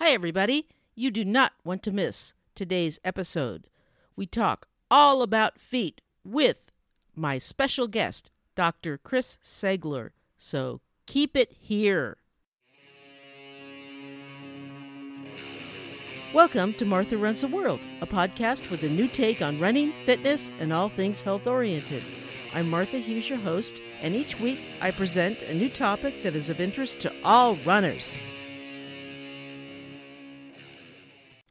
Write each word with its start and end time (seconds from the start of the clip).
Hi, 0.00 0.10
everybody. 0.10 0.68
You 0.94 1.10
do 1.10 1.24
not 1.24 1.54
want 1.64 1.82
to 1.82 1.90
miss 1.90 2.32
today's 2.54 3.00
episode. 3.02 3.66
We 4.14 4.26
talk 4.26 4.68
all 4.92 5.22
about 5.22 5.58
feet 5.58 6.02
with 6.22 6.70
my 7.16 7.38
special 7.38 7.88
guest, 7.88 8.30
Dr. 8.54 8.96
Chris 8.96 9.40
Segler. 9.42 10.10
So 10.38 10.82
keep 11.06 11.36
it 11.36 11.52
here. 11.58 12.18
Welcome 16.32 16.74
to 16.74 16.84
Martha 16.84 17.16
Runs 17.16 17.40
the 17.40 17.48
World, 17.48 17.80
a 18.00 18.06
podcast 18.06 18.70
with 18.70 18.84
a 18.84 18.88
new 18.88 19.08
take 19.08 19.42
on 19.42 19.58
running, 19.58 19.90
fitness, 20.06 20.48
and 20.60 20.72
all 20.72 20.90
things 20.90 21.22
health 21.22 21.48
oriented. 21.48 22.04
I'm 22.54 22.70
Martha 22.70 22.98
Hughes, 22.98 23.28
your 23.28 23.40
host, 23.40 23.80
and 24.00 24.14
each 24.14 24.38
week 24.38 24.60
I 24.80 24.92
present 24.92 25.42
a 25.42 25.54
new 25.54 25.68
topic 25.68 26.22
that 26.22 26.36
is 26.36 26.48
of 26.48 26.60
interest 26.60 27.00
to 27.00 27.12
all 27.24 27.56
runners. 27.66 28.12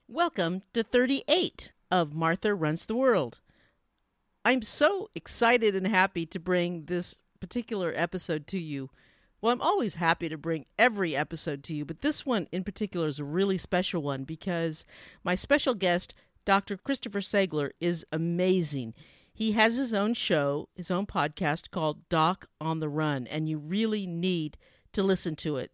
Welcome 0.10 0.61
to 0.74 0.84
38 0.84 1.74
of 1.92 2.14
Martha 2.14 2.56
Runs 2.56 2.86
the 2.86 2.96
World. 2.96 3.42
I'm 4.46 4.61
so 4.61 5.10
excited 5.14 5.75
and 5.75 5.86
happy 5.86 6.25
to 6.28 6.39
bring 6.39 6.86
this 6.86 7.24
particular 7.42 7.92
episode 7.93 8.47
to 8.47 8.57
you. 8.57 8.89
Well, 9.42 9.52
I'm 9.52 9.61
always 9.61 9.96
happy 9.96 10.30
to 10.30 10.38
bring 10.38 10.66
every 10.80 11.14
episode 11.14 11.61
to 11.66 11.75
you, 11.75 11.83
but 11.83 12.00
this 12.00 12.25
one 12.25 12.47
in 12.54 12.64
particular 12.64 13.07
is 13.07 13.20
a 13.20 13.25
really 13.25 13.57
special 13.57 14.02
one 14.02 14.24
because 14.24 14.86
my 15.25 15.36
special 15.36 15.74
guest, 15.74 16.14
Dr. 16.46 16.78
Christopher 16.78 17.19
Segler, 17.19 17.71
is 17.82 18.05
amazing. 18.10 18.94
He 19.33 19.52
has 19.52 19.75
his 19.75 19.94
own 19.94 20.14
show, 20.14 20.69
his 20.74 20.89
own 20.89 21.05
podcast 21.05 21.69
called 21.69 22.08
Doc 22.08 22.47
on 22.61 22.80
the 22.80 22.88
Run, 22.88 23.28
and 23.28 23.50
you 23.50 23.58
really 23.58 24.08
need 24.08 24.58
to 24.94 25.04
listen 25.04 25.36
to 25.36 25.58
it. 25.58 25.74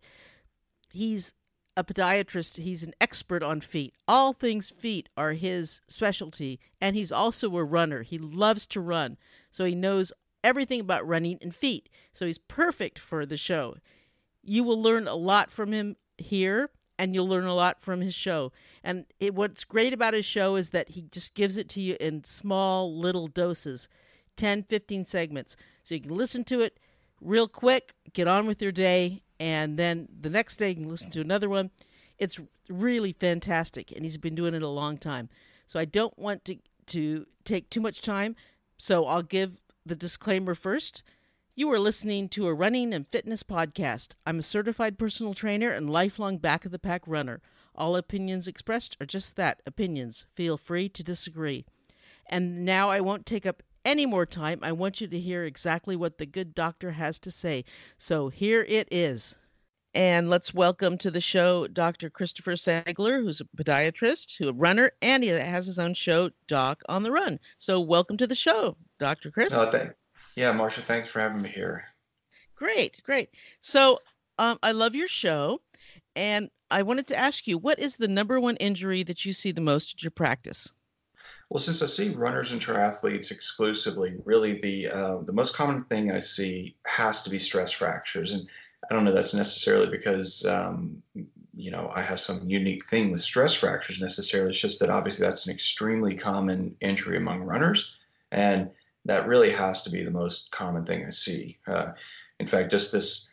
He's 0.92 1.36
a 1.76 1.84
podiatrist, 1.84 2.58
he's 2.58 2.84
an 2.84 2.94
expert 3.02 3.42
on 3.42 3.62
feet. 3.62 3.96
All 4.08 4.34
things 4.34 4.70
feet 4.70 5.10
are 5.18 5.34
his 5.34 5.82
specialty, 5.88 6.60
and 6.80 6.96
he's 6.96 7.12
also 7.12 7.56
a 7.58 7.64
runner. 7.64 8.04
He 8.04 8.18
loves 8.18 8.68
to 8.68 8.80
run, 8.80 9.18
so 9.50 9.66
he 9.66 9.76
knows 9.76 10.12
everything 10.44 10.80
about 10.80 11.08
running 11.08 11.40
and 11.42 11.54
feet. 11.54 11.90
So 12.14 12.26
he's 12.26 12.38
perfect 12.38 13.00
for 13.00 13.26
the 13.26 13.38
show. 13.38 13.76
You 14.44 14.64
will 14.64 14.82
learn 14.82 15.08
a 15.08 15.16
lot 15.16 15.52
from 15.52 15.72
him 15.72 15.96
here, 16.18 16.70
and 17.00 17.16
you'll 17.16 17.28
learn 17.28 17.46
a 17.46 17.56
lot 17.56 17.82
from 17.82 18.02
his 18.02 18.14
show. 18.14 18.52
And 18.84 19.06
it, 19.20 19.34
what's 19.34 19.64
great 19.64 19.94
about 19.94 20.14
his 20.14 20.26
show 20.26 20.56
is 20.56 20.70
that 20.70 20.90
he 20.90 21.02
just 21.12 21.34
gives 21.34 21.58
it 21.58 21.70
to 21.70 21.82
you 21.82 21.98
in 22.00 22.24
small 22.24 22.96
little 22.96 23.28
doses 23.28 23.88
10, 24.36 24.64
15 24.64 25.06
segments. 25.06 25.56
So 25.84 25.96
you 25.96 26.02
can 26.02 26.14
listen 26.14 26.44
to 26.46 26.62
it 26.62 26.80
real 27.22 27.48
quick, 27.48 27.94
get 28.14 28.28
on 28.28 28.46
with 28.46 28.62
your 28.62 28.72
day, 28.72 29.23
and 29.40 29.78
then 29.78 30.08
the 30.22 30.30
next 30.30 30.58
day 30.58 30.70
you 30.70 30.76
can 30.76 30.90
listen 30.90 31.12
to 31.12 31.22
another 31.22 31.50
one. 31.50 31.72
It's 32.18 32.40
really 32.70 33.14
fantastic, 33.14 33.92
and 33.92 34.04
he's 34.04 34.18
been 34.18 34.36
doing 34.36 34.54
it 34.54 34.62
a 34.62 34.68
long 34.68 34.98
time. 34.98 35.30
So 35.66 35.80
I 35.80 35.86
don't 35.86 36.18
want 36.18 36.46
to 36.46 36.58
to 36.88 37.26
take 37.46 37.70
too 37.70 37.82
much 37.82 38.02
time, 38.02 38.36
so 38.78 39.06
I'll 39.06 39.24
give 39.24 39.62
the 39.86 39.96
disclaimer 39.96 40.56
first. 40.56 41.04
You 41.56 41.72
are 41.72 41.80
listening 41.80 42.30
to 42.30 42.48
a 42.48 42.54
running 42.54 42.94
and 42.94 43.08
fitness 43.08 43.44
podcast. 43.44 44.16
I'm 44.26 44.40
a 44.40 44.44
certified 44.44 44.98
personal 44.98 45.34
trainer 45.34 45.70
and 45.70 45.90
lifelong 45.90 46.40
back 46.40 46.66
of 46.66 46.72
the 46.72 46.80
pack 46.80 47.04
runner. 47.06 47.42
All 47.76 47.96
opinions 47.96 48.48
expressed 48.48 48.98
are 49.00 49.06
just 49.06 49.36
that 49.36 49.62
opinions. 49.66 50.26
Feel 50.34 50.58
free 50.58 50.90
to 50.90 51.04
disagree. 51.04 51.66
And 52.28 52.66
now 52.66 52.90
I 52.90 53.02
won't 53.02 53.26
take 53.26 53.46
up 53.46 53.62
any 53.86 54.06
more 54.06 54.26
time. 54.26 54.60
I 54.62 54.72
want 54.72 55.02
you 55.02 55.08
to 55.08 55.20
hear 55.20 55.44
exactly 55.44 55.96
what 55.96 56.18
the 56.18 56.26
good 56.26 56.54
doctor 56.54 56.92
has 56.92 57.20
to 57.20 57.32
say. 57.32 57.66
So 57.98 58.30
here 58.30 58.66
it 58.68 58.88
is. 58.92 59.36
And 59.96 60.28
let's 60.28 60.56
welcome 60.56 60.98
to 61.00 61.12
the 61.12 61.22
show 61.22 61.68
Dr. 61.68 62.10
Christopher 62.10 62.54
Segler, 62.54 63.22
who's 63.22 63.42
a 63.42 63.46
podiatrist, 63.46 64.38
who 64.38 64.50
a 64.50 64.54
runner, 64.54 64.92
and 65.04 65.24
he 65.24 65.30
has 65.30 65.68
his 65.68 65.78
own 65.78 65.94
show, 65.94 66.32
Doc 66.48 66.82
on 66.90 67.04
the 67.04 67.12
Run. 67.12 67.40
So 67.60 67.80
welcome 67.80 68.18
to 68.18 68.26
the 68.26 68.36
show, 68.36 68.76
Dr. 68.98 69.30
Chris. 69.30 69.54
Oh, 69.54 69.70
thank, 69.70 69.92
yeah, 70.36 70.52
Marcia, 70.52 70.82
thanks 70.82 71.10
for 71.10 71.20
having 71.20 71.44
me 71.44 71.50
here. 71.50 71.86
Great, 72.56 73.02
great. 73.04 73.30
So 73.60 74.00
um, 74.40 74.58
I 74.64 74.72
love 74.72 74.96
your 74.96 75.08
show, 75.08 75.62
and 76.16 76.50
I 76.72 76.82
wanted 76.82 77.06
to 77.08 77.16
ask 77.16 77.46
you, 77.46 77.60
what 77.60 77.78
is 77.78 77.96
the 77.96 78.08
number 78.08 78.40
one 78.40 78.56
injury 78.58 79.04
that 79.04 79.26
you 79.26 79.34
see 79.34 79.52
the 79.52 79.62
most 79.62 79.94
at 79.94 80.04
your 80.04 80.12
practice? 80.12 80.72
Well, 81.50 81.60
since 81.60 81.82
I 81.82 81.86
see 81.86 82.16
runners 82.16 82.52
and 82.52 82.62
triathletes 82.62 83.32
exclusively, 83.32 84.16
really 84.26 84.60
the 84.60 84.90
uh, 84.90 85.18
the 85.24 85.34
most 85.34 85.54
common 85.56 85.84
thing 85.86 86.12
I 86.12 86.20
see 86.20 86.76
has 86.86 87.22
to 87.24 87.30
be 87.30 87.38
stress 87.38 87.72
fractures, 87.72 88.32
and 88.32 88.48
I 88.90 88.94
don't 88.94 89.04
know 89.04 89.12
that's 89.12 89.34
necessarily 89.34 89.88
because 89.88 90.46
um, 90.46 91.02
you 91.56 91.72
know 91.72 91.92
I 91.94 92.02
have 92.02 92.20
some 92.20 92.50
unique 92.50 92.86
thing 92.86 93.12
with 93.12 93.22
stress 93.22 93.54
fractures 93.54 94.02
necessarily. 94.02 94.52
It's 94.52 94.62
just 94.62 94.80
that 94.80 94.90
obviously 94.90 95.24
that's 95.24 95.46
an 95.46 95.54
extremely 95.54 96.16
common 96.16 96.76
injury 96.82 97.18
among 97.18 97.42
runners, 97.42 97.96
and 98.32 98.70
that 99.06 99.28
really 99.28 99.52
has 99.52 99.84
to 99.84 99.90
be 99.90 100.04
the 100.04 100.12
most 100.12 100.52
common 100.52 100.86
thing 100.86 101.06
I 101.06 101.12
see. 101.12 101.60
Uh, 101.68 101.92
in 102.40 102.48
fact, 102.48 102.72
just 102.72 102.92
this 102.92 103.30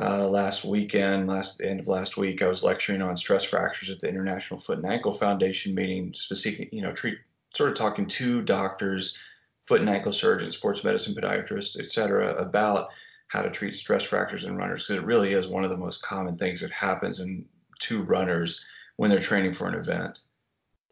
uh, 0.00 0.28
last 0.28 0.64
weekend, 0.64 1.28
last 1.28 1.60
end 1.60 1.80
of 1.80 1.88
last 1.88 2.16
week, 2.16 2.42
I 2.42 2.48
was 2.48 2.62
lecturing 2.62 3.02
on 3.02 3.16
stress 3.16 3.44
fractures 3.44 3.90
at 3.90 4.00
the 4.00 4.08
International 4.08 4.58
Foot 4.58 4.78
and 4.78 4.86
Ankle 4.86 5.12
Foundation 5.12 5.74
meeting, 5.74 6.12
specific, 6.14 6.72
you 6.72 6.82
know, 6.82 6.92
treat 6.92 7.18
sort 7.54 7.70
of 7.70 7.76
talking 7.76 8.06
to 8.06 8.42
doctors, 8.42 9.18
foot 9.66 9.80
and 9.80 9.88
ankle 9.88 10.12
surgeons, 10.12 10.56
sports 10.56 10.82
medicine 10.82 11.14
podiatrists, 11.14 11.78
et 11.78 11.86
cetera, 11.86 12.34
about 12.34 12.88
how 13.28 13.42
to 13.42 13.50
treat 13.50 13.74
stress 13.74 14.02
fractures 14.02 14.44
in 14.44 14.56
runners 14.56 14.82
because 14.82 15.02
it 15.02 15.06
really 15.06 15.32
is 15.32 15.48
one 15.48 15.64
of 15.64 15.70
the 15.70 15.76
most 15.76 16.02
common 16.02 16.36
things 16.36 16.60
that 16.60 16.70
happens 16.70 17.20
in 17.20 17.44
to 17.80 18.02
runners 18.02 18.66
when 18.96 19.10
they're 19.10 19.18
training 19.18 19.52
for 19.52 19.68
an 19.68 19.74
event. 19.74 20.20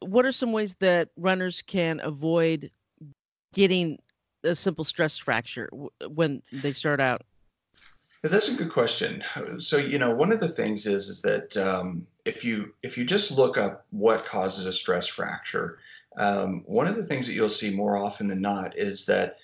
What 0.00 0.24
are 0.24 0.32
some 0.32 0.52
ways 0.52 0.74
that 0.80 1.10
runners 1.16 1.62
can 1.62 2.00
avoid 2.02 2.70
getting 3.52 3.98
a 4.44 4.54
simple 4.54 4.84
stress 4.84 5.18
fracture 5.18 5.68
when 6.08 6.42
they 6.52 6.72
start 6.72 7.00
out? 7.00 7.22
That's 8.22 8.48
a 8.48 8.54
good 8.54 8.70
question. 8.70 9.24
So 9.58 9.78
you 9.78 9.98
know, 9.98 10.14
one 10.14 10.32
of 10.32 10.38
the 10.38 10.48
things 10.48 10.86
is 10.86 11.08
is 11.08 11.22
that 11.22 11.56
um, 11.56 12.06
if 12.24 12.44
you 12.44 12.72
if 12.82 12.96
you 12.96 13.04
just 13.04 13.32
look 13.32 13.58
up 13.58 13.84
what 13.90 14.24
causes 14.24 14.66
a 14.66 14.72
stress 14.72 15.08
fracture, 15.08 15.78
um, 16.16 16.62
one 16.66 16.86
of 16.86 16.94
the 16.94 17.04
things 17.04 17.26
that 17.26 17.32
you'll 17.32 17.48
see 17.48 17.74
more 17.74 17.96
often 17.96 18.28
than 18.28 18.40
not 18.40 18.76
is 18.78 19.06
that 19.06 19.38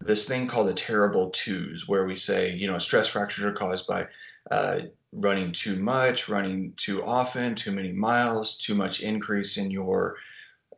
this 0.00 0.26
thing 0.26 0.48
called 0.48 0.68
the 0.68 0.74
terrible 0.74 1.30
twos, 1.30 1.86
where 1.86 2.06
we 2.06 2.16
say 2.16 2.52
you 2.52 2.66
know 2.66 2.78
stress 2.78 3.06
fractures 3.06 3.44
are 3.44 3.52
caused 3.52 3.86
by 3.86 4.08
uh, 4.50 4.80
running 5.12 5.52
too 5.52 5.76
much, 5.76 6.28
running 6.28 6.72
too 6.76 7.04
often, 7.04 7.54
too 7.54 7.70
many 7.70 7.92
miles, 7.92 8.58
too 8.58 8.74
much 8.74 9.00
increase 9.00 9.58
in 9.58 9.70
your 9.70 10.16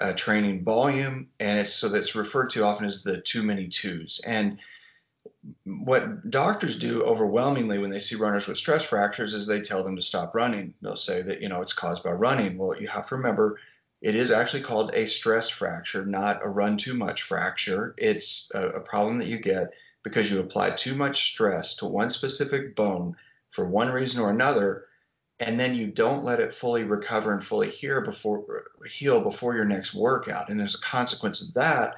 uh, 0.01 0.13
training 0.13 0.63
volume, 0.63 1.27
and 1.41 1.59
it's 1.59 1.73
so 1.73 1.89
that's 1.89 2.15
referred 2.15 2.51
to 2.51 2.65
often 2.65 2.87
as 2.87 3.03
the 3.03 3.23
too 3.23 3.43
many 3.43 3.67
twos. 3.67 4.21
And 4.27 4.59
what 5.65 6.31
doctors 6.31 6.79
do 6.79 7.03
overwhelmingly 7.03 7.79
when 7.79 7.91
they 7.91 8.01
see 8.01 8.15
runners 8.15 8.47
with 8.47 8.57
stress 8.57 8.85
fractures 8.85 9.35
is 9.35 9.47
they 9.47 9.61
tell 9.61 9.85
them 9.85 9.97
to 9.97 10.03
stop 10.03 10.35
running. 10.35 10.75
They'll 10.83 10.97
say 10.97 11.23
that 11.23 11.41
you 11.41 11.49
know 11.49 11.63
it's 11.63 11.73
caused 11.73 12.03
by 12.03 12.13
running. 12.13 12.57
Well, 12.57 12.81
you 12.81 12.89
have 12.89 13.09
to 13.09 13.17
remember 13.17 13.59
it 14.03 14.15
is 14.15 14.31
actually 14.31 14.63
called 14.63 14.95
a 14.95 15.07
stress 15.07 15.49
fracture, 15.49 16.07
not 16.07 16.43
a 16.43 16.49
run 16.49 16.77
too 16.77 16.95
much 16.95 17.23
fracture. 17.23 17.95
It's 17.99 18.51
a, 18.55 18.69
a 18.71 18.81
problem 18.81 19.19
that 19.19 19.29
you 19.29 19.39
get 19.39 19.71
because 20.03 20.31
you 20.31 20.41
apply 20.41 20.71
too 20.71 20.95
much 20.95 21.33
stress 21.33 21.75
to 21.77 21.87
one 21.87 22.11
specific 22.11 22.75
bone 22.75 23.15
for 23.51 23.69
one 23.69 23.91
reason 23.91 24.21
or 24.23 24.31
another 24.31 24.87
and 25.41 25.59
then 25.59 25.75
you 25.75 25.87
don't 25.87 26.23
let 26.23 26.39
it 26.39 26.53
fully 26.53 26.85
recover 26.85 27.33
and 27.33 27.43
fully 27.43 27.69
heal 27.69 28.03
before 28.03 28.65
heal 28.87 29.23
before 29.23 29.55
your 29.55 29.65
next 29.65 29.95
workout 29.95 30.49
and 30.49 30.61
as 30.61 30.75
a 30.75 30.81
consequence 30.81 31.41
of 31.41 31.53
that 31.55 31.97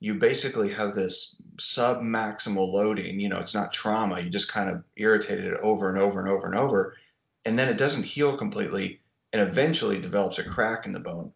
you 0.00 0.14
basically 0.14 0.72
have 0.72 0.94
this 0.94 1.36
sub 1.58 2.00
maximal 2.00 2.72
loading 2.72 3.20
you 3.20 3.28
know 3.28 3.38
it's 3.38 3.54
not 3.54 3.72
trauma 3.72 4.20
you 4.20 4.30
just 4.30 4.50
kind 4.50 4.70
of 4.70 4.82
irritated 4.96 5.44
it 5.44 5.58
over 5.62 5.88
and 5.88 5.98
over 5.98 6.20
and 6.20 6.28
over 6.28 6.46
and 6.46 6.58
over 6.58 6.96
and 7.44 7.58
then 7.58 7.68
it 7.68 7.78
doesn't 7.78 8.02
heal 8.02 8.36
completely 8.36 9.00
and 9.32 9.42
eventually 9.42 10.00
develops 10.00 10.38
a 10.38 10.44
crack 10.44 10.86
in 10.86 10.92
the 10.92 11.00
bone 11.00 11.30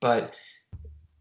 but 0.00 0.32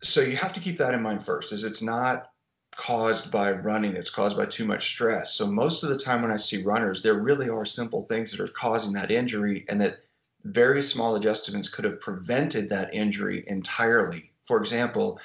so 0.01 0.22
you 0.22 0.36
have 0.36 0.54
to 0.54 0.60
keep 0.60 0.78
that 0.78 0.94
in 0.94 1.01
mind 1.01 1.24
first 1.24 1.51
is 1.51 1.63
it's 1.63 1.81
not 1.81 2.31
caused 2.78 3.31
by 3.31 3.51
running, 3.51 3.95
it's 3.95 4.10
caused 4.10 4.38
by 4.38 4.45
too 4.45 4.66
much 4.66 4.88
stress. 4.88 5.34
So 5.34 5.48
most 5.48 5.84
of 5.84 5.89
the 5.89 5.98
time 5.98 6.22
when 6.22 6.31
I 6.31 6.38
see 6.38 6.63
runners, 6.63 7.01
there 7.01 7.16
really 7.16 7.50
are 7.50 7.66
simple 7.66 8.04
things 8.06 8.31
that 8.31 8.39
are 8.39 8.48
causing 8.48 8.94
that 8.94 9.12
injury 9.12 9.66
and 9.68 9.81
that 9.81 9.98
very 10.44 10.81
small 10.81 11.16
adjustments 11.16 11.69
could 11.69 11.86
have 11.86 12.00
prevented 12.00 12.69
that 12.69 12.94
injury 12.94 13.44
entirely. 13.48 14.31
For 14.45 14.62
example, 14.62 15.19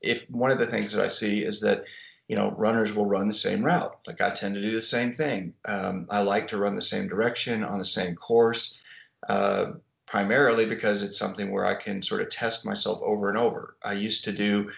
if 0.00 0.28
one 0.30 0.50
of 0.50 0.58
the 0.58 0.66
things 0.66 0.92
that 0.92 1.04
I 1.04 1.08
see 1.08 1.44
is 1.44 1.60
that 1.60 1.84
you 2.28 2.36
know 2.36 2.54
runners 2.58 2.94
will 2.94 3.06
run 3.06 3.28
the 3.28 3.34
same 3.34 3.64
route. 3.64 3.96
Like 4.06 4.20
i 4.20 4.30
tend 4.30 4.54
to 4.54 4.62
do 4.62 4.72
the 4.72 4.82
same 4.82 5.12
thing. 5.12 5.54
Um, 5.64 6.06
i 6.10 6.20
like 6.20 6.48
to 6.48 6.58
run 6.58 6.74
the 6.74 6.82
same 6.82 7.08
direction 7.08 7.64
on 7.64 7.78
the 7.78 7.84
same 7.84 8.14
course 8.14 8.80
uh, 9.28 9.72
primarily 10.06 10.66
because 10.66 11.02
it's 11.02 11.18
something 11.18 11.50
where 11.50 11.64
i 11.64 11.74
can 11.74 12.02
sort 12.02 12.20
of 12.20 12.30
test 12.30 12.66
myself 12.66 13.00
over 13.02 13.28
and 13.28 13.38
over. 13.38 13.76
I 13.84 13.94
used 13.94 14.24
to 14.24 14.32
do 14.32 14.70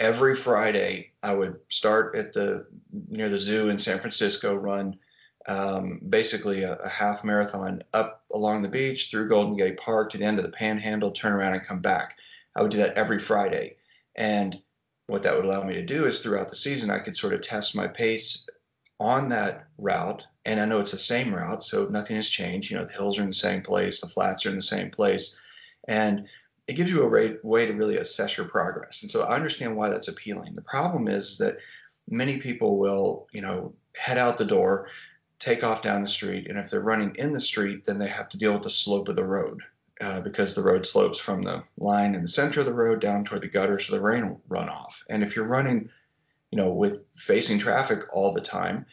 every 0.00 0.34
Friday 0.34 1.12
I 1.22 1.34
would 1.34 1.58
start 1.68 2.16
at 2.16 2.32
the 2.32 2.66
near 3.08 3.28
the 3.28 3.38
zoo 3.38 3.68
in 3.68 3.78
San 3.78 3.98
Francisco, 3.98 4.54
run 4.54 4.98
um, 5.46 6.00
basically 6.08 6.62
a, 6.62 6.74
a, 6.76 6.88
half 6.88 7.24
marathon 7.24 7.82
up 7.94 8.24
along 8.32 8.62
the 8.62 8.68
beach 8.68 9.10
through 9.10 9.28
Golden 9.28 9.56
Gate 9.56 9.76
Park 9.76 10.10
to 10.10 10.18
the 10.18 10.24
end 10.24 10.38
of 10.38 10.44
the 10.44 10.52
Panhandle, 10.52 11.10
turn 11.10 11.32
around 11.32 11.54
and 11.54 11.64
come 11.64 11.80
back. 11.80 12.16
I 12.54 12.62
would 12.62 12.70
do 12.70 12.78
that 12.78 12.94
every 12.94 13.18
Friday, 13.18 13.76
and 14.16 14.58
what 15.06 15.22
that 15.22 15.34
would 15.34 15.44
allow 15.44 15.62
me 15.62 15.74
to 15.74 15.84
do 15.84 16.06
is 16.06 16.20
throughout 16.20 16.48
the 16.48 16.56
season 16.56 16.90
I 16.90 16.98
could 16.98 17.16
sort 17.16 17.34
of 17.34 17.40
test 17.40 17.76
my 17.76 17.88
pace 17.88 18.48
on 19.00 19.28
that 19.30 19.66
route 19.78 20.22
and 20.44 20.60
I 20.60 20.64
know 20.64 20.80
it's 20.80 20.90
the 20.90 20.98
same 20.98 21.34
route, 21.34 21.62
so 21.62 21.86
nothing 21.86 22.16
has 22.16 22.28
changed. 22.28 22.70
You 22.70 22.76
know, 22.76 22.84
the 22.84 22.92
hills 22.92 23.18
are 23.18 23.22
in 23.22 23.28
the 23.28 23.34
same 23.34 23.62
place, 23.62 24.00
the 24.00 24.08
flats 24.08 24.44
are 24.44 24.50
in 24.50 24.56
the 24.56 24.62
same 24.62 24.90
place, 24.90 25.38
and 25.88 26.26
it 26.66 26.74
gives 26.74 26.90
you 26.90 27.02
a 27.02 27.08
way, 27.08 27.66
to 27.66 27.72
really 27.72 27.98
assess 27.98 28.36
your 28.36 28.46
progress. 28.46 29.02
And 29.02 29.10
so 29.10 29.22
I 29.22 29.36
understand 29.36 29.76
why 29.76 29.88
that's 29.88 30.08
appealing. 30.08 30.54
The 30.54 30.62
problem 30.62 31.08
is 31.08 31.38
that 31.38 31.58
many 32.08 32.38
people 32.38 32.78
will, 32.78 33.28
you 33.32 33.40
know, 33.40 33.74
head 33.96 34.18
out 34.18 34.38
the 34.38 34.44
door, 34.44 34.88
take 35.38 35.62
off 35.62 35.82
down 35.82 36.02
the 36.02 36.08
street, 36.08 36.48
and 36.48 36.58
if 36.58 36.70
they're 36.70 36.80
running 36.80 37.14
in 37.16 37.32
the 37.32 37.40
street, 37.40 37.84
then 37.84 37.98
they 37.98 38.08
have 38.08 38.28
to 38.30 38.38
deal 38.38 38.54
with 38.54 38.62
the 38.62 38.70
slope 38.70 39.08
of 39.08 39.16
the 39.16 39.24
road. 39.24 39.60
Uh, 40.02 40.20
because 40.20 40.52
the 40.52 40.62
road 40.62 40.84
slopes 40.84 41.16
from 41.16 41.42
the 41.42 41.62
line 41.78 42.16
in 42.16 42.22
the 42.22 42.28
center 42.28 42.58
of 42.58 42.66
the 42.66 42.74
road 42.74 43.00
down 43.00 43.24
toward 43.24 43.40
the 43.40 43.46
gutter, 43.46 43.78
so 43.78 43.92
the 43.92 44.00
rain 44.00 44.28
will 44.28 44.40
run 44.48 44.68
off. 44.68 45.04
And 45.08 45.22
if 45.22 45.36
you're 45.36 45.46
running, 45.46 45.88
you 46.50 46.58
know, 46.58 46.74
with 46.74 47.04
facing 47.14 47.60
traffic 47.60 48.02
all 48.12 48.32
the 48.32 48.40
time, 48.40 48.84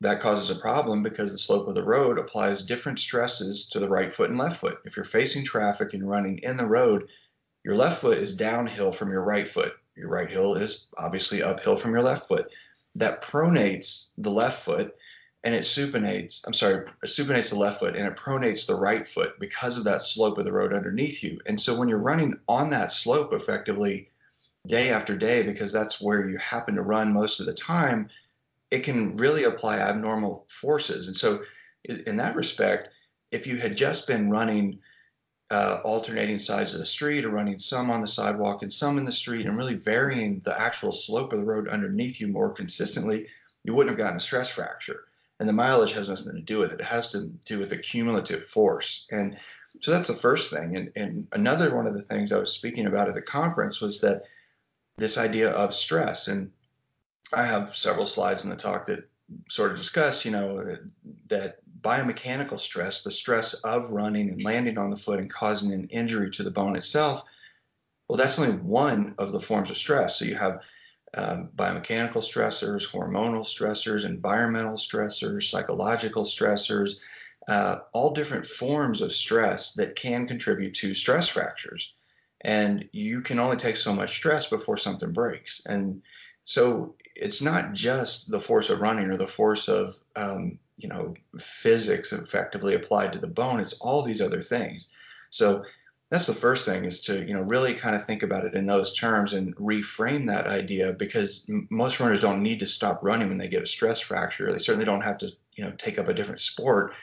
that 0.00 0.20
causes 0.20 0.48
a 0.48 0.58
problem 0.58 1.02
because 1.02 1.32
the 1.32 1.38
slope 1.38 1.68
of 1.68 1.74
the 1.74 1.84
road 1.84 2.18
applies 2.18 2.64
different 2.64 2.98
stresses 2.98 3.68
to 3.68 3.78
the 3.78 3.90
right 3.90 4.10
foot 4.10 4.30
and 4.30 4.38
left 4.38 4.58
foot. 4.58 4.78
If 4.86 4.96
you're 4.96 5.04
facing 5.04 5.44
traffic 5.44 5.92
and 5.92 6.08
running 6.08 6.38
in 6.38 6.56
the 6.56 6.64
road, 6.64 7.08
your 7.62 7.74
left 7.74 8.00
foot 8.00 8.16
is 8.16 8.34
downhill 8.34 8.90
from 8.90 9.10
your 9.10 9.24
right 9.24 9.46
foot. 9.46 9.74
Your 9.96 10.08
right 10.08 10.30
heel 10.30 10.54
is 10.54 10.86
obviously 10.96 11.42
uphill 11.42 11.76
from 11.76 11.90
your 11.90 12.02
left 12.02 12.26
foot. 12.26 12.50
That 12.94 13.20
pronates 13.20 14.12
the 14.16 14.30
left 14.30 14.62
foot 14.62 14.96
and 15.44 15.54
it 15.54 15.62
supinates, 15.62 16.42
I'm 16.46 16.54
sorry, 16.54 16.84
it 17.02 17.06
supinates 17.06 17.50
the 17.50 17.58
left 17.58 17.80
foot 17.80 17.96
and 17.96 18.06
it 18.06 18.16
pronates 18.16 18.66
the 18.66 18.74
right 18.74 19.06
foot 19.06 19.38
because 19.38 19.78
of 19.78 19.84
that 19.84 20.02
slope 20.02 20.38
of 20.38 20.44
the 20.44 20.52
road 20.52 20.72
underneath 20.72 21.22
you. 21.22 21.38
And 21.46 21.60
so 21.60 21.74
when 21.76 21.88
you're 21.88 21.98
running 21.98 22.34
on 22.48 22.70
that 22.70 22.92
slope 22.92 23.32
effectively 23.32 24.10
day 24.66 24.90
after 24.90 25.16
day, 25.16 25.42
because 25.42 25.72
that's 25.72 26.00
where 26.00 26.28
you 26.28 26.36
happen 26.38 26.74
to 26.74 26.82
run 26.82 27.12
most 27.12 27.40
of 27.40 27.46
the 27.46 27.54
time, 27.54 28.08
it 28.70 28.80
can 28.80 29.16
really 29.16 29.44
apply 29.44 29.78
abnormal 29.78 30.44
forces. 30.48 31.06
And 31.06 31.16
so, 31.16 31.40
in 31.84 32.16
that 32.16 32.36
respect, 32.36 32.90
if 33.30 33.46
you 33.46 33.56
had 33.56 33.76
just 33.76 34.06
been 34.06 34.30
running 34.30 34.78
uh, 35.50 35.80
alternating 35.84 36.38
sides 36.38 36.74
of 36.74 36.80
the 36.80 36.86
street 36.86 37.24
or 37.24 37.30
running 37.30 37.58
some 37.58 37.90
on 37.90 38.02
the 38.02 38.08
sidewalk 38.08 38.62
and 38.62 38.72
some 38.72 38.98
in 38.98 39.04
the 39.04 39.12
street 39.12 39.46
and 39.46 39.56
really 39.56 39.74
varying 39.74 40.40
the 40.40 40.60
actual 40.60 40.92
slope 40.92 41.32
of 41.32 41.38
the 41.38 41.44
road 41.44 41.68
underneath 41.68 42.20
you 42.20 42.28
more 42.28 42.50
consistently, 42.50 43.26
you 43.64 43.74
wouldn't 43.74 43.90
have 43.90 43.98
gotten 43.98 44.18
a 44.18 44.20
stress 44.20 44.50
fracture. 44.50 45.07
And 45.40 45.48
the 45.48 45.52
mileage 45.52 45.92
has 45.92 46.08
nothing 46.08 46.34
to 46.34 46.40
do 46.40 46.58
with 46.58 46.72
it. 46.72 46.80
It 46.80 46.86
has 46.86 47.12
to 47.12 47.26
do 47.44 47.58
with 47.58 47.70
the 47.70 47.78
cumulative 47.78 48.44
force. 48.44 49.06
And 49.10 49.38
so 49.80 49.90
that's 49.90 50.08
the 50.08 50.14
first 50.14 50.52
thing. 50.52 50.76
And, 50.76 50.90
and 50.96 51.28
another 51.32 51.74
one 51.74 51.86
of 51.86 51.94
the 51.94 52.02
things 52.02 52.32
I 52.32 52.40
was 52.40 52.52
speaking 52.52 52.86
about 52.86 53.08
at 53.08 53.14
the 53.14 53.22
conference 53.22 53.80
was 53.80 54.00
that 54.00 54.24
this 54.96 55.16
idea 55.16 55.50
of 55.50 55.74
stress. 55.74 56.26
And 56.26 56.50
I 57.32 57.44
have 57.44 57.76
several 57.76 58.06
slides 58.06 58.44
in 58.44 58.50
the 58.50 58.56
talk 58.56 58.86
that 58.86 59.08
sort 59.48 59.70
of 59.70 59.78
discuss, 59.78 60.24
you 60.24 60.32
know, 60.32 60.76
that 61.28 61.58
biomechanical 61.82 62.58
stress, 62.58 63.02
the 63.02 63.10
stress 63.10 63.54
of 63.54 63.90
running 63.90 64.30
and 64.30 64.42
landing 64.42 64.78
on 64.78 64.90
the 64.90 64.96
foot 64.96 65.20
and 65.20 65.30
causing 65.30 65.72
an 65.72 65.86
injury 65.88 66.30
to 66.30 66.42
the 66.42 66.50
bone 66.50 66.74
itself, 66.74 67.22
well, 68.08 68.16
that's 68.16 68.38
only 68.38 68.56
one 68.56 69.14
of 69.18 69.32
the 69.32 69.40
forms 69.40 69.70
of 69.70 69.76
stress. 69.76 70.18
So 70.18 70.24
you 70.24 70.34
have 70.34 70.60
um, 71.14 71.48
biomechanical 71.56 72.22
stressors, 72.22 72.90
hormonal 72.90 73.44
stressors, 73.44 74.04
environmental 74.04 74.74
stressors, 74.74 75.44
psychological 75.44 76.24
stressors, 76.24 76.96
uh, 77.48 77.80
all 77.92 78.12
different 78.12 78.44
forms 78.44 79.00
of 79.00 79.12
stress 79.12 79.72
that 79.74 79.96
can 79.96 80.26
contribute 80.26 80.74
to 80.74 80.94
stress 80.94 81.28
fractures. 81.28 81.92
And 82.42 82.88
you 82.92 83.20
can 83.20 83.38
only 83.38 83.56
take 83.56 83.76
so 83.76 83.92
much 83.92 84.16
stress 84.16 84.48
before 84.48 84.76
something 84.76 85.12
breaks. 85.12 85.64
And 85.66 86.02
so 86.44 86.94
it's 87.16 87.42
not 87.42 87.72
just 87.72 88.30
the 88.30 88.40
force 88.40 88.70
of 88.70 88.80
running 88.80 89.06
or 89.10 89.16
the 89.16 89.26
force 89.26 89.68
of 89.68 89.98
um, 90.16 90.58
you 90.78 90.88
know 90.88 91.14
physics 91.38 92.12
effectively 92.12 92.74
applied 92.74 93.12
to 93.12 93.18
the 93.18 93.26
bone 93.26 93.60
it's 93.60 93.78
all 93.80 94.02
these 94.02 94.22
other 94.22 94.40
things 94.40 94.90
so 95.30 95.62
that's 96.10 96.26
the 96.26 96.34
first 96.34 96.66
thing 96.66 96.84
is 96.84 97.00
to 97.02 97.26
you 97.26 97.34
know 97.34 97.42
really 97.42 97.74
kind 97.74 97.94
of 97.94 98.04
think 98.04 98.22
about 98.22 98.44
it 98.44 98.54
in 98.54 98.66
those 98.66 98.94
terms 98.94 99.34
and 99.34 99.54
reframe 99.56 100.26
that 100.26 100.46
idea 100.46 100.92
because 100.92 101.48
most 101.70 102.00
runners 102.00 102.22
don't 102.22 102.42
need 102.42 102.60
to 102.60 102.66
stop 102.66 103.00
running 103.02 103.28
when 103.28 103.38
they 103.38 103.48
get 103.48 103.62
a 103.62 103.66
stress 103.66 104.00
fracture 104.00 104.52
they 104.52 104.58
certainly 104.58 104.86
don't 104.86 105.02
have 105.02 105.18
to 105.18 105.30
you 105.54 105.64
know 105.64 105.72
take 105.78 105.98
up 105.98 106.08
a 106.08 106.14
different 106.14 106.40
sport 106.40 106.94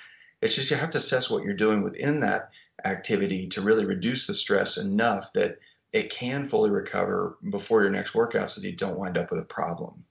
it's 0.41 0.55
just 0.55 0.69
you 0.69 0.77
have 0.77 0.91
to 0.91 0.97
assess 0.97 1.29
what 1.29 1.43
you're 1.43 1.53
doing 1.53 1.81
within 1.81 2.19
that 2.19 2.49
activity 2.83 3.47
to 3.47 3.61
really 3.61 3.85
reduce 3.85 4.27
the 4.27 4.33
stress 4.33 4.77
enough 4.77 5.31
that 5.33 5.57
it 5.93 6.09
can 6.09 6.45
fully 6.45 6.69
recover 6.69 7.37
before 7.49 7.81
your 7.81 7.91
next 7.91 8.13
workout 8.13 8.51
so 8.51 8.59
that 8.59 8.67
you 8.67 8.75
don't 8.75 8.97
wind 8.97 9.17
up 9.17 9.31
with 9.31 9.39
a 9.39 9.45
problem. 9.45 10.03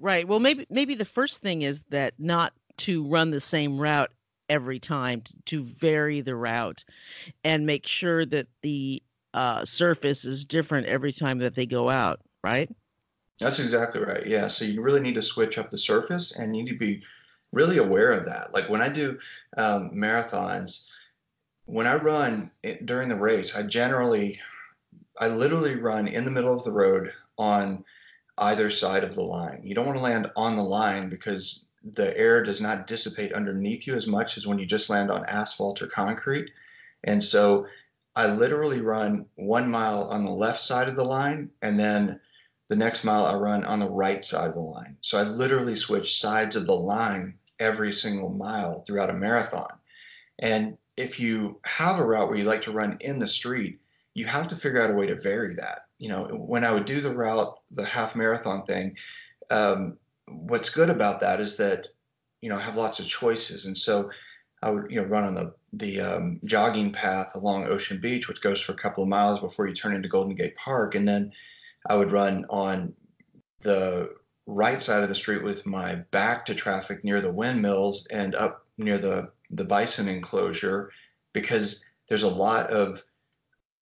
Right. 0.00 0.26
Well, 0.26 0.40
maybe 0.40 0.66
maybe 0.70 0.94
the 0.94 1.04
first 1.04 1.42
thing 1.42 1.62
is 1.62 1.82
that 1.90 2.14
not 2.18 2.54
to 2.78 3.06
run 3.06 3.30
the 3.30 3.40
same 3.40 3.78
route 3.78 4.10
every 4.50 4.78
time, 4.78 5.22
to 5.46 5.62
vary 5.62 6.20
the 6.20 6.36
route 6.36 6.84
and 7.44 7.64
make 7.64 7.86
sure 7.86 8.26
that 8.26 8.48
the 8.60 9.02
uh, 9.32 9.64
surface 9.64 10.26
is 10.26 10.44
different 10.44 10.86
every 10.86 11.12
time 11.12 11.38
that 11.38 11.54
they 11.54 11.64
go 11.64 11.88
out, 11.88 12.20
right? 12.44 12.68
That's 13.38 13.58
exactly 13.58 14.02
right. 14.02 14.26
Yeah. 14.26 14.48
So 14.48 14.66
you 14.66 14.82
really 14.82 15.00
need 15.00 15.14
to 15.14 15.22
switch 15.22 15.56
up 15.56 15.70
the 15.70 15.78
surface 15.78 16.38
and 16.38 16.54
you 16.54 16.64
need 16.64 16.72
to 16.72 16.78
be 16.78 17.02
really 17.52 17.78
aware 17.78 18.10
of 18.10 18.26
that. 18.26 18.52
Like 18.52 18.68
when 18.68 18.82
I 18.82 18.88
do 18.88 19.18
um, 19.56 19.90
marathons, 19.92 20.88
when 21.64 21.86
I 21.86 21.94
run 21.94 22.50
it, 22.62 22.84
during 22.84 23.08
the 23.08 23.16
race, 23.16 23.56
I 23.56 23.62
generally 23.62 24.38
I 25.18 25.28
literally 25.28 25.76
run 25.76 26.08
in 26.08 26.24
the 26.24 26.30
middle 26.30 26.54
of 26.54 26.64
the 26.64 26.72
road 26.72 27.12
on 27.38 27.84
either 28.38 28.70
side 28.70 29.04
of 29.04 29.14
the 29.14 29.22
line. 29.22 29.60
You 29.62 29.74
don't 29.74 29.86
want 29.86 29.98
to 29.98 30.02
land 30.02 30.30
on 30.34 30.56
the 30.56 30.62
line 30.62 31.08
because 31.08 31.66
the 31.82 32.16
air 32.16 32.42
does 32.42 32.60
not 32.60 32.86
dissipate 32.86 33.32
underneath 33.32 33.86
you 33.86 33.94
as 33.94 34.06
much 34.06 34.36
as 34.36 34.46
when 34.46 34.58
you 34.58 34.66
just 34.66 34.90
land 34.90 35.10
on 35.10 35.24
asphalt 35.26 35.80
or 35.80 35.86
concrete. 35.86 36.50
And 37.04 37.22
so 37.22 37.66
I 38.14 38.26
literally 38.26 38.80
run 38.80 39.26
one 39.36 39.70
mile 39.70 40.04
on 40.04 40.24
the 40.24 40.30
left 40.30 40.60
side 40.60 40.88
of 40.88 40.96
the 40.96 41.04
line 41.04 41.50
and 41.62 41.78
then 41.78 42.20
the 42.68 42.76
next 42.76 43.04
mile 43.04 43.26
I 43.26 43.34
run 43.34 43.64
on 43.64 43.80
the 43.80 43.88
right 43.88 44.24
side 44.24 44.48
of 44.48 44.54
the 44.54 44.60
line. 44.60 44.96
So 45.00 45.18
I 45.18 45.22
literally 45.22 45.76
switch 45.76 46.20
sides 46.20 46.54
of 46.54 46.66
the 46.66 46.74
line 46.74 47.34
every 47.58 47.92
single 47.92 48.30
mile 48.30 48.82
throughout 48.82 49.10
a 49.10 49.14
marathon. 49.14 49.72
And 50.38 50.76
if 50.96 51.18
you 51.18 51.60
have 51.64 51.98
a 51.98 52.04
route 52.04 52.28
where 52.28 52.36
you 52.36 52.44
like 52.44 52.62
to 52.62 52.72
run 52.72 52.96
in 53.00 53.18
the 53.18 53.26
street, 53.26 53.80
you 54.14 54.26
have 54.26 54.48
to 54.48 54.56
figure 54.56 54.82
out 54.82 54.90
a 54.90 54.94
way 54.94 55.06
to 55.06 55.20
vary 55.20 55.54
that. 55.54 55.86
You 55.98 56.08
know, 56.08 56.24
when 56.24 56.64
I 56.64 56.72
would 56.72 56.84
do 56.84 57.00
the 57.00 57.14
route, 57.14 57.58
the 57.70 57.84
half 57.84 58.16
marathon 58.16 58.64
thing, 58.64 58.96
um, 59.50 59.96
what's 60.30 60.70
good 60.70 60.90
about 60.90 61.20
that 61.20 61.40
is 61.40 61.56
that, 61.56 61.88
you 62.40 62.48
know, 62.48 62.56
I 62.56 62.62
have 62.62 62.76
lots 62.76 62.98
of 62.98 63.06
choices. 63.06 63.66
And 63.66 63.76
so 63.76 64.10
I 64.62 64.70
would, 64.70 64.90
you 64.90 65.00
know, 65.00 65.06
run 65.06 65.24
on 65.24 65.34
the, 65.34 65.54
the 65.72 66.00
um, 66.00 66.40
jogging 66.44 66.92
path 66.92 67.34
along 67.34 67.66
Ocean 67.66 68.00
Beach, 68.00 68.28
which 68.28 68.42
goes 68.42 68.60
for 68.60 68.72
a 68.72 68.76
couple 68.76 69.02
of 69.02 69.08
miles 69.08 69.40
before 69.40 69.66
you 69.66 69.74
turn 69.74 69.94
into 69.94 70.08
Golden 70.08 70.34
Gate 70.34 70.56
Park. 70.56 70.94
And 70.94 71.06
then 71.06 71.32
I 71.88 71.96
would 71.96 72.12
run 72.12 72.46
on 72.50 72.94
the 73.62 74.10
right 74.46 74.82
side 74.82 75.02
of 75.02 75.08
the 75.08 75.14
street 75.14 75.42
with 75.42 75.66
my 75.66 75.96
back 76.10 76.44
to 76.46 76.54
traffic 76.54 77.04
near 77.04 77.20
the 77.20 77.32
windmills 77.32 78.06
and 78.10 78.34
up 78.34 78.66
near 78.78 78.98
the, 78.98 79.30
the 79.50 79.64
bison 79.64 80.08
enclosure 80.08 80.90
because 81.32 81.84
there's 82.08 82.22
a 82.22 82.28
lot 82.28 82.68
of 82.70 83.04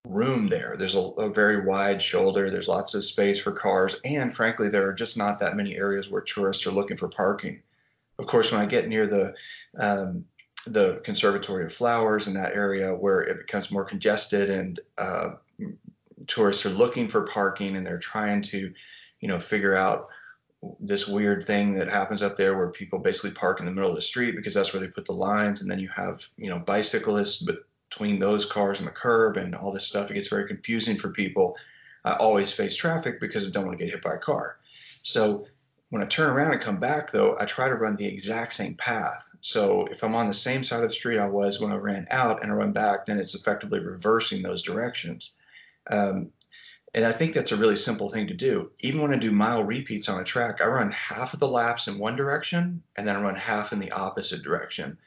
room 0.04 0.48
there. 0.48 0.76
There's 0.78 0.94
a, 0.94 0.98
a, 0.98 1.28
very 1.28 1.64
wide 1.64 2.00
shoulder. 2.00 2.50
There's 2.50 2.68
lots 2.68 2.94
of 2.94 3.04
space 3.04 3.40
for 3.40 3.52
cars, 3.52 3.96
and 4.04 4.34
frankly, 4.34 4.68
there 4.68 4.88
are 4.88 4.92
just 4.92 5.16
not 5.16 5.38
that 5.40 5.56
many 5.56 5.76
areas 5.76 6.10
where 6.10 6.22
tourists 6.22 6.66
are 6.66 6.72
looking 6.72 6.96
for 6.96 7.08
parking. 7.08 7.62
Of 8.18 8.26
course, 8.26 8.50
when 8.50 8.60
I 8.60 8.66
get 8.66 8.88
near 8.88 9.06
the 9.06 9.34
um, 9.78 10.24
the 10.66 11.00
Conservatory 11.04 11.64
of 11.64 11.72
Flowers 11.72 12.26
in 12.26 12.34
that 12.34 12.54
area 12.54 12.94
where 12.94 13.22
it 13.22 13.38
becomes 13.38 13.70
more 13.70 13.84
congested 13.84 14.50
and 14.50 14.80
uh, 14.98 15.30
tourists 16.26 16.66
are 16.66 16.70
looking 16.70 17.08
for 17.08 17.22
parking 17.22 17.76
and 17.76 17.86
they're 17.86 17.96
trying 17.96 18.42
to, 18.42 18.72
you 19.20 19.28
know, 19.28 19.38
figure 19.38 19.74
out 19.74 20.08
this 20.80 21.06
weird 21.06 21.44
thing 21.44 21.74
that 21.74 21.88
happens 21.88 22.22
up 22.22 22.36
there 22.36 22.56
where 22.56 22.70
people 22.70 22.98
basically 22.98 23.30
park 23.30 23.60
in 23.60 23.66
the 23.66 23.72
middle 23.72 23.90
of 23.90 23.96
the 23.96 24.02
street 24.02 24.34
because 24.34 24.52
that's 24.52 24.72
where 24.72 24.80
they 24.80 24.88
put 24.88 25.04
the 25.04 25.12
lines 25.12 25.60
and 25.62 25.70
then 25.70 25.78
you 25.78 25.88
have 25.88 26.26
you 26.36 26.50
know 26.50 26.58
bicyclists 26.58 27.42
but 27.42 27.58
between 27.88 28.18
those 28.18 28.44
cars 28.44 28.80
and 28.80 28.88
the 28.88 28.92
curb 28.92 29.36
and 29.36 29.54
all 29.54 29.72
this 29.72 29.86
stuff. 29.86 30.10
It 30.10 30.14
gets 30.14 30.28
very 30.28 30.46
confusing 30.46 30.96
for 30.96 31.10
people. 31.10 31.56
I 32.04 32.14
always 32.14 32.52
face 32.52 32.76
traffic 32.76 33.20
because 33.20 33.46
I 33.46 33.50
don't 33.50 33.66
want 33.66 33.78
to 33.78 33.84
get 33.84 33.92
hit 33.92 34.02
by 34.02 34.14
a 34.14 34.18
car. 34.18 34.58
So 35.02 35.46
when 35.90 36.02
I 36.02 36.06
turn 36.06 36.30
around 36.30 36.52
and 36.52 36.60
come 36.60 36.78
back, 36.78 37.10
though, 37.10 37.36
I 37.40 37.44
try 37.44 37.68
to 37.68 37.74
run 37.74 37.96
the 37.96 38.06
exact 38.06 38.52
same 38.52 38.74
path. 38.74 39.26
So 39.40 39.86
if 39.86 40.02
I'm 40.04 40.14
on 40.14 40.28
the 40.28 40.34
same 40.34 40.64
side 40.64 40.82
of 40.82 40.88
the 40.88 40.94
street 40.94 41.18
I 41.18 41.28
was 41.28 41.60
when 41.60 41.72
I 41.72 41.76
ran 41.76 42.06
out 42.10 42.42
and 42.42 42.52
I 42.52 42.54
run 42.54 42.72
back, 42.72 43.06
then 43.06 43.18
it's 43.18 43.34
effectively 43.34 43.80
reversing 43.80 44.42
those 44.42 44.62
directions. 44.62 45.36
Um, 45.90 46.30
And 46.94 47.04
I 47.04 47.12
think 47.12 47.34
that's 47.34 47.52
a 47.52 47.56
really 47.56 47.76
simple 47.76 48.08
thing 48.08 48.26
to 48.28 48.34
do. 48.34 48.72
Even 48.80 49.00
when 49.02 49.12
I 49.12 49.18
do 49.18 49.30
mile 49.30 49.64
repeats 49.64 50.08
on 50.08 50.20
a 50.20 50.24
track, 50.24 50.60
I 50.60 50.66
run 50.66 50.90
half 50.90 51.34
of 51.34 51.40
the 51.40 51.48
laps 51.48 51.86
in 51.86 51.98
one 51.98 52.16
direction 52.16 52.82
and 52.96 53.06
then 53.06 53.16
I 53.16 53.22
run 53.22 53.36
half 53.36 53.72
in 53.72 53.78
the 53.78 53.92
opposite 53.92 54.42
direction. 54.42 54.98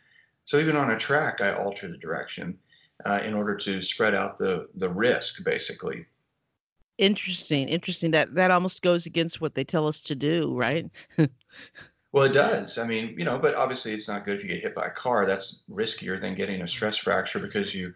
So 0.46 0.60
even 0.60 0.76
on 0.76 0.92
a 0.92 0.98
track, 0.98 1.42
I 1.42 1.54
alter 1.54 1.88
the 1.88 1.98
direction 1.98 2.58
uh, 3.06 3.22
in 3.24 3.34
order 3.34 3.56
to 3.56 3.82
spread 3.82 4.16
out 4.16 4.38
the 4.38 4.68
the 4.76 4.90
risk, 4.90 5.44
basically. 5.44 6.06
Interesting, 6.98 7.68
interesting. 7.68 8.12
That 8.12 8.34
that 8.36 8.52
almost 8.52 8.82
goes 8.82 9.06
against 9.06 9.42
what 9.42 9.56
they 9.56 9.64
tell 9.64 9.88
us 9.88 10.00
to 10.02 10.16
do, 10.16 10.56
right? 10.56 10.90
well, 12.12 12.26
it 12.26 12.34
does. 12.34 12.78
I 12.78 12.86
mean, 12.86 13.16
you 13.18 13.26
know, 13.26 13.40
but 13.40 13.56
obviously 13.56 13.94
it's 13.94 14.08
not 14.08 14.26
good 14.26 14.38
if 14.38 14.44
you 14.44 14.50
get 14.50 14.62
hit 14.62 14.76
by 14.76 14.86
a 14.86 14.92
car. 14.92 15.26
That's 15.26 15.64
riskier 15.70 16.20
than 16.20 16.36
getting 16.36 16.62
a 16.62 16.68
stress 16.68 16.98
fracture 16.98 17.40
because 17.40 17.74
you 17.74 17.94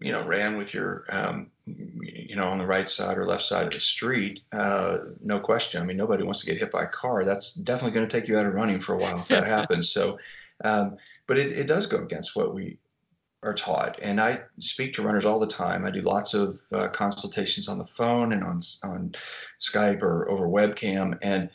you 0.00 0.12
know 0.12 0.22
ran 0.24 0.56
with 0.56 0.74
your 0.74 1.04
um, 1.08 1.50
you 1.66 2.36
know 2.36 2.48
on 2.48 2.58
the 2.58 2.66
right 2.66 2.88
side 2.88 3.16
or 3.16 3.26
left 3.26 3.42
side 3.42 3.66
of 3.66 3.72
the 3.72 3.80
street 3.80 4.40
uh, 4.52 4.98
no 5.22 5.38
question 5.38 5.80
i 5.80 5.84
mean 5.84 5.96
nobody 5.96 6.22
wants 6.22 6.40
to 6.40 6.46
get 6.46 6.58
hit 6.58 6.70
by 6.70 6.82
a 6.82 6.88
car 6.88 7.24
that's 7.24 7.54
definitely 7.54 7.92
going 7.92 8.06
to 8.06 8.20
take 8.20 8.28
you 8.28 8.36
out 8.36 8.46
of 8.46 8.54
running 8.54 8.78
for 8.78 8.94
a 8.94 8.98
while 8.98 9.18
if 9.18 9.28
that 9.28 9.46
happens 9.58 9.90
so 9.90 10.18
um, 10.64 10.96
but 11.26 11.38
it, 11.38 11.52
it 11.52 11.66
does 11.66 11.86
go 11.86 11.98
against 11.98 12.36
what 12.36 12.54
we 12.54 12.76
are 13.44 13.54
taught. 13.54 13.98
And 14.02 14.20
i 14.20 14.40
speak 14.58 14.94
to 14.94 15.02
runners 15.02 15.24
all 15.24 15.38
the 15.38 15.46
time. 15.46 15.84
I 15.84 15.90
do 15.90 16.00
lots 16.00 16.34
of 16.34 16.60
uh, 16.72 16.88
consultations 16.88 17.68
on 17.68 17.78
the 17.78 17.86
phone 17.86 18.32
and 18.32 18.42
on 18.42 18.60
on 18.82 19.14
skype 19.60 20.02
or 20.02 20.28
over 20.30 20.48
webcam. 20.48 21.18
And 21.22 21.50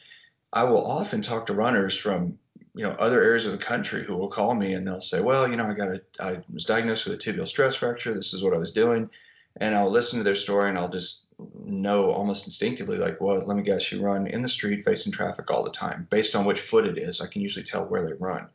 i 0.53 0.63
will 0.63 0.86
often 0.86 1.22
talk 1.22 1.46
to 1.48 1.53
runners 1.53 1.96
from 1.98 2.38
you 2.75 2.84
know 2.84 2.91
other 2.91 3.24
areas 3.24 3.46
of 3.46 3.51
the 3.51 3.58
country 3.58 4.05
who 4.05 4.15
will 4.15 4.29
call 4.29 4.55
me 4.55 4.74
and 4.74 4.88
they'll 4.88 5.01
say, 5.01 5.22
well, 5.22 5.50
you 5.50 5.55
know, 5.58 5.65
I 5.65 5.74
got 5.74 5.89
a, 5.89 6.01
I 6.19 6.39
was 6.53 6.65
diagnosed 6.65 7.05
with 7.05 7.15
a 7.15 7.17
tibial 7.17 7.48
stress 7.48 7.75
fracture. 7.75 8.13
This 8.13 8.34
is 8.34 8.43
what 8.43 8.53
I 8.53 8.58
was 8.58 8.72
doing, 8.72 9.10
and 9.58 9.75
I'll 9.75 9.89
listen 9.89 10.19
to 10.19 10.24
their 10.24 10.36
story 10.36 10.69
and 10.69 10.77
I'll 10.77 10.89
just 10.89 11.27
know 11.65 12.12
almost 12.12 12.46
instinctively, 12.46 12.98
like, 12.98 13.19
well, 13.22 13.38
let 13.46 13.55
me 13.55 13.63
guess, 13.63 13.91
you 13.91 14.01
run 14.01 14.27
in 14.27 14.41
the 14.41 14.50
street 14.50 14.84
facing 14.84 15.12
traffic 15.12 15.50
all 15.50 15.63
the 15.63 15.72
time. 15.72 16.08
Based 16.10 16.36
on 16.36 16.46
which 16.46 16.60
foot 16.60 16.86
it 16.86 16.98
is, 16.98 17.22
I 17.22 17.27
can 17.27 17.41
usually 17.41 17.65
tell 17.65 17.86
where 17.86 18.05
they 18.05 18.13
run, 18.13 18.48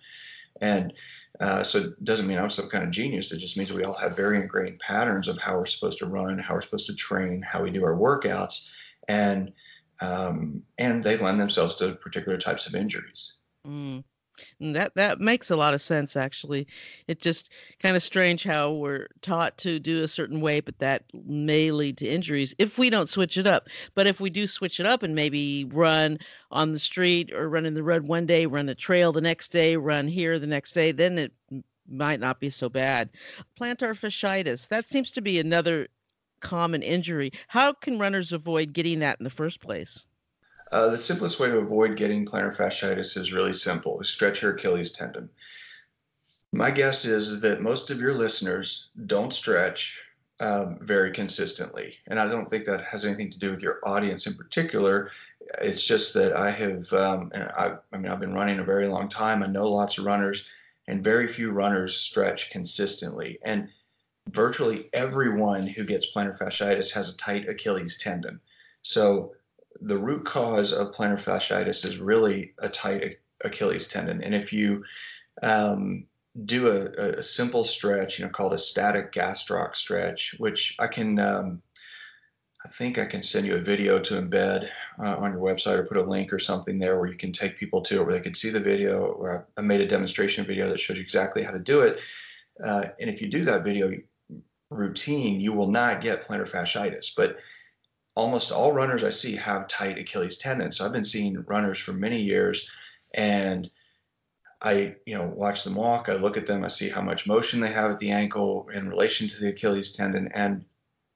and 0.61 0.93
uh, 1.41 1.63
so 1.63 1.79
it 1.79 2.05
doesn't 2.05 2.27
mean 2.27 2.39
I'm 2.39 2.51
some 2.51 2.69
kind 2.69 2.85
of 2.85 2.91
genius. 2.91 3.33
It 3.33 3.39
just 3.39 3.57
means 3.57 3.73
we 3.73 3.85
all 3.85 3.95
have 3.95 4.17
very 4.17 4.41
ingrained 4.41 4.79
patterns 4.79 5.27
of 5.27 5.39
how 5.39 5.59
we're 5.59 5.67
supposed 5.67 5.99
to 5.99 6.07
run, 6.07 6.39
how 6.39 6.55
we're 6.55 6.63
supposed 6.63 6.87
to 6.87 6.95
train, 6.95 7.43
how 7.43 7.63
we 7.63 7.71
do 7.71 7.85
our 7.85 7.97
workouts, 7.97 8.69
and 9.09 9.53
um, 10.01 10.63
and 10.79 11.03
they 11.03 11.17
lend 11.17 11.41
themselves 11.41 11.77
to 11.77 11.95
particular 11.95 12.39
types 12.39 12.67
of 12.67 12.75
injuries. 12.75 13.35
Mm. 13.67 14.05
Mm, 14.61 14.75
that 14.75 14.95
that 14.97 15.21
makes 15.21 15.51
a 15.51 15.57
lot 15.57 15.75
of 15.75 15.83
sense 15.83 16.17
actually. 16.17 16.67
It's 17.07 17.23
just 17.23 17.51
kind 17.81 17.97
of 17.97 18.03
strange 18.03 18.43
how 18.45 18.73
we're 18.73 19.09
taught 19.21 19.57
to 19.59 19.79
do 19.79 20.03
a 20.03 20.09
certain 20.09 20.41
way, 20.41 20.61
but 20.61 20.79
that 20.81 21.05
may 21.25 21.71
lead 21.71 21.99
to 21.99 22.09
injuries 22.09 22.55
if 22.59 22.79
we 22.79 22.91
don't 22.91 23.09
switch 23.09 23.39
it 23.39 23.47
up. 23.47 23.69
But 23.95 24.07
if 24.07 24.21
we 24.21 24.31
do 24.31 24.47
switch 24.47 24.81
it 24.81 24.87
up 24.87 25.03
and 25.03 25.15
maybe 25.15 25.65
run 25.67 26.19
on 26.51 26.73
the 26.73 26.79
street 26.79 27.33
or 27.33 27.49
run 27.49 27.67
in 27.67 27.75
the 27.75 27.83
road 27.83 28.09
one 28.09 28.27
day, 28.27 28.47
run 28.47 28.67
the 28.67 28.75
trail 28.75 29.13
the 29.13 29.21
next 29.21 29.51
day, 29.53 29.77
run 29.77 30.09
here 30.09 30.39
the 30.39 30.47
next 30.47 30.73
day, 30.73 30.91
then 30.93 31.19
it 31.19 31.33
might 31.89 32.21
not 32.21 32.41
be 32.41 32.51
so 32.51 32.69
bad. 32.69 33.11
Plantar 33.59 33.95
fasciitis, 33.95 34.69
that 34.69 34.89
seems 34.89 35.11
to 35.13 35.21
be 35.23 35.39
another 35.39 35.89
common 36.41 36.83
injury. 36.83 37.31
How 37.49 37.73
can 37.73 37.99
runners 37.99 38.33
avoid 38.33 38.73
getting 38.73 38.99
that 39.01 39.19
in 39.21 39.25
the 39.25 39.31
first 39.31 39.61
place? 39.61 40.07
Uh, 40.75 40.89
the 40.89 40.99
simplest 40.99 41.39
way 41.39 41.49
to 41.49 41.59
avoid 41.59 41.97
getting 41.97 42.27
plantar 42.27 42.53
fasciitis 42.53 43.17
is 43.17 43.33
really 43.33 43.53
simple: 43.53 44.03
stretch 44.03 44.43
your 44.43 44.55
Achilles 44.55 44.91
tendon. 44.91 45.31
My 46.51 46.73
guess 46.73 47.05
is 47.05 47.41
that 47.43 47.63
most 47.63 47.93
of 47.93 48.01
your 48.01 48.13
listeners 48.13 48.91
don't 49.07 49.33
stretch 49.33 50.03
um, 50.41 50.81
very 50.81 51.13
consistently, 51.13 51.95
and 52.09 52.19
I 52.19 52.27
don't 52.27 52.51
think 52.51 52.65
that 52.65 52.83
has 52.83 53.05
anything 53.05 53.31
to 53.31 53.39
do 53.39 53.51
with 53.51 53.63
your 53.63 53.79
audience 53.85 54.27
in 54.27 54.35
particular. 54.35 55.13
It's 55.61 55.87
just 55.87 56.13
that 56.15 56.37
I 56.37 56.51
have, 56.51 56.93
um, 56.93 57.31
I, 57.35 57.75
I 57.93 57.97
mean, 57.97 58.11
I've 58.11 58.19
been 58.19 58.35
running 58.35 58.59
a 58.59 58.65
very 58.65 58.89
long 58.89 59.09
time. 59.09 59.45
I 59.45 59.47
know 59.47 59.71
lots 59.71 59.99
of 59.99 60.05
runners, 60.05 60.45
and 60.89 61.05
very 61.05 61.29
few 61.29 61.53
runners 61.53 61.97
stretch 61.97 62.51
consistently. 62.51 63.39
And 63.45 63.69
virtually 64.31 64.91
everyone 64.93 65.69
who 65.69 65.85
gets 65.85 66.13
plantar 66.13 66.37
fasciitis 66.37 66.93
has 66.95 67.15
a 67.15 67.17
tight 67.17 67.49
Achilles 67.49 67.97
tendon. 67.97 68.41
So 68.83 69.37
the 69.81 69.99
root 69.99 70.25
cause 70.25 70.73
of 70.73 70.93
plantar 70.93 71.19
fasciitis 71.19 71.85
is 71.85 71.99
really 71.99 72.53
a 72.59 72.69
tight 72.69 73.19
Achilles 73.45 73.89
tendon. 73.89 74.23
And 74.23 74.35
if 74.35 74.53
you 74.53 74.85
um, 75.43 76.05
do 76.45 76.69
a, 76.69 77.19
a, 77.19 77.23
simple 77.23 77.65
stretch, 77.65 78.19
you 78.19 78.25
know, 78.25 78.31
called 78.31 78.55
a 78.55 78.59
static 78.59 79.13
gastroc 79.13 79.77
stretch, 79.77 80.35
which 80.39 80.75
I 80.79 80.87
can, 80.87 81.19
um, 81.19 81.63
I 82.65 82.69
think 82.69 82.99
I 82.99 83.05
can 83.05 83.23
send 83.23 83.47
you 83.47 83.57
a 83.57 83.61
video 83.61 83.99
to 84.01 84.21
embed 84.21 84.69
uh, 85.03 85.17
on 85.17 85.33
your 85.33 85.41
website 85.41 85.79
or 85.79 85.85
put 85.85 85.99
a 85.99 86.03
link 86.03 86.33
or 86.33 86.39
something 86.39 86.79
there 86.79 86.99
where 86.99 87.11
you 87.11 87.19
can 87.19 87.33
take 87.33 87.59
people 87.59 87.83
to 87.83 88.01
it 88.01 88.05
where 88.05 88.15
they 88.15 88.21
can 88.21 88.35
see 88.35 88.51
the 88.51 88.61
video. 88.61 89.15
Where 89.15 89.47
I 89.57 89.61
made 89.61 89.81
a 89.81 89.87
demonstration 89.87 90.47
video 90.47 90.69
that 90.69 90.81
shows 90.81 90.97
you 90.97 91.03
exactly 91.03 91.43
how 91.43 91.51
to 91.51 91.59
do 91.59 91.83
it. 91.83 92.01
Uh, 92.63 92.87
and 93.01 93.11
if 93.11 93.21
you 93.21 93.29
do 93.29 93.45
that 93.45 93.65
video 93.65 93.93
routine, 94.71 95.41
you 95.41 95.53
will 95.53 95.71
not 95.71 96.01
get 96.01 96.27
plantar 96.27 96.49
fasciitis. 96.49 97.11
But 97.17 97.37
almost 98.15 98.53
all 98.53 98.73
runners 98.73 99.05
I 99.05 99.11
see 99.11 99.37
have 99.37 99.69
tight 99.69 99.99
Achilles 99.99 100.39
tendons. 100.39 100.77
So 100.77 100.85
I've 100.85 100.93
been 100.93 101.05
seeing 101.05 101.43
runners 101.47 101.79
for 101.79 101.93
many 101.93 102.21
years 102.21 102.69
and 103.15 103.71
I, 104.63 104.95
you 105.05 105.17
know, 105.17 105.31
watch 105.35 105.65
them 105.65 105.75
walk, 105.75 106.09
I 106.09 106.15
look 106.15 106.37
at 106.37 106.47
them, 106.47 106.65
I 106.65 106.69
see 106.69 106.89
how 106.89 107.03
much 107.03 107.27
motion 107.27 107.61
they 107.61 107.73
have 107.73 107.91
at 107.91 107.99
the 107.99 108.11
ankle 108.11 108.67
in 108.73 108.89
relation 108.89 109.29
to 109.29 109.41
the 109.41 109.51
Achilles 109.51 109.93
tendon. 109.93 110.31
And 110.33 110.65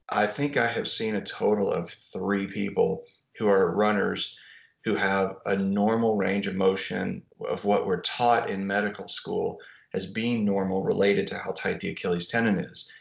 I 0.09 0.27
think 0.27 0.55
I 0.55 0.67
have 0.67 0.87
seen 0.87 1.15
a 1.15 1.21
total 1.21 1.71
of 1.71 1.89
three 1.89 2.45
people 2.47 3.03
who 3.37 3.47
are 3.47 3.75
runners 3.75 4.37
who 4.85 4.95
have 4.95 5.37
a 5.45 5.55
normal 5.55 6.15
range 6.15 6.47
of 6.47 6.55
motion 6.55 7.23
of 7.47 7.65
what 7.65 7.85
we're 7.85 8.01
taught 8.01 8.49
in 8.49 8.65
medical 8.65 9.07
school 9.07 9.59
as 9.93 10.05
being 10.05 10.45
normal 10.45 10.83
related 10.83 11.27
to 11.27 11.37
how 11.37 11.51
tight 11.51 11.79
the 11.79 11.89
Achilles 11.89 12.27
tendon 12.27 12.59
is. 12.59 12.91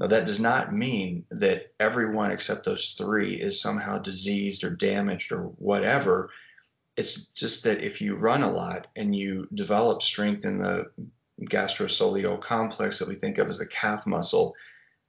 Now, 0.00 0.06
that 0.06 0.26
does 0.26 0.40
not 0.40 0.74
mean 0.74 1.26
that 1.30 1.74
everyone 1.78 2.30
except 2.30 2.64
those 2.64 2.94
three 2.94 3.34
is 3.34 3.60
somehow 3.60 3.98
diseased 3.98 4.64
or 4.64 4.70
damaged 4.70 5.30
or 5.30 5.42
whatever. 5.58 6.30
It's 6.96 7.28
just 7.32 7.64
that 7.64 7.82
if 7.82 8.00
you 8.00 8.16
run 8.16 8.42
a 8.42 8.50
lot 8.50 8.86
and 8.96 9.14
you 9.14 9.46
develop 9.52 10.02
strength 10.02 10.46
in 10.46 10.62
the 10.62 10.90
gastrosoleal 11.42 12.40
complex 12.40 12.98
that 12.98 13.08
we 13.08 13.14
think 13.14 13.36
of 13.36 13.48
as 13.48 13.58
the 13.58 13.66
calf 13.66 14.06
muscle, 14.06 14.54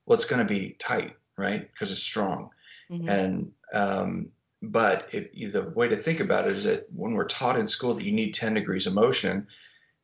well, 0.06 0.18
it's 0.18 0.26
going 0.26 0.46
to 0.46 0.54
be 0.54 0.76
tight, 0.78 1.16
right? 1.38 1.72
Because 1.72 1.90
it's 1.90 2.04
strong. 2.04 2.50
Mm-hmm. 2.92 3.08
And, 3.08 3.52
um, 3.72 4.28
but 4.62 5.08
if, 5.14 5.54
the 5.54 5.70
way 5.70 5.88
to 5.88 5.96
think 5.96 6.20
about 6.20 6.50
it 6.50 6.58
is 6.58 6.66
that 6.66 6.88
when 6.94 7.14
we're 7.14 7.26
taught 7.26 7.58
in 7.58 7.68
school 7.68 7.94
that 7.94 8.04
you 8.04 8.12
need 8.12 8.34
10 8.34 8.56
degrees 8.56 8.88
of 8.88 8.94
motion, 8.94 9.48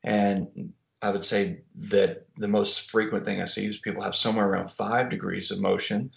and 0.02 0.72
I 1.00 1.10
would 1.10 1.24
say 1.24 1.62
that 1.76 2.26
the 2.36 2.48
most 2.48 2.90
frequent 2.90 3.24
thing 3.24 3.40
I 3.40 3.44
see 3.44 3.66
is 3.66 3.78
people 3.78 4.02
have 4.02 4.16
somewhere 4.16 4.48
around 4.48 4.70
five 4.70 5.10
degrees 5.10 5.50
of 5.50 5.60
motion. 5.60 6.10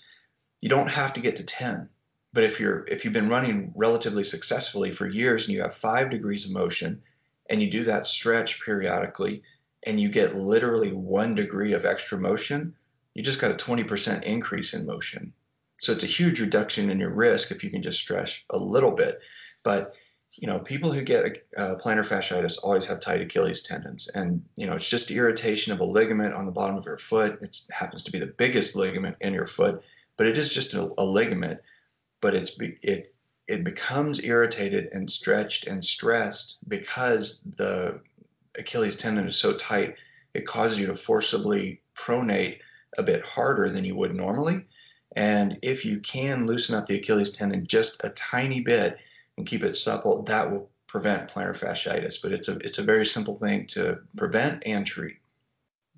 You 0.61 0.69
don't 0.69 0.89
have 0.89 1.13
to 1.13 1.21
get 1.21 1.35
to 1.37 1.43
10. 1.43 1.87
But 2.33 2.45
if 2.45 2.59
you're 2.59 2.85
if 2.87 3.03
you've 3.03 3.13
been 3.13 3.29
running 3.29 3.73
relatively 3.75 4.23
successfully 4.23 4.91
for 4.91 5.07
years 5.07 5.45
and 5.45 5.53
you 5.53 5.61
have 5.61 5.75
five 5.75 6.09
degrees 6.09 6.45
of 6.45 6.51
motion 6.51 7.01
and 7.49 7.61
you 7.61 7.69
do 7.69 7.83
that 7.83 8.07
stretch 8.07 8.61
periodically 8.63 9.43
and 9.83 9.99
you 9.99 10.09
get 10.09 10.37
literally 10.37 10.93
one 10.93 11.35
degree 11.35 11.73
of 11.73 11.85
extra 11.85 12.17
motion, 12.17 12.73
you 13.13 13.23
just 13.23 13.41
got 13.41 13.51
a 13.51 13.55
20% 13.55 14.23
increase 14.23 14.73
in 14.73 14.85
motion. 14.85 15.33
So 15.81 15.91
it's 15.91 16.03
a 16.03 16.07
huge 16.07 16.39
reduction 16.39 16.89
in 16.89 16.99
your 16.99 17.09
risk 17.09 17.51
if 17.51 17.63
you 17.63 17.69
can 17.69 17.83
just 17.83 17.99
stretch 17.99 18.45
a 18.51 18.57
little 18.57 18.91
bit. 18.91 19.19
But 19.63 19.91
you 20.37 20.47
know, 20.47 20.59
people 20.59 20.91
who 20.91 21.03
get 21.03 21.45
uh, 21.57 21.75
plantar 21.75 22.05
fasciitis 22.05 22.57
always 22.63 22.85
have 22.87 22.99
tight 22.99 23.21
Achilles 23.21 23.61
tendons, 23.61 24.09
and 24.15 24.43
you 24.55 24.65
know, 24.65 24.73
it's 24.73 24.89
just 24.89 25.11
irritation 25.11 25.73
of 25.73 25.79
a 25.79 25.85
ligament 25.85 26.33
on 26.33 26.45
the 26.45 26.51
bottom 26.51 26.77
of 26.77 26.85
your 26.85 26.97
foot. 26.97 27.41
It 27.41 27.59
happens 27.71 28.03
to 28.03 28.11
be 28.11 28.19
the 28.19 28.27
biggest 28.27 28.75
ligament 28.75 29.17
in 29.21 29.33
your 29.33 29.47
foot, 29.47 29.83
but 30.17 30.27
it 30.27 30.37
is 30.37 30.49
just 30.49 30.73
a, 30.73 30.91
a 30.97 31.03
ligament. 31.03 31.59
But 32.21 32.35
it's 32.35 32.57
it 32.59 33.13
it 33.47 33.63
becomes 33.63 34.23
irritated 34.23 34.89
and 34.93 35.11
stretched 35.11 35.67
and 35.67 35.83
stressed 35.83 36.57
because 36.67 37.41
the 37.57 37.99
Achilles 38.57 38.95
tendon 38.95 39.27
is 39.27 39.35
so 39.35 39.53
tight. 39.53 39.95
It 40.33 40.47
causes 40.47 40.79
you 40.79 40.87
to 40.87 40.95
forcibly 40.95 41.81
pronate 41.97 42.59
a 42.97 43.03
bit 43.03 43.23
harder 43.23 43.69
than 43.69 43.83
you 43.83 43.95
would 43.95 44.15
normally. 44.15 44.65
And 45.15 45.59
if 45.61 45.83
you 45.83 45.99
can 45.99 46.45
loosen 46.45 46.75
up 46.75 46.87
the 46.87 46.97
Achilles 46.97 47.31
tendon 47.31 47.67
just 47.67 48.03
a 48.05 48.09
tiny 48.11 48.61
bit, 48.61 48.97
and 49.41 49.47
keep 49.47 49.63
it 49.63 49.75
supple, 49.75 50.21
that 50.21 50.49
will 50.51 50.69
prevent 50.85 51.27
plantar 51.27 51.57
fasciitis. 51.57 52.21
But 52.21 52.31
it's 52.31 52.47
a 52.47 52.57
it's 52.59 52.77
a 52.77 52.83
very 52.83 53.05
simple 53.05 53.35
thing 53.35 53.65
to 53.67 53.99
prevent 54.15 54.61
and 54.67 54.85
treat. 54.85 55.17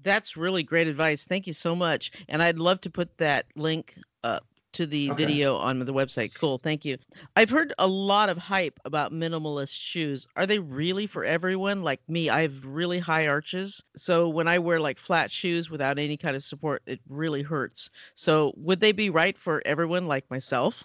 That's 0.01 0.38
really 0.38 0.63
great 0.63 0.88
advice. 0.88 1.25
Thank 1.25 1.45
you 1.45 1.53
so 1.53 1.75
much. 1.75 2.12
And 2.29 2.41
I'd 2.41 2.57
love 2.57 2.79
to 2.81 2.89
put 2.89 3.17
that 3.17 3.45
link 3.55 3.95
up 4.23 4.45
to 4.73 4.85
the 4.85 5.12
okay. 5.12 5.25
video 5.25 5.55
on 5.57 5.79
the 5.79 5.93
website. 5.93 6.33
Cool. 6.33 6.57
Thank 6.57 6.83
you. 6.83 6.97
I've 7.35 7.50
heard 7.50 7.73
a 7.77 7.88
lot 7.88 8.29
of 8.29 8.38
hype 8.38 8.79
about 8.85 9.12
minimalist 9.12 9.75
shoes. 9.75 10.25
Are 10.35 10.47
they 10.47 10.59
really 10.59 11.05
for 11.05 11.23
everyone? 11.23 11.83
Like 11.83 12.01
me, 12.07 12.29
I 12.29 12.41
have 12.41 12.65
really 12.65 13.00
high 13.00 13.27
arches. 13.27 13.83
So 13.95 14.27
when 14.27 14.47
I 14.47 14.57
wear 14.57 14.79
like 14.79 14.97
flat 14.97 15.29
shoes 15.29 15.69
without 15.69 16.00
any 16.00 16.17
kind 16.17 16.35
of 16.35 16.43
support, 16.43 16.81
it 16.85 17.01
really 17.07 17.43
hurts. 17.43 17.89
So 18.15 18.53
would 18.55 18.79
they 18.79 18.93
be 18.93 19.09
right 19.09 19.38
for 19.38 19.62
everyone 19.65 20.07
like 20.07 20.29
myself? 20.31 20.83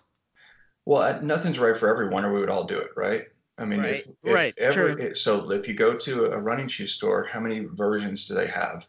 Well, 0.88 1.20
nothing's 1.20 1.58
right 1.58 1.76
for 1.76 1.86
everyone, 1.86 2.24
or 2.24 2.32
we 2.32 2.40
would 2.40 2.48
all 2.48 2.64
do 2.64 2.78
it, 2.78 2.92
right? 2.96 3.26
I 3.58 3.66
mean, 3.66 3.80
right, 3.80 3.96
if, 3.96 4.08
if 4.24 4.34
right, 4.34 4.54
every 4.56 5.14
so 5.14 5.50
if 5.50 5.68
you 5.68 5.74
go 5.74 5.94
to 5.94 6.32
a 6.32 6.38
running 6.38 6.66
shoe 6.66 6.86
store, 6.86 7.28
how 7.30 7.40
many 7.40 7.66
versions 7.70 8.26
do 8.26 8.34
they 8.34 8.46
have? 8.46 8.86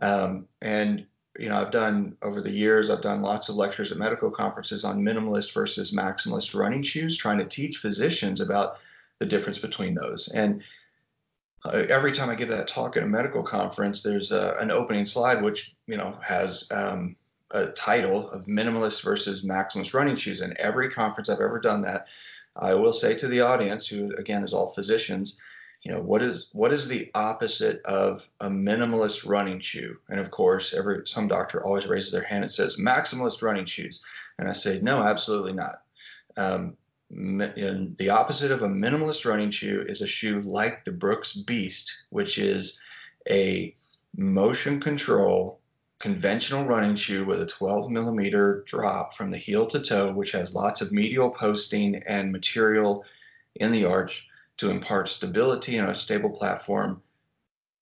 Um, 0.00 0.46
and 0.60 1.04
you 1.40 1.48
know, 1.48 1.60
I've 1.60 1.72
done 1.72 2.16
over 2.22 2.40
the 2.40 2.52
years, 2.52 2.90
I've 2.90 3.00
done 3.00 3.22
lots 3.22 3.48
of 3.48 3.56
lectures 3.56 3.90
at 3.90 3.98
medical 3.98 4.30
conferences 4.30 4.84
on 4.84 5.02
minimalist 5.02 5.52
versus 5.52 5.90
maximalist 5.90 6.54
running 6.54 6.84
shoes, 6.84 7.16
trying 7.16 7.38
to 7.38 7.44
teach 7.44 7.78
physicians 7.78 8.40
about 8.40 8.76
the 9.18 9.26
difference 9.26 9.58
between 9.58 9.96
those. 9.96 10.28
And 10.28 10.62
uh, 11.64 11.86
every 11.88 12.12
time 12.12 12.30
I 12.30 12.36
give 12.36 12.50
that 12.50 12.68
talk 12.68 12.96
at 12.96 13.02
a 13.02 13.06
medical 13.06 13.42
conference, 13.42 14.04
there's 14.04 14.30
a, 14.30 14.54
an 14.60 14.70
opening 14.70 15.06
slide 15.06 15.42
which 15.42 15.74
you 15.88 15.96
know 15.96 16.16
has 16.22 16.68
um, 16.70 17.16
a 17.52 17.66
title 17.68 18.28
of 18.30 18.46
minimalist 18.46 19.02
versus 19.02 19.44
maximalist 19.44 19.94
running 19.94 20.16
shoes. 20.16 20.40
And 20.40 20.54
every 20.54 20.90
conference 20.90 21.28
I've 21.28 21.40
ever 21.40 21.60
done 21.60 21.82
that, 21.82 22.06
I 22.56 22.74
will 22.74 22.92
say 22.92 23.14
to 23.14 23.28
the 23.28 23.40
audience, 23.40 23.86
who 23.86 24.12
again 24.16 24.42
is 24.42 24.52
all 24.52 24.70
physicians, 24.70 25.40
you 25.82 25.90
know, 25.90 26.00
what 26.00 26.22
is 26.22 26.48
what 26.52 26.72
is 26.72 26.86
the 26.86 27.10
opposite 27.14 27.82
of 27.84 28.28
a 28.40 28.48
minimalist 28.48 29.28
running 29.28 29.58
shoe? 29.58 29.96
And 30.08 30.20
of 30.20 30.30
course, 30.30 30.74
every 30.74 31.06
some 31.06 31.28
doctor 31.28 31.64
always 31.64 31.86
raises 31.86 32.12
their 32.12 32.22
hand 32.22 32.44
and 32.44 32.52
says 32.52 32.76
maximalist 32.76 33.42
running 33.42 33.66
shoes, 33.66 34.04
and 34.38 34.48
I 34.48 34.52
say 34.52 34.80
no, 34.80 35.02
absolutely 35.02 35.54
not. 35.54 35.82
Um, 36.36 36.76
the 37.10 38.08
opposite 38.10 38.52
of 38.52 38.62
a 38.62 38.68
minimalist 38.68 39.28
running 39.28 39.50
shoe 39.50 39.84
is 39.86 40.00
a 40.00 40.06
shoe 40.06 40.40
like 40.42 40.84
the 40.84 40.92
Brooks 40.92 41.34
Beast, 41.34 41.92
which 42.10 42.38
is 42.38 42.80
a 43.28 43.74
motion 44.16 44.80
control 44.80 45.60
conventional 46.02 46.64
running 46.64 46.96
shoe 46.96 47.24
with 47.24 47.40
a 47.40 47.46
12 47.46 47.88
millimeter 47.88 48.64
drop 48.66 49.14
from 49.14 49.30
the 49.30 49.38
heel 49.38 49.64
to 49.64 49.78
toe, 49.80 50.12
which 50.12 50.32
has 50.32 50.52
lots 50.52 50.80
of 50.80 50.90
medial 50.90 51.30
posting 51.30 51.94
and 52.08 52.32
material 52.32 53.04
in 53.54 53.70
the 53.70 53.84
arch 53.84 54.26
to 54.56 54.68
impart 54.68 55.08
stability 55.08 55.76
and 55.76 55.88
a 55.88 55.94
stable 55.94 56.30
platform 56.30 57.00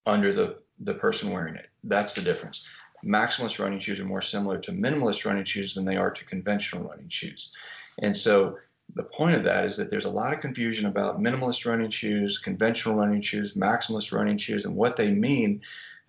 under 0.05 0.35
the, 0.35 0.59
the 0.81 0.93
person 0.93 1.31
wearing 1.31 1.55
it. 1.55 1.71
That's 1.83 2.13
the 2.13 2.21
difference. 2.21 2.63
Maximalist 3.03 3.59
running 3.59 3.81
shoes 3.81 3.99
are 3.99 4.05
more 4.05 4.21
similar 4.21 4.59
to 4.59 4.73
minimalist 4.73 5.25
running 5.25 5.45
shoes 5.45 5.75
than 5.75 5.87
they 5.87 5.97
are 5.97 6.11
to 6.11 6.25
conventional 6.27 6.87
running 6.87 7.09
shoes. 7.09 7.55
And 8.03 8.15
so 8.15 8.59
the 8.97 9.05
point 9.05 9.37
of 9.37 9.45
that 9.45 9.65
is 9.65 9.79
that 9.79 9.91
there's 9.91 10.05
a 10.05 10.11
lot 10.11 10.35
of 10.35 10.41
confusion 10.41 10.85
about 10.85 11.23
minimalist 11.23 11.65
running 11.65 11.91
shoes, 11.91 12.37
conventional 12.37 12.97
running 12.97 13.23
shoes, 13.23 13.55
maximalist 13.55 14.13
running 14.13 14.37
shoes, 14.37 14.67
and 14.67 14.77
what 14.77 14.99
they 14.99 15.11
mean 15.11 15.63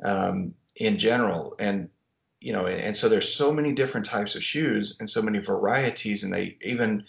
um, 0.03 0.53
in 0.75 0.97
general. 0.97 1.55
And 1.57 1.87
you 2.41 2.51
know, 2.51 2.65
and, 2.65 2.81
and, 2.81 2.97
so 2.97 3.07
there's 3.07 3.31
so 3.31 3.53
many 3.53 3.71
different 3.71 4.05
types 4.05 4.35
of 4.35 4.43
shoes 4.43 4.97
and 4.99 5.09
so 5.09 5.21
many 5.21 5.39
varieties, 5.39 6.23
and 6.23 6.33
they 6.33 6.57
even, 6.61 7.05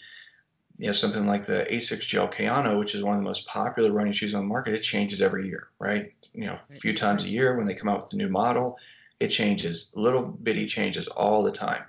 you 0.77 0.85
know, 0.85 0.93
something 0.93 1.25
like 1.25 1.45
the 1.45 1.65
Asics 1.71 2.07
Gel 2.07 2.27
Kayano, 2.27 2.77
which 2.77 2.93
is 2.93 3.03
one 3.03 3.15
of 3.15 3.19
the 3.19 3.27
most 3.27 3.47
popular 3.47 3.91
running 3.91 4.13
shoes 4.13 4.35
on 4.35 4.41
the 4.41 4.47
market, 4.47 4.75
it 4.75 4.81
changes 4.81 5.21
every 5.21 5.47
year, 5.47 5.69
right? 5.79 6.13
You 6.33 6.45
know, 6.45 6.59
a 6.69 6.73
few 6.73 6.95
times 6.95 7.23
a 7.23 7.29
year 7.29 7.57
when 7.57 7.65
they 7.65 7.73
come 7.73 7.89
out 7.89 8.03
with 8.03 8.13
a 8.13 8.15
new 8.15 8.29
model, 8.29 8.77
it 9.19 9.29
changes, 9.29 9.91
little 9.95 10.21
bitty 10.21 10.67
changes 10.67 11.07
all 11.07 11.43
the 11.43 11.51
time. 11.51 11.83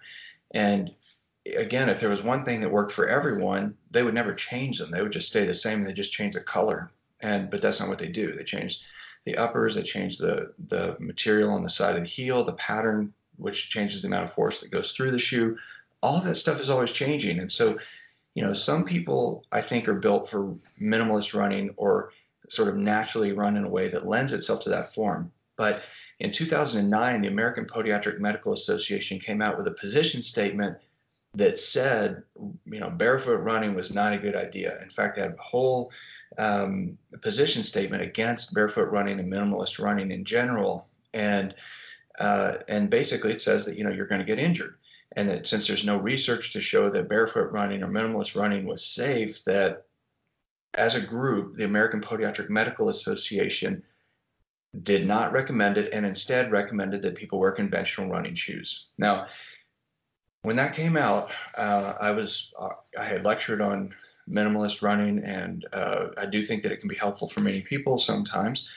And 0.52 0.90
again, 1.56 1.88
if 1.90 2.00
there 2.00 2.08
was 2.08 2.22
one 2.22 2.44
thing 2.44 2.60
that 2.60 2.70
worked 2.70 2.92
for 2.92 3.08
everyone, 3.08 3.74
they 3.90 4.02
would 4.02 4.14
never 4.14 4.32
change 4.34 4.78
them. 4.78 4.90
They 4.90 5.02
would 5.02 5.12
just 5.12 5.28
stay 5.28 5.44
the 5.44 5.54
same. 5.54 5.84
They 5.84 5.92
just 5.92 6.12
change 6.12 6.34
the 6.34 6.40
color. 6.40 6.90
And 7.20 7.50
but 7.50 7.60
that's 7.60 7.80
not 7.80 7.88
what 7.88 7.98
they 7.98 8.08
do. 8.08 8.32
They 8.32 8.44
change 8.44 8.82
the 9.24 9.36
uppers. 9.36 9.74
They 9.74 9.82
change 9.82 10.18
the 10.18 10.52
the 10.68 10.96
material 10.98 11.50
on 11.50 11.62
the 11.62 11.70
side 11.70 11.96
of 11.96 12.02
the 12.02 12.08
heel, 12.08 12.44
the 12.44 12.52
pattern 12.52 13.12
which 13.36 13.70
changes 13.70 14.02
the 14.02 14.08
amount 14.08 14.24
of 14.24 14.32
force 14.32 14.60
that 14.60 14.70
goes 14.70 14.92
through 14.92 15.10
the 15.10 15.18
shoe. 15.18 15.56
All 16.02 16.20
that 16.20 16.36
stuff 16.36 16.60
is 16.60 16.70
always 16.70 16.92
changing. 16.92 17.38
And 17.38 17.50
so, 17.50 17.78
you 18.34 18.42
know, 18.42 18.52
some 18.52 18.84
people 18.84 19.44
I 19.52 19.60
think 19.60 19.88
are 19.88 19.94
built 19.94 20.28
for 20.28 20.54
minimalist 20.80 21.34
running 21.38 21.70
or 21.76 22.12
sort 22.48 22.68
of 22.68 22.76
naturally 22.76 23.32
run 23.32 23.56
in 23.56 23.64
a 23.64 23.68
way 23.68 23.88
that 23.88 24.06
lends 24.06 24.32
itself 24.32 24.62
to 24.64 24.70
that 24.70 24.94
form. 24.94 25.32
But 25.56 25.82
in 26.20 26.32
2009, 26.32 27.22
the 27.22 27.28
American 27.28 27.64
Podiatric 27.64 28.18
Medical 28.18 28.52
Association 28.52 29.18
came 29.18 29.40
out 29.40 29.56
with 29.56 29.66
a 29.68 29.72
position 29.72 30.22
statement 30.22 30.76
that 31.34 31.58
said, 31.58 32.22
you 32.66 32.78
know, 32.78 32.90
barefoot 32.90 33.38
running 33.38 33.74
was 33.74 33.92
not 33.92 34.12
a 34.12 34.18
good 34.18 34.36
idea. 34.36 34.80
In 34.82 34.90
fact, 34.90 35.16
they 35.16 35.22
had 35.22 35.32
a 35.32 35.42
whole 35.42 35.90
um, 36.38 36.96
position 37.20 37.62
statement 37.62 38.02
against 38.02 38.54
barefoot 38.54 38.90
running 38.90 39.18
and 39.18 39.32
minimalist 39.32 39.82
running 39.82 40.10
in 40.10 40.24
general. 40.24 40.88
And 41.12 41.54
uh, 42.18 42.58
and 42.68 42.90
basically, 42.90 43.32
it 43.32 43.42
says 43.42 43.64
that 43.64 43.76
you 43.76 43.84
know 43.84 43.90
you're 43.90 44.06
going 44.06 44.20
to 44.20 44.24
get 44.24 44.38
injured, 44.38 44.76
and 45.16 45.28
that 45.28 45.46
since 45.46 45.66
there's 45.66 45.84
no 45.84 45.98
research 45.98 46.52
to 46.52 46.60
show 46.60 46.90
that 46.90 47.08
barefoot 47.08 47.50
running 47.52 47.82
or 47.82 47.88
minimalist 47.88 48.38
running 48.40 48.66
was 48.66 48.84
safe, 48.84 49.44
that 49.44 49.86
as 50.74 50.94
a 50.94 51.00
group, 51.00 51.56
the 51.56 51.64
American 51.64 52.00
Podiatric 52.00 52.50
Medical 52.50 52.88
Association 52.88 53.82
did 54.82 55.06
not 55.06 55.32
recommend 55.32 55.76
it, 55.76 55.92
and 55.92 56.04
instead 56.04 56.50
recommended 56.50 57.02
that 57.02 57.14
people 57.14 57.38
wear 57.38 57.52
conventional 57.52 58.08
running 58.08 58.34
shoes. 58.34 58.86
Now, 58.98 59.26
when 60.42 60.56
that 60.56 60.74
came 60.74 60.96
out, 60.96 61.30
uh, 61.56 61.94
I 62.00 62.10
was 62.10 62.52
uh, 62.58 62.70
I 62.98 63.04
had 63.04 63.24
lectured 63.24 63.60
on 63.60 63.94
minimalist 64.28 64.82
running, 64.82 65.18
and 65.24 65.66
uh, 65.72 66.08
I 66.16 66.26
do 66.26 66.42
think 66.42 66.62
that 66.62 66.72
it 66.72 66.78
can 66.78 66.88
be 66.88 66.94
helpful 66.94 67.28
for 67.28 67.40
many 67.40 67.60
people 67.60 67.98
sometimes. 67.98 68.68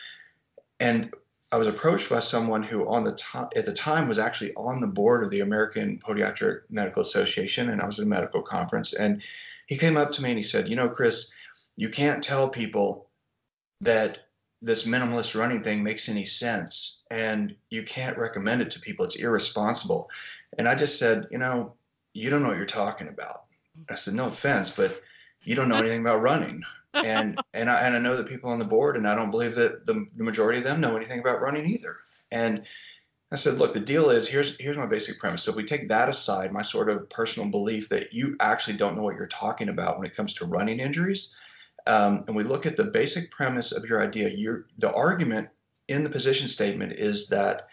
And 0.80 1.12
I 1.52 1.58
was 1.58 1.68
approached 1.68 2.10
by 2.10 2.20
someone 2.20 2.62
who, 2.62 2.88
on 2.88 3.06
the 3.06 3.14
to- 3.14 3.50
at 3.56 3.66
the 3.66 3.74
time, 3.74 4.08
was 4.08 4.20
actually 4.20 4.54
on 4.56 4.82
the 4.82 4.88
board 4.88 5.24
of 5.24 5.30
the 5.30 5.40
American 5.40 5.98
Podiatric 5.98 6.64
Medical 6.70 7.02
Association, 7.02 7.70
and 7.70 7.82
I 7.82 7.86
was 7.86 8.00
at 8.00 8.06
a 8.06 8.10
medical 8.10 8.42
conference. 8.42 8.94
And 8.94 9.22
he 9.68 9.78
came 9.78 9.96
up 9.96 10.12
to 10.14 10.22
me 10.22 10.30
and 10.30 10.38
he 10.38 10.44
said, 10.44 10.68
"You 10.68 10.76
know, 10.76 10.90
Chris, 10.90 11.32
you 11.78 11.90
can't 11.90 12.24
tell 12.24 12.50
people 12.50 13.10
that 13.80 14.28
this 14.62 14.86
minimalist 14.86 15.40
running 15.40 15.64
thing 15.64 15.84
makes 15.84 16.10
any 16.10 16.26
sense, 16.26 17.02
and 17.12 17.56
you 17.70 17.84
can't 17.84 18.18
recommend 18.18 18.62
it 18.62 18.72
to 18.72 18.80
people. 18.80 19.06
It's 19.06 19.16
irresponsible." 19.16 20.10
And 20.58 20.68
I 20.68 20.76
just 20.76 21.00
said, 21.00 21.28
"You 21.32 21.38
know, 21.38 21.76
you 22.14 22.30
don't 22.30 22.42
know 22.42 22.50
what 22.50 22.58
you're 22.58 22.66
talking 22.66 23.08
about." 23.08 23.46
I 23.90 23.96
said, 23.96 24.16
"No 24.16 24.26
offense, 24.26 24.70
but 24.70 25.02
you 25.48 25.56
don't 25.56 25.70
know 25.70 25.78
anything 25.78 26.02
about 26.02 26.22
running." 26.22 26.64
and 26.94 27.40
and 27.54 27.70
I 27.70 27.82
and 27.82 27.96
I 27.96 28.00
know 28.00 28.16
that 28.16 28.28
people 28.28 28.50
on 28.50 28.60
the 28.60 28.66
board, 28.66 28.98
and 28.98 29.08
I 29.08 29.16
don't 29.16 29.32
believe 29.32 29.56
that 29.56 29.86
the, 29.86 30.06
the 30.16 30.24
majority 30.24 30.60
of 30.60 30.64
them 30.64 30.82
know 30.82 30.96
anything 30.96 31.20
about 31.20 31.42
running 31.42 31.66
either. 31.66 31.96
And 32.32 32.64
I 33.32 33.36
said, 33.36 33.56
look, 33.56 33.74
the 33.74 33.80
deal 33.80 34.10
is 34.10 34.28
here's 34.28 34.58
here's 34.60 34.78
my 34.78 34.86
basic 34.86 35.20
premise. 35.20 35.44
So 35.44 35.52
if 35.52 35.58
we 35.58 35.64
take 35.64 35.90
that 35.90 36.10
aside, 36.10 36.52
my 36.52 36.62
sort 36.62 36.90
of 36.90 37.10
personal 37.10 37.50
belief 37.50 37.90
that 37.90 38.14
you 38.14 38.36
actually 38.40 38.78
don't 38.78 38.96
know 38.96 39.04
what 39.04 39.16
you're 39.16 39.28
talking 39.28 39.70
about 39.70 39.98
when 39.98 40.08
it 40.08 40.16
comes 40.16 40.34
to 40.36 40.46
running 40.46 40.80
injuries, 40.80 41.36
um, 41.88 42.24
and 42.28 42.36
we 42.36 42.44
look 42.44 42.66
at 42.66 42.76
the 42.76 42.86
basic 42.86 43.32
premise 43.32 43.72
of 43.72 43.86
your 43.86 44.02
idea, 44.02 44.30
your 44.30 44.68
the 44.78 44.94
argument 44.94 45.50
in 45.88 46.04
the 46.04 46.10
position 46.10 46.48
statement 46.48 46.94
is 46.94 47.28
that 47.30 47.68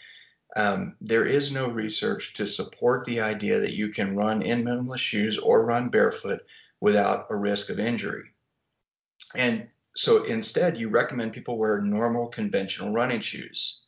um, 0.57 0.95
there 1.01 1.27
is 1.27 1.53
no 1.53 1.69
research 1.69 2.35
to 2.35 2.47
support 2.47 3.05
the 3.05 3.21
idea 3.21 3.59
that 3.59 3.75
you 3.75 3.89
can 3.89 4.15
run 4.15 4.41
in 4.41 4.63
minimalist 4.63 4.99
shoes 4.99 5.37
or 5.37 5.65
run 5.65 5.89
barefoot 5.89 6.41
without 6.85 7.27
a 7.31 7.35
risk 7.35 7.71
of 7.71 7.81
injury. 7.81 8.25
And 9.35 9.67
so 9.97 10.23
instead, 10.25 10.77
you 10.77 10.91
recommend 10.91 11.33
people 11.33 11.57
wear 11.57 11.81
normal 11.81 12.29
conventional 12.29 12.93
running 12.93 13.23
shoes. 13.23 13.87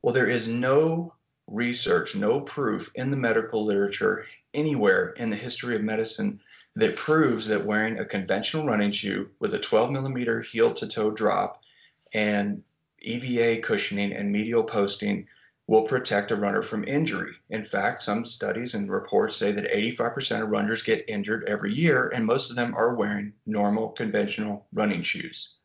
Well, 0.00 0.14
there 0.14 0.30
is 0.30 0.46
no 0.46 1.12
research, 1.48 2.14
no 2.14 2.40
proof 2.42 2.92
in 2.94 3.10
the 3.10 3.16
medical 3.16 3.64
literature 3.64 4.26
anywhere 4.54 5.08
in 5.16 5.28
the 5.28 5.34
history 5.34 5.74
of 5.74 5.82
medicine 5.82 6.38
that 6.76 6.94
proves 6.94 7.48
that 7.48 7.66
wearing 7.66 7.98
a 7.98 8.04
conventional 8.04 8.64
running 8.64 8.92
shoe 8.92 9.28
with 9.40 9.54
a 9.54 9.58
12 9.58 9.90
millimeter 9.90 10.40
heel 10.40 10.72
to 10.74 10.86
toe 10.86 11.10
drop 11.10 11.60
and 12.14 12.62
EVA 13.00 13.60
cushioning 13.60 14.12
and 14.12 14.30
medial 14.30 14.62
posting 14.62 15.26
will 15.68 15.82
protect 15.82 16.30
a 16.30 16.36
runner 16.36 16.62
from 16.62 16.82
injury. 16.88 17.34
In 17.50 17.62
fact, 17.62 18.02
some 18.02 18.24
studies 18.24 18.74
and 18.74 18.90
reports 18.90 19.36
say 19.36 19.52
that 19.52 19.70
85% 19.70 20.42
of 20.42 20.48
runners 20.48 20.82
get 20.82 21.04
injured 21.08 21.44
every 21.46 21.72
year, 21.72 22.08
and 22.08 22.24
most 22.24 22.48
of 22.48 22.56
them 22.56 22.74
are 22.74 22.94
wearing 22.94 23.34
normal, 23.44 23.90
conventional 23.90 24.66
running 24.72 25.02
shoes. 25.02 25.58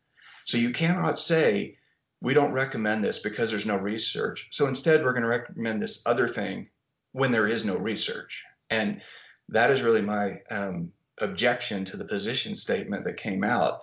So 0.43 0.57
you 0.57 0.71
cannot 0.71 1.17
say, 1.17 1.77
we 2.21 2.33
don't 2.33 2.51
recommend 2.51 3.03
this 3.03 3.19
because 3.19 3.49
there's 3.49 3.65
no 3.65 3.77
research. 3.77 4.49
So 4.51 4.67
instead, 4.67 5.03
we're 5.03 5.13
going 5.13 5.23
to 5.23 5.29
recommend 5.29 5.81
this 5.81 6.05
other 6.05 6.27
thing 6.27 6.69
when 7.13 7.31
there 7.31 7.47
is 7.47 7.63
no 7.63 7.77
research. 7.77 8.43
And 8.69 9.01
that 9.49 9.71
is 9.71 9.83
really 9.83 10.01
my 10.01 10.41
um, 10.51 10.91
objection 11.19 11.85
to 11.85 11.97
the 11.97 12.05
position 12.05 12.55
statement 12.55 13.05
that 13.05 13.15
came 13.15 13.43
out 13.43 13.79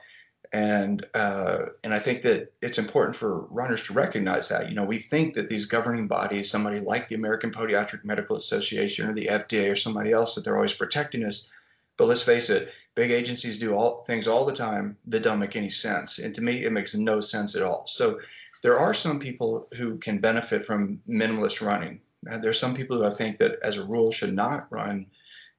and 0.53 1.07
uh, 1.15 1.67
and 1.85 1.95
I 1.95 1.99
think 1.99 2.23
that 2.23 2.53
it's 2.61 2.79
important 2.79 3.15
for 3.15 3.43
runners 3.47 3.85
to 3.85 3.93
recognize 3.93 4.49
that. 4.49 4.69
You 4.69 4.75
know, 4.75 4.85
we 4.85 4.99
think 4.99 5.35
that 5.35 5.49
these 5.49 5.65
governing 5.65 6.09
bodies, 6.09 6.51
somebody 6.51 6.81
like 6.81 7.09
the 7.09 7.15
American 7.15 7.53
Podiatric 7.53 8.05
Medical 8.05 8.37
Association 8.37 9.09
or 9.09 9.15
the 9.15 9.27
FDA 9.27 9.71
or 9.71 9.77
somebody 9.77 10.11
else, 10.11 10.35
that 10.35 10.45
they're 10.45 10.57
always 10.57 10.75
protecting 10.75 11.25
us. 11.25 11.51
But 11.97 12.07
let's 12.07 12.23
face 12.23 12.51
it, 12.51 12.73
big 12.97 13.13
agencies 13.13 13.59
do 13.59 13.75
all 13.75 14.03
things 14.05 14.27
all 14.27 14.45
the 14.45 14.55
time 14.55 14.97
that 15.07 15.23
don't 15.23 15.39
make 15.39 15.55
any 15.55 15.71
sense, 15.71 16.19
and 16.19 16.35
to 16.35 16.43
me, 16.43 16.65
it 16.65 16.73
makes 16.73 16.95
no 16.95 17.21
sense 17.21 17.55
at 17.55 17.63
all. 17.63 17.85
So 17.87 18.19
there 18.63 18.79
are 18.79 18.95
some 18.95 19.19
people 19.19 19.69
who 19.77 19.99
can 19.99 20.19
benefit 20.19 20.65
from 20.65 21.01
minimalist 21.09 21.65
running. 21.65 22.01
And 22.27 22.43
there's 22.43 22.61
some 22.61 22.75
people 22.75 22.99
who 22.99 23.07
I 23.07 23.11
think 23.11 23.39
that, 23.39 23.59
as 23.63 23.79
a 23.79 23.85
rule, 23.85 24.13
should 24.13 24.35
not 24.35 24.67
run 24.71 25.07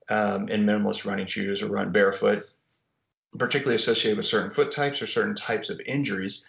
um, 0.10 0.50
in 0.50 0.66
minimalist 0.66 1.06
running 1.06 1.26
shoes 1.26 1.62
or 1.62 1.68
run 1.68 1.92
barefoot, 1.92 2.44
particularly 3.38 3.76
associated 3.76 4.18
with 4.18 4.26
certain 4.26 4.52
foot 4.52 4.72
types 4.72 5.02
or 5.02 5.08
certain 5.08 5.36
types 5.36 5.70
of 5.70 5.80
injuries. 5.82 6.48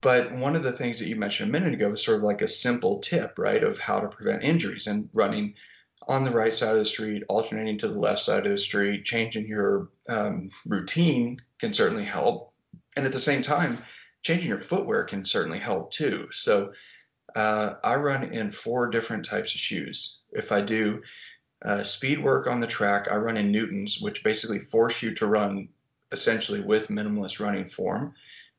But 0.00 0.32
one 0.32 0.56
of 0.56 0.64
the 0.64 0.72
things 0.72 0.98
that 0.98 1.06
you 1.06 1.14
mentioned 1.14 1.48
a 1.48 1.52
minute 1.52 1.74
ago 1.74 1.90
was 1.90 2.04
sort 2.04 2.18
of 2.18 2.24
like 2.24 2.42
a 2.42 2.48
simple 2.48 2.98
tip, 2.98 3.38
right, 3.38 3.62
of 3.62 3.78
how 3.78 4.00
to 4.00 4.08
prevent 4.08 4.42
injuries 4.42 4.88
and 4.88 5.08
running 5.14 5.54
on 6.08 6.24
the 6.24 6.30
right 6.30 6.52
side 6.52 6.72
of 6.72 6.78
the 6.78 6.84
street, 6.84 7.22
alternating 7.28 7.78
to 7.78 7.88
the 7.88 7.98
left 7.98 8.18
side 8.20 8.44
of 8.44 8.50
the 8.50 8.58
street, 8.58 9.04
changing 9.04 9.46
your 9.46 9.90
um, 10.08 10.50
routine 10.66 11.40
can 11.60 11.72
certainly 11.72 12.04
help. 12.04 12.52
And 12.96 13.06
at 13.06 13.12
the 13.12 13.20
same 13.20 13.42
time, 13.42 13.78
changing 14.22 14.48
your 14.48 14.58
footwear 14.58 15.04
can 15.04 15.24
certainly 15.24 15.60
help 15.60 15.92
too. 15.92 16.28
So 16.32 16.72
uh, 17.36 17.74
I 17.84 17.94
run 17.94 18.24
in 18.24 18.50
four 18.50 18.88
different 18.88 19.24
types 19.24 19.54
of 19.54 19.60
shoes. 19.60 20.18
If 20.32 20.50
I 20.50 20.60
do 20.60 21.02
uh, 21.64 21.84
speed 21.84 22.22
work 22.22 22.48
on 22.48 22.60
the 22.60 22.66
track, 22.66 23.06
I 23.10 23.16
run 23.16 23.36
in 23.36 23.52
Newtons, 23.52 24.00
which 24.00 24.24
basically 24.24 24.58
force 24.58 25.00
you 25.02 25.14
to 25.14 25.26
run 25.26 25.68
essentially 26.12 26.60
with 26.60 26.88
minimalist 26.88 27.40
running 27.40 27.66
form. 27.66 28.14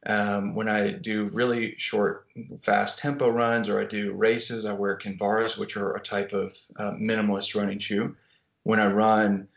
Um, 0.06 0.54
when 0.54 0.68
I 0.68 0.92
do 0.92 1.30
really 1.32 1.76
short, 1.78 2.28
fast 2.62 3.00
tempo 3.00 3.30
runs 3.30 3.70
or 3.70 3.80
I 3.80 3.86
do 3.86 4.14
races, 4.14 4.66
I 4.66 4.74
wear 4.74 4.98
Kinvaras, 4.98 5.58
which 5.58 5.78
are 5.78 5.96
a 5.96 6.02
type 6.02 6.34
of 6.34 6.54
uh, 6.76 6.92
minimalist 6.94 7.56
running 7.56 7.80
shoe. 7.80 8.16
When 8.64 8.80
I 8.80 8.92
run 8.92 9.48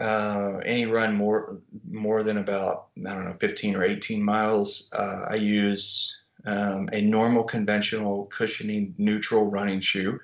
uh, 0.00 0.60
any 0.64 0.86
run 0.86 1.14
more 1.14 1.58
more 1.88 2.22
than 2.22 2.38
about 2.38 2.86
I 3.06 3.14
don't 3.14 3.24
know 3.24 3.36
15 3.38 3.76
or 3.76 3.84
18 3.84 4.22
miles, 4.22 4.90
uh, 4.94 5.26
I 5.28 5.34
use 5.34 6.16
um, 6.46 6.88
a 6.92 7.00
normal 7.00 7.44
conventional 7.44 8.26
cushioning 8.26 8.94
neutral 8.98 9.50
running 9.50 9.80
shoe, 9.80 10.18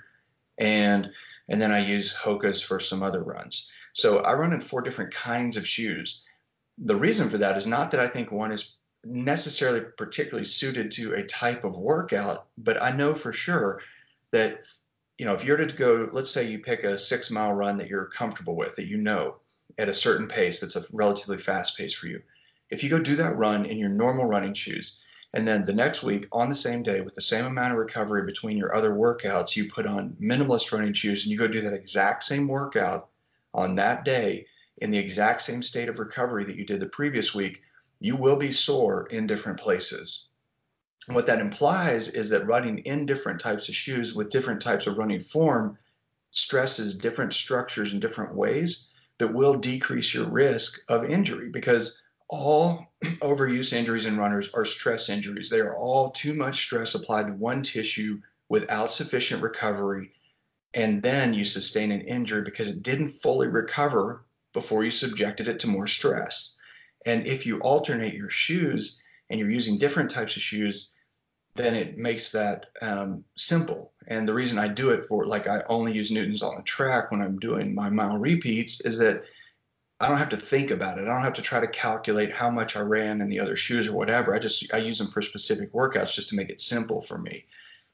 and 0.59 1.11
and 1.49 1.61
then 1.61 1.71
I 1.71 1.85
use 1.85 2.15
Hokas 2.15 2.65
for 2.65 2.81
some 2.81 3.03
other 3.03 3.23
runs. 3.23 3.71
So 3.93 4.21
I 4.21 4.35
run 4.35 4.53
in 4.53 4.61
four 4.61 4.81
different 4.81 5.13
kinds 5.13 5.57
of 5.57 5.67
shoes. 5.67 6.25
The 6.85 6.97
reason 6.97 7.29
for 7.29 7.39
that 7.39 7.57
is 7.57 7.67
not 7.67 7.91
that 7.91 8.01
I 8.01 8.07
think 8.07 8.31
one 8.31 8.53
is 8.53 8.77
necessarily 9.05 9.81
particularly 9.97 10.45
suited 10.45 10.91
to 10.93 11.15
a 11.15 11.25
type 11.25 11.65
of 11.65 11.79
workout, 11.79 12.47
but 12.59 12.81
I 12.83 12.91
know 12.91 13.15
for 13.15 13.33
sure 13.33 13.81
that 14.31 14.63
you 15.19 15.25
know 15.25 15.35
if 15.35 15.45
you're 15.45 15.57
to 15.57 15.67
go, 15.67 16.09
let's 16.13 16.31
say 16.31 16.49
you 16.49 16.59
pick 16.59 16.85
a 16.85 16.99
six 16.99 17.31
mile 17.31 17.53
run 17.53 17.77
that 17.79 17.89
you're 17.89 18.07
comfortable 18.07 18.57
with, 18.57 18.77
that 18.77 18.87
you 18.87 18.99
know 18.99 19.37
at 19.79 19.89
a 19.89 19.95
certain 19.95 20.27
pace 20.27 20.61
that's 20.61 20.77
a 20.77 20.85
relatively 20.93 21.39
fast 21.39 21.77
pace 21.77 21.93
for 21.93 22.07
you. 22.07 22.21
If 22.71 22.83
you 22.83 22.91
go 22.91 22.99
do 22.99 23.17
that 23.17 23.37
run 23.37 23.67
in 23.67 23.79
your 23.79 23.89
normal 23.89 24.27
running 24.27 24.55
shoes, 24.55 25.01
and 25.35 25.47
then 25.47 25.65
the 25.65 25.75
next 25.75 26.03
week 26.03 26.27
on 26.33 26.49
the 26.49 26.55
same 26.55 26.83
day 26.83 27.01
with 27.01 27.15
the 27.15 27.23
same 27.23 27.45
amount 27.45 27.73
of 27.73 27.79
recovery 27.79 28.25
between 28.25 28.57
your 28.57 28.75
other 28.75 28.93
workouts, 28.93 29.57
you 29.57 29.71
put 29.71 29.87
on 29.87 30.17
minimalist 30.21 30.73
running 30.73 30.95
shoes 30.95 31.25
and 31.25 31.33
you 31.33 31.39
go 31.39 31.49
do 31.49 31.61
that 31.61 31.73
exact 31.73 32.23
same 32.23 32.49
workout 32.49 33.09
on 33.55 33.75
that 33.75 34.05
day 34.05 34.47
in 34.81 34.91
the 34.91 34.99
exact 34.99 35.43
same 35.43 35.63
state 35.63 35.89
of 35.89 35.99
recovery 35.99 36.45
that 36.45 36.57
you 36.57 36.65
did 36.65 36.81
the 36.81 36.87
previous 36.87 37.35
week, 37.35 37.63
you 38.01 38.17
will 38.17 38.37
be 38.37 38.53
sore 38.53 39.07
in 39.07 39.27
different 39.27 39.59
places. 39.59 40.27
what 41.09 41.27
that 41.27 41.41
implies 41.41 42.09
is 42.09 42.29
that 42.29 42.47
running 42.47 42.79
in 42.81 43.07
different 43.07 43.41
types 43.41 43.69
of 43.69 43.75
shoes 43.75 44.15
with 44.15 44.29
different 44.29 44.61
types 44.61 44.87
of 44.87 44.99
running 44.99 45.21
form 45.21 45.79
stresses 46.33 46.99
different 46.99 47.33
structures 47.33 47.95
in 47.95 48.01
different 48.01 48.35
ways 48.35 48.93
that 49.19 49.33
will 49.33 49.55
decrease 49.55 50.13
your 50.15 50.29
risk 50.29 50.81
of 50.89 51.05
injury 51.05 51.49
because 51.49 52.03
all 52.29 52.87
overuse 53.21 53.73
injuries 53.73 54.07
in 54.07 54.19
runners 54.19 54.51
are 54.55 54.65
stress 54.65 55.09
injuries. 55.09 55.51
They 55.51 55.61
are 55.61 55.77
all 55.77 56.11
too 56.11 56.35
much 56.35 56.63
stress 56.65 56.95
applied 56.95 57.27
to 57.27 57.33
one 57.33 57.63
tissue 57.63 58.21
without 58.49 58.93
sufficient 58.93 59.43
recovery. 59.43 60.13
And 60.75 61.03
then 61.03 61.33
you 61.33 61.45
sustain 61.45 61.91
an 61.91 62.03
injury 62.03 62.43
because 62.43 62.69
it 62.69 62.83
didn't 62.83 63.09
fully 63.09 63.49
recover 63.49 64.25
before 64.53 64.85
you 64.85 64.91
subjected 64.91 65.49
it 65.49 65.61
to 65.61 65.69
more 65.69 65.87
stress. 65.87 66.57
And 67.07 67.27
if 67.27 67.47
you 67.47 67.59
alternate 67.59 68.15
your 68.15 68.31
shoes 68.31 69.03
and 69.31 69.39
you're 69.39 69.51
using 69.51 69.79
different 69.79 70.11
types 70.11 70.37
of 70.37 70.43
shoes, 70.43 70.93
then 71.55 71.75
it 71.75 71.99
makes 71.99 72.31
that 72.33 72.67
um, 72.83 73.25
simple. 73.37 73.93
And 74.07 74.27
the 74.27 74.35
reason 74.35 74.59
I 74.59 74.69
do 74.69 74.91
it 74.91 75.07
for, 75.07 75.27
like, 75.27 75.47
I 75.47 75.63
only 75.69 75.93
use 75.93 76.11
Newtons 76.11 76.43
on 76.43 76.57
the 76.57 76.63
track 76.63 77.11
when 77.11 77.21
I'm 77.21 77.39
doing 77.39 77.75
my 77.75 77.91
mile 77.91 78.17
repeats 78.17 78.81
is 78.83 78.99
that 78.99 79.23
I 80.01 80.09
don't 80.09 80.19
have 80.19 80.29
to 80.29 80.37
think 80.37 80.71
about 80.71 80.99
it. 80.99 81.03
I 81.03 81.13
don't 81.13 81.25
have 81.25 81.35
to 81.35 81.43
try 81.43 81.59
to 81.59 81.67
calculate 81.67 82.33
how 82.33 82.51
much 82.51 82.77
I 82.77 82.81
ran 82.81 83.21
in 83.21 83.29
the 83.29 83.41
other 83.41 83.57
shoes 83.57 83.89
or 83.89 83.95
whatever. 83.95 84.35
I 84.35 84.39
just 84.39 84.73
I 84.73 84.79
use 84.79 84.99
them 84.99 85.09
for 85.09 85.21
specific 85.21 85.73
workouts 85.73 86.15
just 86.15 86.29
to 86.29 86.37
make 86.37 86.51
it 86.51 86.61
simple 86.61 87.03
for 87.03 87.19
me. 87.19 87.45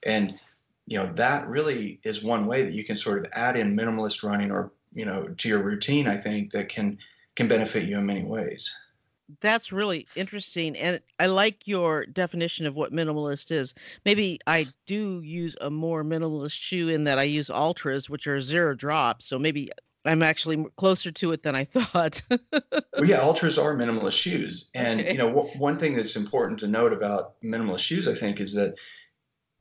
And 0.04 0.38
you 0.86 0.98
know 0.98 1.10
that 1.14 1.48
really 1.48 2.00
is 2.04 2.22
one 2.22 2.46
way 2.46 2.62
that 2.62 2.74
you 2.74 2.84
can 2.84 2.98
sort 2.98 3.18
of 3.18 3.32
add 3.32 3.56
in 3.56 3.74
minimalist 3.74 4.22
running 4.22 4.50
or 4.50 4.70
you 4.94 5.04
know 5.04 5.28
to 5.28 5.48
your 5.48 5.62
routine. 5.62 6.06
I 6.06 6.16
think 6.16 6.52
that 6.52 6.68
can 6.68 6.98
can 7.36 7.48
benefit 7.48 7.84
you 7.84 7.98
in 7.98 8.06
many 8.06 8.24
ways. 8.24 8.72
That's 9.40 9.72
really 9.72 10.06
interesting, 10.16 10.76
and 10.76 11.00
I 11.18 11.26
like 11.26 11.66
your 11.66 12.04
definition 12.06 12.66
of 12.66 12.76
what 12.76 12.92
minimalist 12.92 13.50
is. 13.50 13.74
Maybe 14.04 14.38
I 14.46 14.66
do 14.86 15.22
use 15.22 15.56
a 15.60 15.70
more 15.70 16.04
minimalist 16.04 16.52
shoe 16.52 16.90
in 16.90 17.04
that 17.04 17.18
I 17.18 17.22
use 17.22 17.48
Altras 17.48 18.08
which 18.10 18.26
are 18.26 18.40
zero 18.40 18.74
drop. 18.74 19.22
So 19.22 19.38
maybe 19.38 19.70
I'm 20.04 20.22
actually 20.22 20.64
closer 20.76 21.10
to 21.10 21.32
it 21.32 21.42
than 21.42 21.54
I 21.54 21.64
thought. 21.64 22.22
well, 22.30 22.40
yeah, 23.04 23.20
Altras 23.20 23.62
are 23.62 23.74
minimalist 23.76 24.18
shoes, 24.18 24.70
and 24.74 25.00
okay. 25.00 25.12
you 25.12 25.18
know 25.18 25.32
w- 25.32 25.58
one 25.58 25.78
thing 25.78 25.96
that's 25.96 26.16
important 26.16 26.60
to 26.60 26.66
note 26.66 26.92
about 26.92 27.40
minimalist 27.42 27.80
shoes, 27.80 28.06
I 28.06 28.14
think, 28.14 28.40
is 28.40 28.54
that 28.54 28.74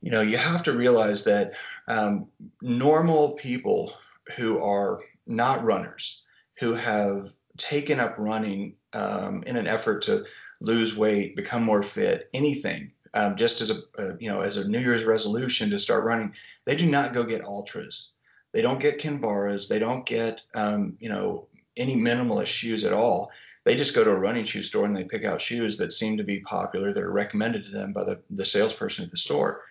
you 0.02 0.10
know 0.10 0.20
you 0.20 0.36
have 0.36 0.62
to 0.64 0.72
realize 0.72 1.24
that 1.24 1.52
um, 1.88 2.26
normal 2.60 3.32
people 3.32 3.94
who 4.36 4.58
are 4.62 5.00
not 5.26 5.64
runners, 5.64 6.22
who 6.58 6.74
have 6.74 7.32
taken 7.58 8.00
up 8.00 8.14
running 8.18 8.74
um, 8.92 9.42
in 9.46 9.56
an 9.56 9.66
effort 9.66 10.02
to 10.02 10.24
lose 10.60 10.96
weight, 10.96 11.36
become 11.36 11.62
more 11.62 11.82
fit, 11.82 12.28
anything, 12.32 12.90
um, 13.14 13.36
just 13.36 13.60
as 13.60 13.70
a, 13.70 14.02
a 14.02 14.16
you 14.18 14.28
know 14.28 14.40
as 14.40 14.56
a 14.56 14.66
New 14.66 14.80
Year's 14.80 15.04
resolution 15.04 15.70
to 15.70 15.78
start 15.78 16.04
running, 16.04 16.32
they 16.64 16.76
do 16.76 16.86
not 16.86 17.12
go 17.12 17.24
get 17.24 17.42
Altras. 17.42 18.08
they 18.52 18.62
don't 18.62 18.80
get 18.80 19.00
Kinvaras. 19.00 19.68
They 19.68 19.78
don't 19.78 20.06
get, 20.06 20.42
um, 20.54 20.96
you 21.00 21.08
know, 21.08 21.48
any 21.76 21.96
minimalist 21.96 22.46
shoes 22.46 22.84
at 22.84 22.92
all. 22.92 23.30
They 23.64 23.74
just 23.76 23.94
go 23.94 24.04
to 24.04 24.10
a 24.10 24.18
running 24.18 24.44
shoe 24.44 24.62
store 24.62 24.84
and 24.84 24.96
they 24.96 25.04
pick 25.04 25.24
out 25.24 25.40
shoes 25.40 25.76
that 25.78 25.92
seem 25.92 26.16
to 26.16 26.24
be 26.24 26.40
popular 26.40 26.92
that 26.92 27.02
are 27.02 27.10
recommended 27.10 27.64
to 27.64 27.70
them 27.70 27.92
by 27.92 28.04
the, 28.04 28.20
the 28.30 28.46
salesperson 28.46 29.04
at 29.04 29.10
the 29.10 29.16
store. 29.16 29.62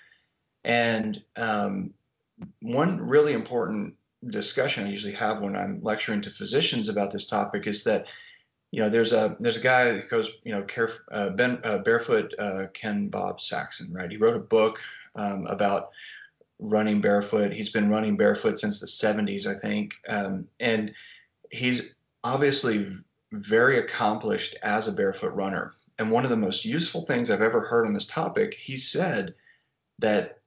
And 0.64 1.22
um, 1.36 1.94
one 2.62 3.00
really 3.00 3.34
important 3.34 3.96
discussion 4.30 4.86
I 4.86 4.92
usually 4.92 5.14
have 5.14 5.42
when 5.42 5.56
I'm 5.56 5.82
lecturing 5.82 6.22
to 6.22 6.30
physicians 6.30 6.90
about 6.90 7.12
this 7.12 7.28
topic 7.28 7.68
is 7.68 7.84
that 7.84 8.06
you 8.72 8.82
know 8.82 8.90
there's 8.90 9.14
a 9.14 9.38
there's 9.40 9.58
a 9.58 9.62
guy 9.62 9.92
that 9.92 10.10
goes 10.10 10.32
you 10.44 10.52
know 10.52 10.64
care, 10.64 10.90
uh, 11.12 11.30
ben, 11.30 11.60
uh, 11.64 11.80
barefoot 11.80 12.34
uh, 12.40 12.68
Ken 12.74 13.08
Bob 13.08 13.40
Saxton 13.40 13.94
right 13.94 14.10
he 14.10 14.18
wrote 14.18 14.36
a 14.36 14.44
book 14.44 14.82
um, 15.16 15.46
about 15.48 15.90
running 16.64 17.02
barefoot. 17.02 17.52
He's 17.52 17.70
been 17.70 17.90
running 17.90 18.18
barefoot 18.18 18.60
since 18.60 18.80
the 18.80 18.86
70s, 18.86 19.46
I 19.48 19.60
think. 19.60 19.96
Um, 20.08 20.48
and 20.60 20.94
he's 21.52 21.96
obviously 22.24 22.88
very 23.34 23.80
accomplished 23.80 24.56
as 24.64 24.88
a 24.88 24.94
barefoot 24.94 25.34
runner. 25.34 25.74
And 26.00 26.10
one 26.10 26.24
of 26.24 26.30
the 26.30 26.38
most 26.38 26.66
useful 26.66 27.06
things 27.06 27.30
I've 27.30 27.42
ever 27.42 27.62
heard 27.62 27.86
on 27.86 27.94
this 27.94 28.08
topic, 28.08 28.54
he 28.54 28.78
said 28.78 29.34
that 30.00 30.40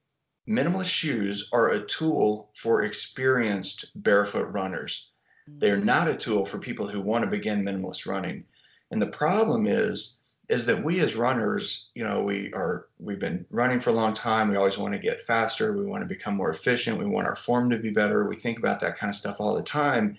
minimalist 0.48 0.90
shoes 0.90 1.48
are 1.52 1.70
a 1.70 1.84
tool 1.84 2.50
for 2.54 2.82
experienced 2.82 3.86
barefoot 3.96 4.52
runners. 4.52 5.10
They're 5.46 5.76
mm-hmm. 5.76 5.86
not 5.86 6.08
a 6.08 6.16
tool 6.16 6.44
for 6.44 6.58
people 6.58 6.88
who 6.88 7.00
want 7.00 7.24
to 7.24 7.30
begin 7.30 7.64
minimalist 7.64 8.06
running. 8.06 8.44
And 8.90 9.00
the 9.00 9.06
problem 9.06 9.66
is 9.66 10.18
is 10.48 10.64
that 10.66 10.84
we 10.84 11.00
as 11.00 11.16
runners, 11.16 11.90
you 11.94 12.04
know, 12.04 12.22
we 12.22 12.52
are 12.52 12.86
we've 13.00 13.18
been 13.18 13.44
running 13.50 13.80
for 13.80 13.90
a 13.90 13.94
long 13.94 14.12
time. 14.12 14.48
We 14.48 14.56
always 14.56 14.78
want 14.78 14.94
to 14.94 15.00
get 15.00 15.20
faster. 15.20 15.72
We 15.72 15.84
want 15.84 16.02
to 16.02 16.14
become 16.14 16.36
more 16.36 16.50
efficient. 16.50 16.98
We 16.98 17.04
want 17.04 17.26
our 17.26 17.34
form 17.34 17.68
to 17.70 17.78
be 17.78 17.90
better. 17.90 18.28
We 18.28 18.36
think 18.36 18.58
about 18.58 18.78
that 18.80 18.96
kind 18.96 19.10
of 19.10 19.16
stuff 19.16 19.40
all 19.40 19.56
the 19.56 19.62
time. 19.62 20.18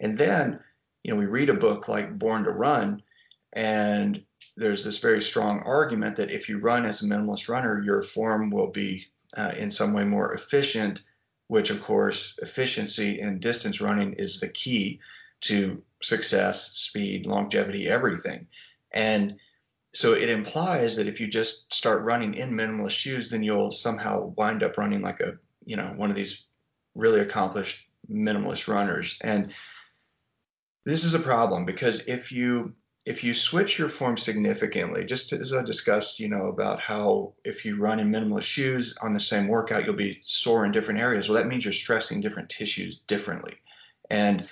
And 0.00 0.16
then, 0.16 0.60
you 1.02 1.12
know, 1.12 1.18
we 1.18 1.26
read 1.26 1.50
a 1.50 1.54
book 1.54 1.88
like 1.88 2.18
Born 2.18 2.44
to 2.44 2.50
Run, 2.50 3.02
and 3.52 4.22
there's 4.56 4.82
this 4.82 4.98
very 4.98 5.20
strong 5.20 5.60
argument 5.60 6.16
that 6.16 6.30
if 6.30 6.48
you 6.48 6.58
run 6.58 6.86
as 6.86 7.02
a 7.02 7.06
minimalist 7.06 7.48
runner, 7.48 7.82
your 7.82 8.02
form 8.02 8.50
will 8.50 8.70
be 8.70 9.06
uh, 9.36 9.52
in 9.56 9.70
some 9.70 9.92
way 9.92 10.04
more 10.04 10.32
efficient. 10.34 11.02
Which, 11.48 11.70
of 11.70 11.80
course, 11.80 12.36
efficiency 12.42 13.20
in 13.20 13.38
distance 13.38 13.80
running 13.80 14.14
is 14.14 14.40
the 14.40 14.48
key 14.48 14.98
to 15.42 15.80
success, 16.02 16.72
speed, 16.76 17.24
longevity, 17.24 17.88
everything. 17.88 18.48
And 18.92 19.36
so 19.94 20.12
it 20.12 20.28
implies 20.28 20.96
that 20.96 21.06
if 21.06 21.20
you 21.20 21.28
just 21.28 21.72
start 21.72 22.02
running 22.02 22.34
in 22.34 22.50
minimalist 22.50 22.98
shoes, 22.98 23.30
then 23.30 23.42
you'll 23.42 23.72
somehow 23.72 24.34
wind 24.36 24.62
up 24.62 24.76
running 24.76 25.02
like 25.02 25.20
a, 25.20 25.34
you 25.64 25.76
know, 25.76 25.92
one 25.96 26.10
of 26.10 26.16
these 26.16 26.48
really 26.94 27.20
accomplished 27.20 27.86
minimalist 28.10 28.68
runners. 28.68 29.16
And 29.20 29.52
this 30.84 31.04
is 31.04 31.14
a 31.14 31.18
problem 31.18 31.64
because 31.64 32.06
if 32.06 32.30
you 32.30 32.74
if 33.06 33.22
you 33.22 33.34
switch 33.34 33.78
your 33.78 33.88
form 33.88 34.16
significantly, 34.16 35.04
just 35.04 35.32
as 35.32 35.54
I 35.54 35.62
discussed, 35.62 36.18
you 36.18 36.28
know, 36.28 36.48
about 36.48 36.80
how 36.80 37.32
if 37.44 37.64
you 37.64 37.76
run 37.76 38.00
in 38.00 38.10
minimalist 38.10 38.42
shoes 38.42 38.96
on 39.00 39.14
the 39.14 39.20
same 39.20 39.46
workout, 39.46 39.86
you'll 39.86 39.94
be 39.94 40.20
sore 40.26 40.66
in 40.66 40.72
different 40.72 41.00
areas. 41.00 41.28
Well, 41.28 41.40
that 41.40 41.48
means 41.48 41.64
you're 41.64 41.72
stressing 41.72 42.20
different 42.20 42.50
tissues 42.50 42.98
differently. 42.98 43.54
And 44.10 44.48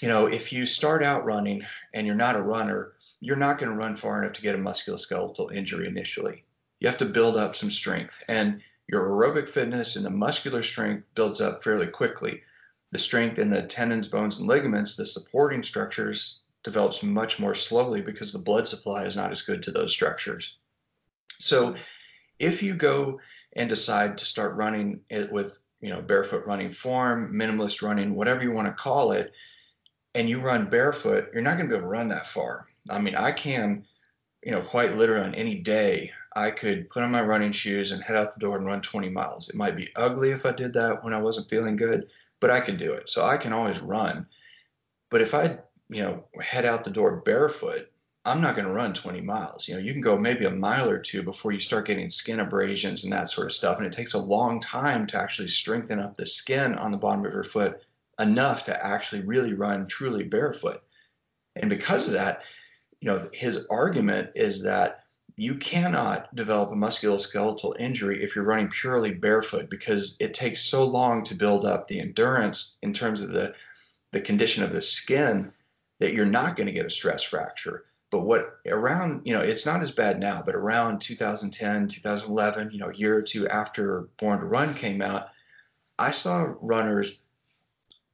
you 0.00 0.08
know, 0.08 0.26
if 0.26 0.52
you 0.52 0.64
start 0.64 1.02
out 1.02 1.24
running 1.24 1.64
and 1.92 2.06
you're 2.06 2.14
not 2.14 2.36
a 2.36 2.42
runner, 2.42 2.92
you're 3.20 3.36
not 3.36 3.58
going 3.58 3.70
to 3.70 3.76
run 3.76 3.96
far 3.96 4.22
enough 4.22 4.34
to 4.34 4.42
get 4.42 4.54
a 4.54 4.58
musculoskeletal 4.58 5.52
injury 5.52 5.88
initially. 5.88 6.44
You 6.78 6.88
have 6.88 6.98
to 6.98 7.04
build 7.04 7.36
up 7.36 7.56
some 7.56 7.70
strength. 7.70 8.22
And 8.28 8.60
your 8.88 9.08
aerobic 9.08 9.48
fitness 9.48 9.96
and 9.96 10.04
the 10.04 10.10
muscular 10.10 10.62
strength 10.62 11.04
builds 11.14 11.40
up 11.40 11.64
fairly 11.64 11.88
quickly. 11.88 12.42
The 12.92 12.98
strength 12.98 13.38
in 13.38 13.50
the 13.50 13.62
tendons, 13.62 14.06
bones, 14.06 14.38
and 14.38 14.48
ligaments, 14.48 14.94
the 14.94 15.04
supporting 15.04 15.62
structures, 15.62 16.40
develops 16.64 17.02
much 17.02 17.38
more 17.38 17.54
slowly 17.54 18.02
because 18.02 18.32
the 18.32 18.38
blood 18.38 18.66
supply 18.66 19.04
is 19.04 19.16
not 19.16 19.30
as 19.30 19.42
good 19.42 19.62
to 19.62 19.70
those 19.70 19.92
structures. 19.92 20.58
So 21.38 21.76
if 22.38 22.62
you 22.62 22.74
go 22.74 23.20
and 23.54 23.68
decide 23.68 24.18
to 24.18 24.24
start 24.24 24.56
running 24.56 25.00
it 25.10 25.30
with, 25.30 25.58
you 25.80 25.90
know, 25.90 26.02
barefoot 26.02 26.46
running 26.46 26.70
form, 26.70 27.32
minimalist 27.32 27.82
running, 27.82 28.14
whatever 28.14 28.42
you 28.42 28.52
want 28.52 28.68
to 28.68 28.74
call 28.74 29.12
it, 29.12 29.32
and 30.14 30.28
you 30.28 30.40
run 30.40 30.68
barefoot, 30.68 31.30
you're 31.32 31.42
not 31.42 31.56
going 31.56 31.68
to 31.68 31.74
be 31.74 31.76
able 31.76 31.86
to 31.86 31.90
run 31.90 32.08
that 32.08 32.26
far. 32.26 32.66
I 32.90 32.98
mean, 32.98 33.14
I 33.14 33.32
can, 33.32 33.84
you 34.42 34.52
know, 34.52 34.62
quite 34.62 34.96
literally 34.96 35.24
on 35.24 35.34
any 35.34 35.56
day, 35.56 36.10
I 36.34 36.50
could 36.50 36.90
put 36.90 37.02
on 37.02 37.10
my 37.10 37.22
running 37.22 37.52
shoes 37.52 37.92
and 37.92 38.02
head 38.02 38.16
out 38.16 38.34
the 38.34 38.40
door 38.40 38.56
and 38.56 38.66
run 38.66 38.80
20 38.80 39.08
miles. 39.10 39.48
It 39.48 39.56
might 39.56 39.76
be 39.76 39.88
ugly 39.96 40.30
if 40.30 40.46
I 40.46 40.52
did 40.52 40.72
that 40.74 41.02
when 41.02 41.12
I 41.12 41.20
wasn't 41.20 41.50
feeling 41.50 41.76
good, 41.76 42.08
but 42.40 42.50
I 42.50 42.60
could 42.60 42.78
do 42.78 42.92
it. 42.92 43.08
So 43.08 43.24
I 43.24 43.36
can 43.36 43.52
always 43.52 43.80
run. 43.80 44.26
But 45.10 45.20
if 45.20 45.34
I, 45.34 45.58
you 45.88 46.02
know, 46.02 46.24
head 46.40 46.64
out 46.64 46.84
the 46.84 46.90
door 46.90 47.22
barefoot, 47.24 47.90
I'm 48.24 48.40
not 48.40 48.56
going 48.56 48.66
to 48.66 48.72
run 48.72 48.92
20 48.92 49.20
miles. 49.22 49.66
You 49.66 49.74
know, 49.74 49.80
you 49.80 49.92
can 49.92 50.02
go 50.02 50.18
maybe 50.18 50.44
a 50.44 50.50
mile 50.50 50.88
or 50.88 50.98
two 50.98 51.22
before 51.22 51.52
you 51.52 51.60
start 51.60 51.86
getting 51.86 52.10
skin 52.10 52.40
abrasions 52.40 53.04
and 53.04 53.12
that 53.12 53.30
sort 53.30 53.46
of 53.46 53.52
stuff. 53.52 53.78
And 53.78 53.86
it 53.86 53.92
takes 53.92 54.14
a 54.14 54.18
long 54.18 54.60
time 54.60 55.06
to 55.08 55.18
actually 55.18 55.48
strengthen 55.48 55.98
up 55.98 56.14
the 56.14 56.26
skin 56.26 56.74
on 56.74 56.92
the 56.92 56.98
bottom 56.98 57.24
of 57.24 57.32
your 57.32 57.44
foot 57.44 57.80
enough 58.20 58.64
to 58.64 58.84
actually 58.84 59.22
really 59.22 59.54
run 59.54 59.86
truly 59.86 60.24
barefoot. 60.24 60.82
And 61.56 61.70
because 61.70 62.06
of 62.06 62.14
that, 62.14 62.42
you 63.00 63.06
know, 63.06 63.28
his 63.32 63.66
argument 63.70 64.30
is 64.34 64.62
that 64.64 65.04
you 65.36 65.54
cannot 65.54 66.34
develop 66.34 66.70
a 66.72 66.74
musculoskeletal 66.74 67.78
injury 67.78 68.22
if 68.22 68.34
you're 68.34 68.44
running 68.44 68.68
purely 68.68 69.14
barefoot 69.14 69.70
because 69.70 70.16
it 70.18 70.34
takes 70.34 70.64
so 70.64 70.84
long 70.84 71.22
to 71.22 71.34
build 71.34 71.64
up 71.64 71.86
the 71.86 72.00
endurance 72.00 72.78
in 72.82 72.92
terms 72.92 73.22
of 73.22 73.30
the 73.30 73.54
the 74.10 74.20
condition 74.20 74.64
of 74.64 74.72
the 74.72 74.80
skin 74.80 75.52
that 75.98 76.12
you're 76.12 76.26
not 76.26 76.56
going 76.56 76.66
to 76.66 76.72
get 76.72 76.86
a 76.86 76.90
stress 76.90 77.22
fracture. 77.22 77.84
But 78.10 78.22
what 78.22 78.58
around, 78.66 79.22
you 79.24 79.34
know, 79.34 79.40
it's 79.40 79.66
not 79.66 79.82
as 79.82 79.92
bad 79.92 80.18
now, 80.18 80.42
but 80.44 80.54
around 80.54 81.00
2010, 81.00 81.88
2011, 81.88 82.70
you 82.70 82.78
know, 82.78 82.88
a 82.88 82.94
year 82.94 83.16
or 83.16 83.22
two 83.22 83.46
after 83.48 84.08
Born 84.18 84.40
to 84.40 84.46
Run 84.46 84.72
came 84.74 85.02
out, 85.02 85.28
I 85.98 86.10
saw 86.10 86.54
runners 86.60 87.22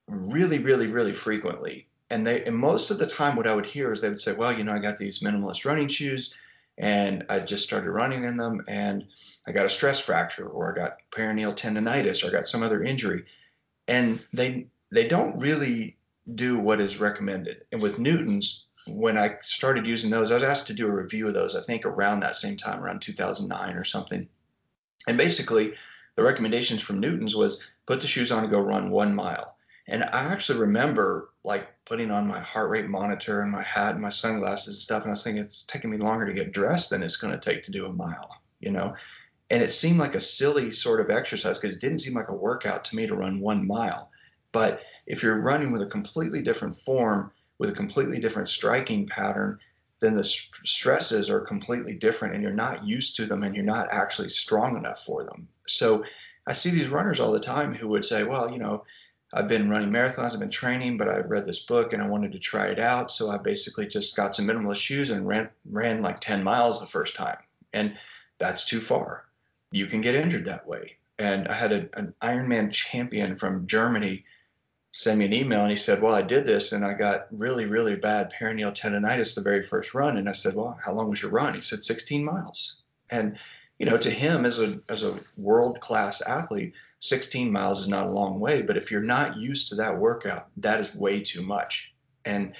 really, 0.09 0.59
really, 0.59 0.88
really 0.88 1.12
frequently. 1.12 1.87
And 2.11 2.27
they, 2.27 2.44
and 2.44 2.57
most 2.57 2.90
of 2.90 2.99
the 2.99 3.07
time, 3.07 3.37
what 3.37 3.47
I 3.47 3.55
would 3.55 3.66
hear 3.66 3.92
is 3.92 4.01
they 4.01 4.09
would 4.09 4.20
say, 4.20 4.35
"Well, 4.35 4.53
you 4.53 4.64
know, 4.64 4.73
I 4.73 4.79
got 4.79 4.99
these 4.99 5.20
minimalist 5.20 5.64
running 5.64 5.88
shoes, 5.88 6.37
and 6.77 7.25
I 7.29 7.38
just 7.40 7.64
started 7.64 7.90
running 7.90 8.25
in 8.25 8.37
them, 8.37 8.62
and 8.68 9.07
I 9.47 9.53
got 9.53 9.66
a 9.66 9.70
stress 9.70 10.01
fracture, 10.01 10.47
or 10.47 10.73
I 10.73 10.77
got 10.77 10.99
peroneal 11.11 11.57
tendonitis, 11.57 12.23
or 12.23 12.29
I 12.29 12.38
got 12.38 12.49
some 12.49 12.62
other 12.62 12.83
injury," 12.83 13.25
and 13.88 14.20
they 14.33 14.66
they 14.90 15.09
don't 15.09 15.38
really 15.38 15.97
do 16.35 16.59
what 16.59 16.81
is 16.81 17.01
recommended. 17.01 17.63
And 17.73 17.81
with 17.81 17.99
Newtons, 17.99 18.67
when 18.87 19.19
I 19.19 19.37
started 19.43 19.87
using 19.87 20.11
those, 20.11 20.31
I 20.31 20.35
was 20.35 20.43
asked 20.43 20.67
to 20.69 20.75
do 20.75 20.89
a 20.89 20.95
review 20.95 21.29
of 21.29 21.35
those. 21.35 21.57
I 21.57 21.63
think 21.63 21.85
around 21.85 22.21
that 22.21 22.37
same 22.37 22.57
time, 22.57 22.83
around 22.83 23.03
2009 23.03 23.77
or 23.77 23.85
something. 23.85 24.29
And 25.07 25.17
basically, 25.17 25.75
the 26.17 26.23
recommendations 26.23 26.83
from 26.83 27.01
Newtons 27.01 27.35
was 27.35 27.63
put 27.87 28.01
the 28.01 28.07
shoes 28.07 28.33
on 28.33 28.43
and 28.43 28.53
go 28.53 28.61
run 28.61 28.91
one 28.91 29.15
mile 29.15 29.55
and 29.87 30.05
I 30.05 30.25
actually 30.25 30.59
remember 30.59 31.31
like 31.45 31.69
putting 31.85 32.11
on 32.11 32.27
my 32.27 32.41
heart 32.41 32.71
rate 32.71 32.89
monitor 32.89 33.43
and 33.43 33.53
my 33.53 33.63
hat 33.63 33.93
and 33.93 34.01
my 34.01 34.09
sunglasses 34.09 34.77
and 34.77 34.83
stuff. 34.83 35.03
And 35.03 35.11
I 35.11 35.13
was 35.13 35.23
thinking 35.23 35.43
it's 35.43 35.65
taking 35.65 35.91
me 35.91 35.99
longer 35.99 36.25
to 36.25 36.33
get 36.33 36.53
dressed 36.53 36.91
than 36.91 37.03
it's 37.03 37.19
going 37.19 37.39
to 37.39 37.39
take 37.39 37.63
to 37.65 37.73
do 37.73 37.87
a 37.87 37.93
mile, 37.93 38.41
you 38.61 38.71
know? 38.71 38.95
And 39.51 39.63
it 39.63 39.73
seemed 39.73 39.99
like 39.99 40.15
a 40.15 40.21
silly 40.21 40.73
sort 40.73 41.01
of 41.01 41.11
exercise 41.11 41.59
because 41.59 41.77
it 41.77 41.81
didn't 41.81 41.99
seem 41.99 42.15
like 42.15 42.31
a 42.31 42.37
workout 42.37 42.85
to 42.87 42.97
me 42.97 43.07
to 43.07 43.15
run 43.15 43.41
one 43.41 43.67
mile. 43.67 44.11
But 44.53 44.81
if 45.07 45.23
you're 45.23 45.40
running 45.40 45.73
with 45.73 45.83
a 45.83 45.87
completely 45.87 46.43
different 46.43 46.75
form, 46.75 47.31
with 47.59 47.71
a 47.71 47.75
completely 47.75 48.19
different 48.19 48.49
striking 48.49 49.07
pattern, 49.07 49.59
then 50.01 50.17
the 50.17 50.25
stresses 50.25 51.31
are 51.31 51.40
completely 51.40 51.95
different 51.95 52.35
and 52.35 52.43
you're 52.43 52.53
not 52.53 52.85
used 52.85 53.17
to 53.17 53.27
them 53.27 53.43
and 53.43 53.55
you're 53.55 53.64
not 53.64 53.90
actually 53.93 54.29
strong 54.29 54.77
enough 54.77 55.05
for 55.05 55.25
them. 55.25 55.49
So 55.67 56.05
I 56.47 56.53
see 56.53 56.71
these 56.71 56.88
runners 56.88 57.21
all 57.21 57.33
the 57.33 57.40
time 57.40 57.75
who 57.75 57.88
would 57.88 58.05
say, 58.05 58.23
well, 58.23 58.51
you 58.51 58.59
know, 58.59 58.85
I've 59.33 59.49
been 59.49 59.69
running 59.69 59.90
marathons, 59.90 60.33
I've 60.33 60.40
been 60.40 60.51
training, 60.51 60.97
but 60.97 61.09
I 61.09 61.19
read 61.19 61.47
this 61.47 61.64
book 61.64 61.93
and 61.93 62.03
I 62.03 62.07
wanted 62.07 62.33
to 62.33 62.38
try 62.38 62.67
it 62.67 62.79
out. 62.79 63.11
So 63.11 63.31
I 63.31 63.38
basically 63.38 63.87
just 63.87 64.14
got 64.14 64.37
some 64.37 64.47
minimalist 64.47 64.77
shoes 64.81 65.11
and 65.11 65.27
ran 65.27 65.49
ran 65.71 66.03
like 66.03 66.21
10 66.21 66.43
miles 66.45 66.81
the 66.81 66.87
first 66.87 67.17
time. 67.17 67.38
And 67.73 67.97
that's 68.38 68.64
too 68.64 68.81
far. 68.81 69.25
You 69.73 69.87
can 69.87 70.01
get 70.01 70.14
injured 70.14 70.45
that 70.45 70.67
way. 70.67 70.97
And 71.19 71.49
I 71.49 71.55
had 71.55 71.73
a, 71.73 71.88
an 71.95 72.14
Ironman 72.23 72.73
champion 72.73 73.37
from 73.37 73.67
Germany 73.67 74.25
send 74.97 75.19
me 75.19 75.25
an 75.25 75.35
email 75.35 75.63
and 75.63 75.71
he 75.71 75.77
said, 75.77 76.01
Well, 76.01 76.15
I 76.15 76.23
did 76.23 76.47
this 76.47 76.73
and 76.73 76.85
I 76.85 76.95
got 76.95 77.27
really, 77.33 77.67
really 77.67 77.97
bad 77.97 78.33
peroneal 78.33 78.73
tendonitis 78.73 79.35
the 79.35 79.43
very 79.43 79.61
first 79.61 79.93
run. 79.93 80.17
And 80.17 80.29
I 80.29 80.33
said, 80.33 80.55
Well, 80.55 80.79
how 80.83 80.93
long 80.93 81.11
was 81.11 81.21
your 81.21 81.33
run? 81.33 81.55
He 81.55 81.63
said, 81.63 81.83
16 81.83 82.25
miles. 82.25 82.83
And, 83.11 83.37
you 83.79 83.87
know, 83.87 83.99
to 83.99 84.11
him 84.11 84.45
as 84.45 84.61
a 84.61 84.81
as 84.89 85.03
a 85.03 85.19
world 85.37 85.81
class 85.81 86.21
athlete, 86.23 86.75
16 87.01 87.51
miles 87.51 87.81
is 87.81 87.89
not 87.89 88.07
a 88.07 88.11
long 88.11 88.39
way, 88.39 88.63
but 88.63 88.77
if 88.77 88.91
you're 88.91 89.03
not 89.03 89.37
used 89.37 89.69
to 89.69 89.75
that 89.75 89.99
workout, 89.99 90.49
that 90.57 90.81
is 90.81 90.95
way 90.95 91.21
too 91.21 91.43
much. 91.43 91.93
And 92.25 92.55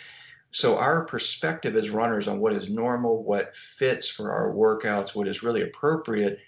so 0.51 0.77
our 0.77 1.07
perspective 1.07 1.77
as 1.77 1.91
runners 1.91 2.27
on 2.27 2.41
what 2.41 2.53
is 2.53 2.69
normal, 2.69 3.23
what 3.23 3.57
fits 3.57 4.09
for 4.09 4.33
our 4.33 4.53
workouts, 4.53 5.15
what 5.15 5.29
is 5.29 5.45
really 5.45 5.63
appropriate 5.63 6.41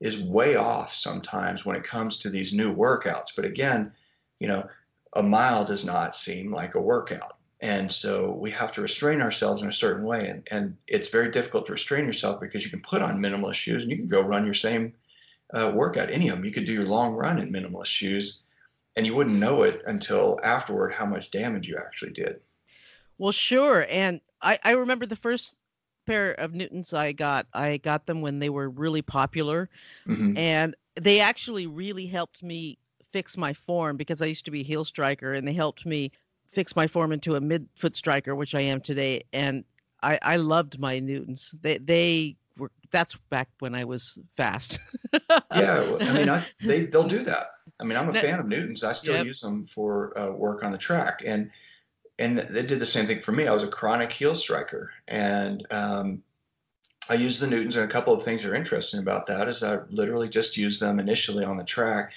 is 0.00 0.22
way 0.22 0.56
off 0.56 0.94
sometimes 0.94 1.64
when 1.64 1.76
it 1.76 1.84
comes 1.84 2.16
to 2.18 2.30
these 2.30 2.52
new 2.52 2.74
workouts. 2.74 3.28
But 3.36 3.44
again, 3.44 3.92
you 4.40 4.48
know, 4.48 4.66
a 5.16 5.22
mile 5.22 5.64
does 5.64 5.84
not 5.84 6.14
seem 6.14 6.52
like 6.52 6.74
a 6.74 6.80
workout. 6.80 7.36
And 7.60 7.90
so 7.90 8.34
we 8.34 8.50
have 8.50 8.70
to 8.72 8.82
restrain 8.82 9.22
ourselves 9.22 9.62
in 9.62 9.68
a 9.68 9.72
certain 9.72 10.04
way. 10.04 10.28
And, 10.28 10.46
and 10.50 10.76
it's 10.86 11.08
very 11.08 11.30
difficult 11.30 11.66
to 11.66 11.72
restrain 11.72 12.04
yourself 12.04 12.40
because 12.40 12.64
you 12.64 12.70
can 12.70 12.82
put 12.82 13.02
on 13.02 13.18
minimalist 13.18 13.54
shoes 13.54 13.82
and 13.82 13.90
you 13.90 13.96
can 13.96 14.08
go 14.08 14.22
run 14.22 14.44
your 14.44 14.54
same 14.54 14.92
uh, 15.54 15.72
workout, 15.74 16.10
any 16.10 16.28
of 16.28 16.36
them. 16.36 16.44
You 16.44 16.52
could 16.52 16.66
do 16.66 16.72
your 16.72 16.84
long 16.84 17.14
run 17.14 17.38
in 17.38 17.52
minimalist 17.52 17.86
shoes, 17.86 18.42
and 18.94 19.06
you 19.06 19.14
wouldn't 19.14 19.36
know 19.36 19.62
it 19.62 19.82
until 19.86 20.38
afterward 20.42 20.92
how 20.92 21.06
much 21.06 21.30
damage 21.30 21.68
you 21.68 21.76
actually 21.76 22.12
did. 22.12 22.40
Well, 23.18 23.32
sure. 23.32 23.86
And 23.88 24.20
I, 24.42 24.58
I 24.64 24.72
remember 24.72 25.06
the 25.06 25.16
first 25.16 25.54
pair 26.06 26.32
of 26.32 26.52
Newtons 26.52 26.92
I 26.92 27.12
got, 27.12 27.46
I 27.52 27.78
got 27.78 28.06
them 28.06 28.20
when 28.20 28.38
they 28.38 28.50
were 28.50 28.68
really 28.68 29.02
popular. 29.02 29.70
Mm-hmm. 30.06 30.36
And 30.36 30.76
they 30.94 31.20
actually 31.20 31.66
really 31.66 32.06
helped 32.06 32.42
me 32.42 32.78
fix 33.16 33.38
my 33.38 33.54
form 33.54 33.96
because 33.96 34.20
I 34.20 34.26
used 34.26 34.44
to 34.44 34.50
be 34.50 34.60
a 34.60 34.62
heel 34.62 34.84
striker 34.84 35.32
and 35.32 35.48
they 35.48 35.54
helped 35.54 35.86
me 35.86 36.12
fix 36.50 36.76
my 36.76 36.86
form 36.86 37.12
into 37.12 37.36
a 37.36 37.40
midfoot 37.40 37.96
striker, 37.96 38.34
which 38.34 38.54
I 38.54 38.60
am 38.60 38.78
today. 38.78 39.22
And 39.32 39.64
I, 40.02 40.18
I 40.20 40.36
loved 40.36 40.78
my 40.78 40.98
Newtons. 40.98 41.54
They 41.62 41.78
they 41.78 42.36
were 42.58 42.70
that's 42.90 43.14
back 43.30 43.48
when 43.60 43.74
I 43.74 43.84
was 43.84 44.18
fast. 44.36 44.80
yeah, 45.54 45.96
I 45.98 46.12
mean, 46.12 46.28
I, 46.28 46.44
they 46.62 46.84
they'll 46.84 47.08
do 47.08 47.24
that. 47.24 47.46
I 47.80 47.84
mean, 47.84 47.96
I'm 47.96 48.10
a 48.10 48.20
fan 48.20 48.38
of 48.38 48.48
Newtons. 48.48 48.84
I 48.84 48.92
still 48.92 49.14
yep. 49.14 49.24
use 49.24 49.40
them 49.40 49.64
for 49.64 50.12
uh, 50.18 50.32
work 50.32 50.62
on 50.62 50.72
the 50.72 50.78
track, 50.78 51.22
and 51.24 51.50
and 52.18 52.36
they 52.38 52.66
did 52.66 52.80
the 52.80 52.84
same 52.84 53.06
thing 53.06 53.20
for 53.20 53.32
me. 53.32 53.48
I 53.48 53.54
was 53.54 53.64
a 53.64 53.68
chronic 53.68 54.12
heel 54.12 54.34
striker, 54.34 54.92
and 55.08 55.66
um, 55.70 56.22
I 57.08 57.14
use 57.14 57.38
the 57.38 57.46
Newtons. 57.46 57.76
And 57.76 57.84
a 57.86 57.92
couple 57.92 58.12
of 58.12 58.22
things 58.22 58.42
that 58.42 58.52
are 58.52 58.54
interesting 58.54 59.00
about 59.00 59.26
that 59.28 59.48
is 59.48 59.62
I 59.62 59.78
literally 59.88 60.28
just 60.28 60.58
used 60.58 60.82
them 60.82 61.00
initially 61.00 61.46
on 61.46 61.56
the 61.56 61.64
track, 61.64 62.12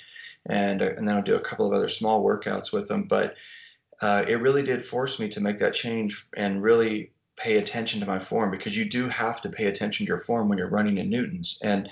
and 0.47 0.82
uh, 0.82 0.93
and 0.97 1.08
then 1.08 1.15
I'll 1.15 1.21
do 1.21 1.36
a 1.36 1.39
couple 1.39 1.65
of 1.65 1.73
other 1.73 1.89
small 1.89 2.23
workouts 2.23 2.71
with 2.71 2.88
them. 2.88 3.04
But 3.04 3.36
uh, 4.02 4.25
it 4.28 4.41
really 4.41 4.63
did 4.63 4.84
force 4.84 5.19
me 5.19 5.28
to 5.30 5.41
make 5.41 5.60
that 5.60 5.73
change 5.73 6.28
and 6.38 6.63
really 6.63 7.12
pay 7.36 7.58
attention 7.58 7.99
to 7.99 8.06
my 8.06 8.19
form 8.19 8.52
because 8.52 8.78
you 8.78 8.89
do 8.89 9.08
have 9.08 9.41
to 9.41 9.49
pay 9.49 9.67
attention 9.67 10.06
to 10.06 10.10
your 10.10 10.19
form 10.19 10.49
when 10.49 10.58
you're 10.58 10.69
running 10.69 10.97
in 10.97 11.10
newtons. 11.10 11.58
And 11.63 11.89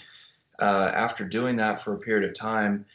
uh, 0.59 0.91
after 0.93 1.23
doing 1.23 1.55
that 1.57 1.79
for 1.79 1.93
a 1.93 1.99
period 1.99 2.29
of 2.29 2.35
time, 2.35 2.85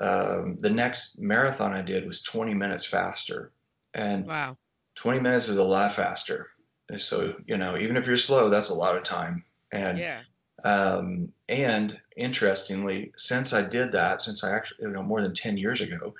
um, 0.00 0.56
the 0.60 0.70
next 0.70 1.18
marathon 1.18 1.74
I 1.74 1.82
did 1.82 2.06
was 2.06 2.22
20 2.22 2.54
minutes 2.54 2.86
faster. 2.86 3.52
And 3.94 4.26
wow. 4.26 4.56
20 4.94 5.20
minutes 5.20 5.48
is 5.48 5.56
a 5.56 5.64
lot 5.64 5.92
faster. 5.92 6.48
So, 6.96 7.34
you 7.46 7.58
know, 7.58 7.76
even 7.76 7.96
if 7.96 8.06
you're 8.06 8.16
slow, 8.16 8.48
that's 8.48 8.70
a 8.70 8.74
lot 8.74 8.96
of 8.96 9.02
time. 9.02 9.44
And 9.72 9.98
yeah. 9.98 10.20
Um, 10.64 11.32
and 11.48 11.98
interestingly, 12.18 13.12
since 13.16 13.52
I 13.52 13.62
did 13.62 13.92
that, 13.92 14.20
since 14.20 14.44
I 14.44 14.54
actually, 14.54 14.78
you 14.82 14.90
know, 14.90 15.02
more 15.02 15.22
than 15.22 15.34
10 15.34 15.56
years 15.56 15.80
ago, 15.80 16.14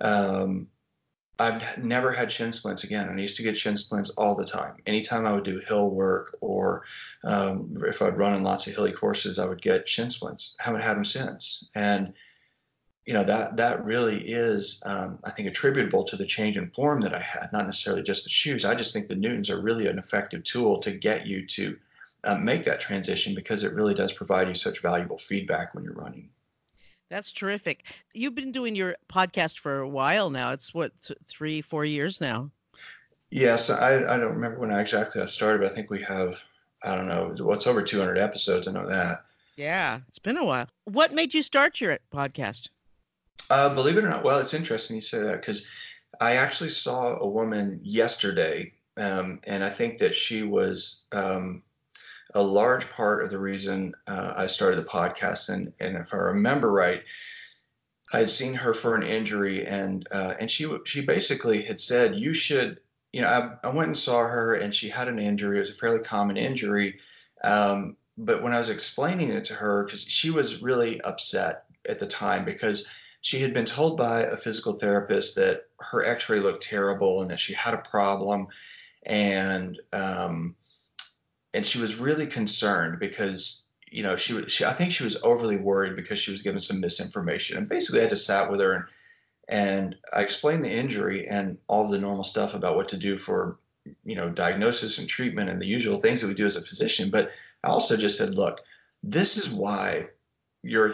um, 0.00 0.66
I've 1.38 1.78
never 1.78 2.12
had 2.12 2.32
shin 2.32 2.50
splints 2.50 2.84
again. 2.84 3.08
And 3.08 3.18
I 3.18 3.22
used 3.22 3.36
to 3.36 3.42
get 3.42 3.58
shin 3.58 3.76
splints 3.76 4.10
all 4.10 4.34
the 4.34 4.44
time. 4.44 4.74
Anytime 4.86 5.26
I 5.26 5.34
would 5.34 5.44
do 5.44 5.60
hill 5.60 5.90
work 5.90 6.36
or 6.40 6.84
um, 7.24 7.76
if 7.86 8.00
I'd 8.00 8.16
run 8.16 8.34
in 8.34 8.42
lots 8.42 8.66
of 8.66 8.74
hilly 8.74 8.92
courses, 8.92 9.38
I 9.38 9.46
would 9.46 9.62
get 9.62 9.88
shin 9.88 10.10
splints. 10.10 10.56
I 10.60 10.64
Haven't 10.64 10.82
had 10.82 10.96
them 10.96 11.04
since. 11.04 11.68
And 11.74 12.14
you 13.06 13.14
know 13.14 13.22
that 13.22 13.56
that 13.56 13.84
really 13.84 14.18
is 14.28 14.82
um, 14.84 15.18
i 15.22 15.30
think 15.30 15.48
attributable 15.48 16.02
to 16.02 16.16
the 16.16 16.26
change 16.26 16.56
in 16.56 16.68
form 16.70 17.00
that 17.00 17.14
i 17.14 17.20
had 17.20 17.48
not 17.52 17.64
necessarily 17.64 18.02
just 18.02 18.24
the 18.24 18.30
shoes 18.30 18.64
i 18.64 18.74
just 18.74 18.92
think 18.92 19.06
the 19.06 19.14
newtons 19.14 19.48
are 19.48 19.62
really 19.62 19.86
an 19.86 19.98
effective 19.98 20.42
tool 20.42 20.78
to 20.80 20.90
get 20.90 21.24
you 21.24 21.46
to 21.46 21.78
uh, 22.26 22.36
make 22.36 22.64
that 22.64 22.80
transition 22.80 23.34
because 23.34 23.64
it 23.64 23.72
really 23.72 23.94
does 23.94 24.12
provide 24.12 24.48
you 24.48 24.54
such 24.54 24.80
valuable 24.80 25.16
feedback 25.16 25.74
when 25.74 25.84
you're 25.84 25.94
running. 25.94 26.28
That's 27.08 27.30
terrific. 27.30 27.86
You've 28.14 28.34
been 28.34 28.50
doing 28.50 28.74
your 28.74 28.96
podcast 29.08 29.60
for 29.60 29.78
a 29.78 29.88
while 29.88 30.28
now. 30.28 30.50
It's 30.50 30.74
what 30.74 30.92
th- 31.00 31.18
three 31.26 31.62
four 31.62 31.84
years 31.84 32.20
now? 32.20 32.50
Yes 33.30 33.70
I, 33.70 33.96
I 33.96 34.16
don't 34.16 34.34
remember 34.34 34.60
when 34.60 34.72
I 34.72 34.80
exactly 34.80 35.20
i 35.20 35.26
started 35.26 35.60
but 35.60 35.70
i 35.70 35.74
think 35.74 35.90
we 35.90 36.00
have 36.02 36.40
i 36.84 36.94
don't 36.94 37.08
know 37.08 37.34
what's 37.44 37.66
over 37.66 37.82
200 37.82 38.18
episodes 38.18 38.68
i 38.68 38.72
know 38.72 38.88
that. 38.88 39.24
Yeah 39.56 40.00
it's 40.08 40.18
been 40.18 40.36
a 40.36 40.44
while. 40.44 40.68
What 40.84 41.12
made 41.12 41.34
you 41.34 41.42
start 41.42 41.80
your 41.80 41.98
podcast? 42.12 42.68
Uh, 43.50 43.74
believe 43.74 43.96
it 43.96 44.04
or 44.04 44.08
not, 44.08 44.24
well, 44.24 44.38
it's 44.38 44.54
interesting 44.54 44.96
you 44.96 45.02
say 45.02 45.20
that 45.20 45.40
because 45.40 45.68
I 46.20 46.36
actually 46.36 46.70
saw 46.70 47.18
a 47.18 47.28
woman 47.28 47.80
yesterday, 47.82 48.72
um, 48.96 49.40
and 49.44 49.62
I 49.62 49.70
think 49.70 49.98
that 49.98 50.16
she 50.16 50.42
was 50.42 51.06
um, 51.12 51.62
a 52.36 52.42
large 52.42 52.88
part 52.90 53.22
of 53.22 53.30
the 53.30 53.38
reason 53.38 53.94
uh, 54.06 54.34
I 54.36 54.46
started 54.46 54.76
the 54.76 54.88
podcast. 54.88 55.48
And, 55.48 55.72
and 55.80 55.96
if 55.96 56.12
I 56.12 56.18
remember 56.18 56.70
right, 56.70 57.02
I 58.12 58.20
had 58.20 58.30
seen 58.30 58.54
her 58.54 58.72
for 58.72 58.94
an 58.94 59.02
injury, 59.02 59.66
and 59.66 60.06
uh, 60.12 60.34
and 60.38 60.48
she 60.48 60.68
she 60.84 61.00
basically 61.00 61.62
had 61.62 61.80
said 61.80 62.20
you 62.20 62.32
should, 62.32 62.78
you 63.12 63.20
know, 63.20 63.26
I, 63.28 63.66
I 63.66 63.72
went 63.72 63.88
and 63.88 63.98
saw 63.98 64.20
her, 64.20 64.54
and 64.54 64.72
she 64.72 64.88
had 64.88 65.08
an 65.08 65.18
injury. 65.18 65.56
It 65.56 65.60
was 65.60 65.70
a 65.70 65.74
fairly 65.74 65.98
common 65.98 66.36
injury, 66.36 67.00
um, 67.42 67.96
but 68.16 68.42
when 68.42 68.52
I 68.52 68.58
was 68.58 68.70
explaining 68.70 69.30
it 69.30 69.44
to 69.46 69.54
her, 69.54 69.84
because 69.84 70.02
she 70.02 70.30
was 70.30 70.62
really 70.62 71.00
upset 71.00 71.64
at 71.88 71.98
the 71.98 72.06
time 72.06 72.44
because 72.44 72.88
she 73.22 73.40
had 73.40 73.52
been 73.52 73.64
told 73.64 73.96
by 73.96 74.22
a 74.22 74.36
physical 74.36 74.74
therapist 74.74 75.34
that 75.34 75.62
her 75.80 76.04
x-ray 76.04 76.38
looked 76.38 76.62
terrible 76.62 77.22
and 77.22 77.30
that 77.30 77.40
she 77.40 77.54
had 77.54 77.74
a 77.74 77.78
problem 77.78 78.46
and 79.04 79.80
um, 79.92 80.54
and 81.56 81.66
she 81.66 81.80
was 81.80 81.98
really 81.98 82.26
concerned 82.26 82.98
because 83.00 83.68
you 83.90 84.02
know 84.02 84.14
she 84.14 84.34
was 84.34 84.52
she, 84.52 84.64
I 84.64 84.72
think 84.72 84.92
she 84.92 85.04
was 85.04 85.16
overly 85.22 85.56
worried 85.56 85.96
because 85.96 86.18
she 86.18 86.30
was 86.30 86.42
given 86.42 86.60
some 86.60 86.80
misinformation 86.80 87.56
and 87.56 87.68
basically 87.68 88.04
I 88.04 88.08
to 88.08 88.16
sat 88.16 88.50
with 88.50 88.60
her 88.60 88.72
and 88.74 88.84
and 89.48 89.96
I 90.12 90.20
explained 90.22 90.64
the 90.64 90.70
injury 90.70 91.26
and 91.28 91.56
all 91.68 91.88
the 91.88 91.98
normal 91.98 92.24
stuff 92.24 92.54
about 92.54 92.76
what 92.76 92.88
to 92.90 92.96
do 92.96 93.16
for 93.16 93.58
you 94.04 94.16
know 94.16 94.28
diagnosis 94.28 94.98
and 94.98 95.08
treatment 95.08 95.50
and 95.50 95.60
the 95.60 95.66
usual 95.66 96.00
things 96.00 96.20
that 96.20 96.28
we 96.28 96.34
do 96.34 96.46
as 96.46 96.56
a 96.56 96.62
physician 96.62 97.10
but 97.10 97.30
I 97.64 97.68
also 97.68 97.96
just 97.96 98.18
said 98.18 98.34
look 98.34 98.60
this 99.02 99.36
is 99.36 99.50
why 99.50 100.08
your 100.62 100.90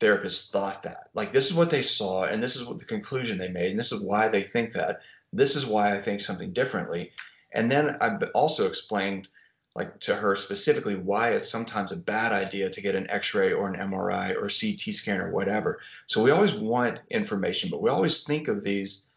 therapist 0.00 0.52
thought 0.52 0.82
that. 0.82 1.08
Like, 1.14 1.32
this 1.32 1.46
is 1.46 1.54
what 1.54 1.70
they 1.70 1.82
saw, 1.82 2.24
and 2.24 2.42
this 2.42 2.56
is 2.56 2.66
what 2.66 2.78
the 2.78 2.84
conclusion 2.84 3.38
they 3.38 3.48
made, 3.48 3.70
and 3.70 3.78
this 3.78 3.92
is 3.92 4.02
why 4.02 4.28
they 4.28 4.42
think 4.42 4.72
that. 4.72 5.00
This 5.32 5.56
is 5.56 5.66
why 5.66 5.94
I 5.94 6.00
think 6.00 6.20
something 6.20 6.52
differently. 6.52 7.12
And 7.52 7.70
then 7.70 7.96
I 8.00 8.16
also 8.34 8.66
explained, 8.66 9.28
like, 9.74 9.98
to 10.00 10.14
her 10.14 10.36
specifically 10.36 10.94
why 10.94 11.30
it's 11.30 11.50
sometimes 11.50 11.90
a 11.90 11.96
bad 11.96 12.32
idea 12.32 12.70
to 12.70 12.80
get 12.80 12.94
an 12.94 13.10
x 13.10 13.34
ray 13.34 13.52
or 13.52 13.68
an 13.68 13.90
MRI 13.90 14.30
or 14.36 14.48
CT 14.48 14.94
scan 14.94 15.20
or 15.20 15.30
whatever. 15.30 15.80
So 16.06 16.22
we 16.22 16.30
always 16.30 16.54
want 16.54 17.00
information, 17.10 17.70
but 17.70 17.82
we 17.82 17.90
always 17.90 18.22
think 18.22 18.48
of 18.48 18.62
these 18.62 19.08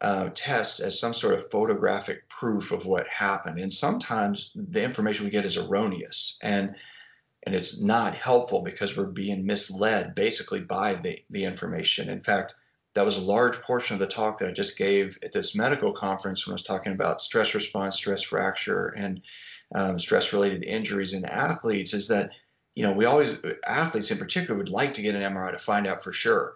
uh, 0.00 0.30
tests 0.34 0.80
as 0.80 0.98
some 0.98 1.14
sort 1.14 1.34
of 1.34 1.50
photographic 1.50 2.28
proof 2.28 2.72
of 2.72 2.86
what 2.86 3.08
happened. 3.08 3.58
And 3.58 3.72
sometimes 3.72 4.50
the 4.54 4.82
information 4.82 5.24
we 5.24 5.30
get 5.30 5.44
is 5.44 5.56
erroneous. 5.56 6.38
And 6.42 6.74
and 7.46 7.54
it's 7.54 7.80
not 7.80 8.14
helpful 8.14 8.62
because 8.62 8.96
we're 8.96 9.04
being 9.04 9.46
misled 9.46 10.16
basically 10.16 10.62
by 10.62 10.94
the, 10.94 11.22
the 11.30 11.44
information. 11.44 12.08
In 12.08 12.20
fact, 12.20 12.56
that 12.94 13.04
was 13.04 13.18
a 13.18 13.24
large 13.24 13.60
portion 13.60 13.94
of 13.94 14.00
the 14.00 14.06
talk 14.08 14.38
that 14.38 14.48
I 14.48 14.52
just 14.52 14.76
gave 14.76 15.16
at 15.22 15.30
this 15.30 15.54
medical 15.54 15.92
conference 15.92 16.44
when 16.44 16.52
I 16.52 16.54
was 16.54 16.64
talking 16.64 16.92
about 16.92 17.22
stress 17.22 17.54
response, 17.54 17.94
stress 17.94 18.22
fracture, 18.22 18.88
and 18.96 19.20
um, 19.74 19.98
stress 19.98 20.32
related 20.32 20.62
injuries 20.64 21.12
in 21.12 21.24
athletes. 21.24 21.94
Is 21.94 22.08
that, 22.08 22.30
you 22.74 22.82
know, 22.82 22.92
we 22.92 23.04
always, 23.04 23.36
athletes 23.66 24.10
in 24.10 24.18
particular, 24.18 24.56
would 24.56 24.68
like 24.68 24.94
to 24.94 25.02
get 25.02 25.14
an 25.14 25.22
MRI 25.22 25.52
to 25.52 25.58
find 25.58 25.86
out 25.86 26.02
for 26.02 26.12
sure. 26.12 26.54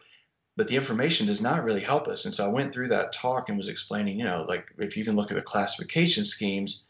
But 0.56 0.68
the 0.68 0.76
information 0.76 1.26
does 1.26 1.40
not 1.40 1.64
really 1.64 1.80
help 1.80 2.08
us. 2.08 2.24
And 2.24 2.34
so 2.34 2.44
I 2.44 2.52
went 2.52 2.72
through 2.72 2.88
that 2.88 3.12
talk 3.12 3.48
and 3.48 3.56
was 3.56 3.68
explaining, 3.68 4.18
you 4.18 4.24
know, 4.24 4.44
like 4.48 4.72
if 4.78 4.96
you 4.96 5.04
can 5.04 5.16
look 5.16 5.30
at 5.30 5.36
the 5.36 5.42
classification 5.42 6.24
schemes, 6.24 6.86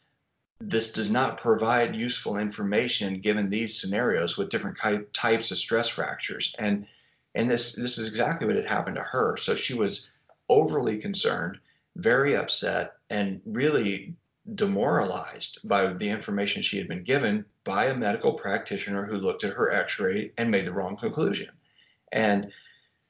this 0.61 0.92
does 0.92 1.11
not 1.11 1.38
provide 1.38 1.96
useful 1.96 2.37
information 2.37 3.20
given 3.20 3.48
these 3.48 3.80
scenarios 3.80 4.37
with 4.37 4.50
different 4.50 4.78
types 5.12 5.50
of 5.50 5.59
stress 5.59 5.88
fractures 5.88 6.54
and 6.59 6.87
and 7.35 7.50
this 7.50 7.74
this 7.74 7.96
is 7.96 8.06
exactly 8.06 8.46
what 8.46 8.56
had 8.56 8.68
happened 8.68 8.96
to 8.96 9.02
her 9.02 9.37
so 9.37 9.54
she 9.54 9.72
was 9.72 10.11
overly 10.50 10.98
concerned 10.98 11.59
very 11.96 12.37
upset 12.37 12.96
and 13.09 13.40
really 13.46 14.14
demoralized 14.55 15.61
by 15.64 15.92
the 15.92 16.09
information 16.09 16.62
she 16.62 16.79
had 16.79 16.88
been 16.88 17.05
given 17.05 17.44
by 17.64 17.87
a 17.87 17.94
medical 17.94 18.33
practitioner 18.33 19.07
who 19.07 19.18
looked 19.18 19.44
at 19.44 19.53
her 19.53 19.70
x-ray 19.70 20.33
and 20.38 20.50
made 20.50 20.66
the 20.66 20.72
wrong 20.72 20.96
conclusion. 20.96 21.50
And 22.12 22.50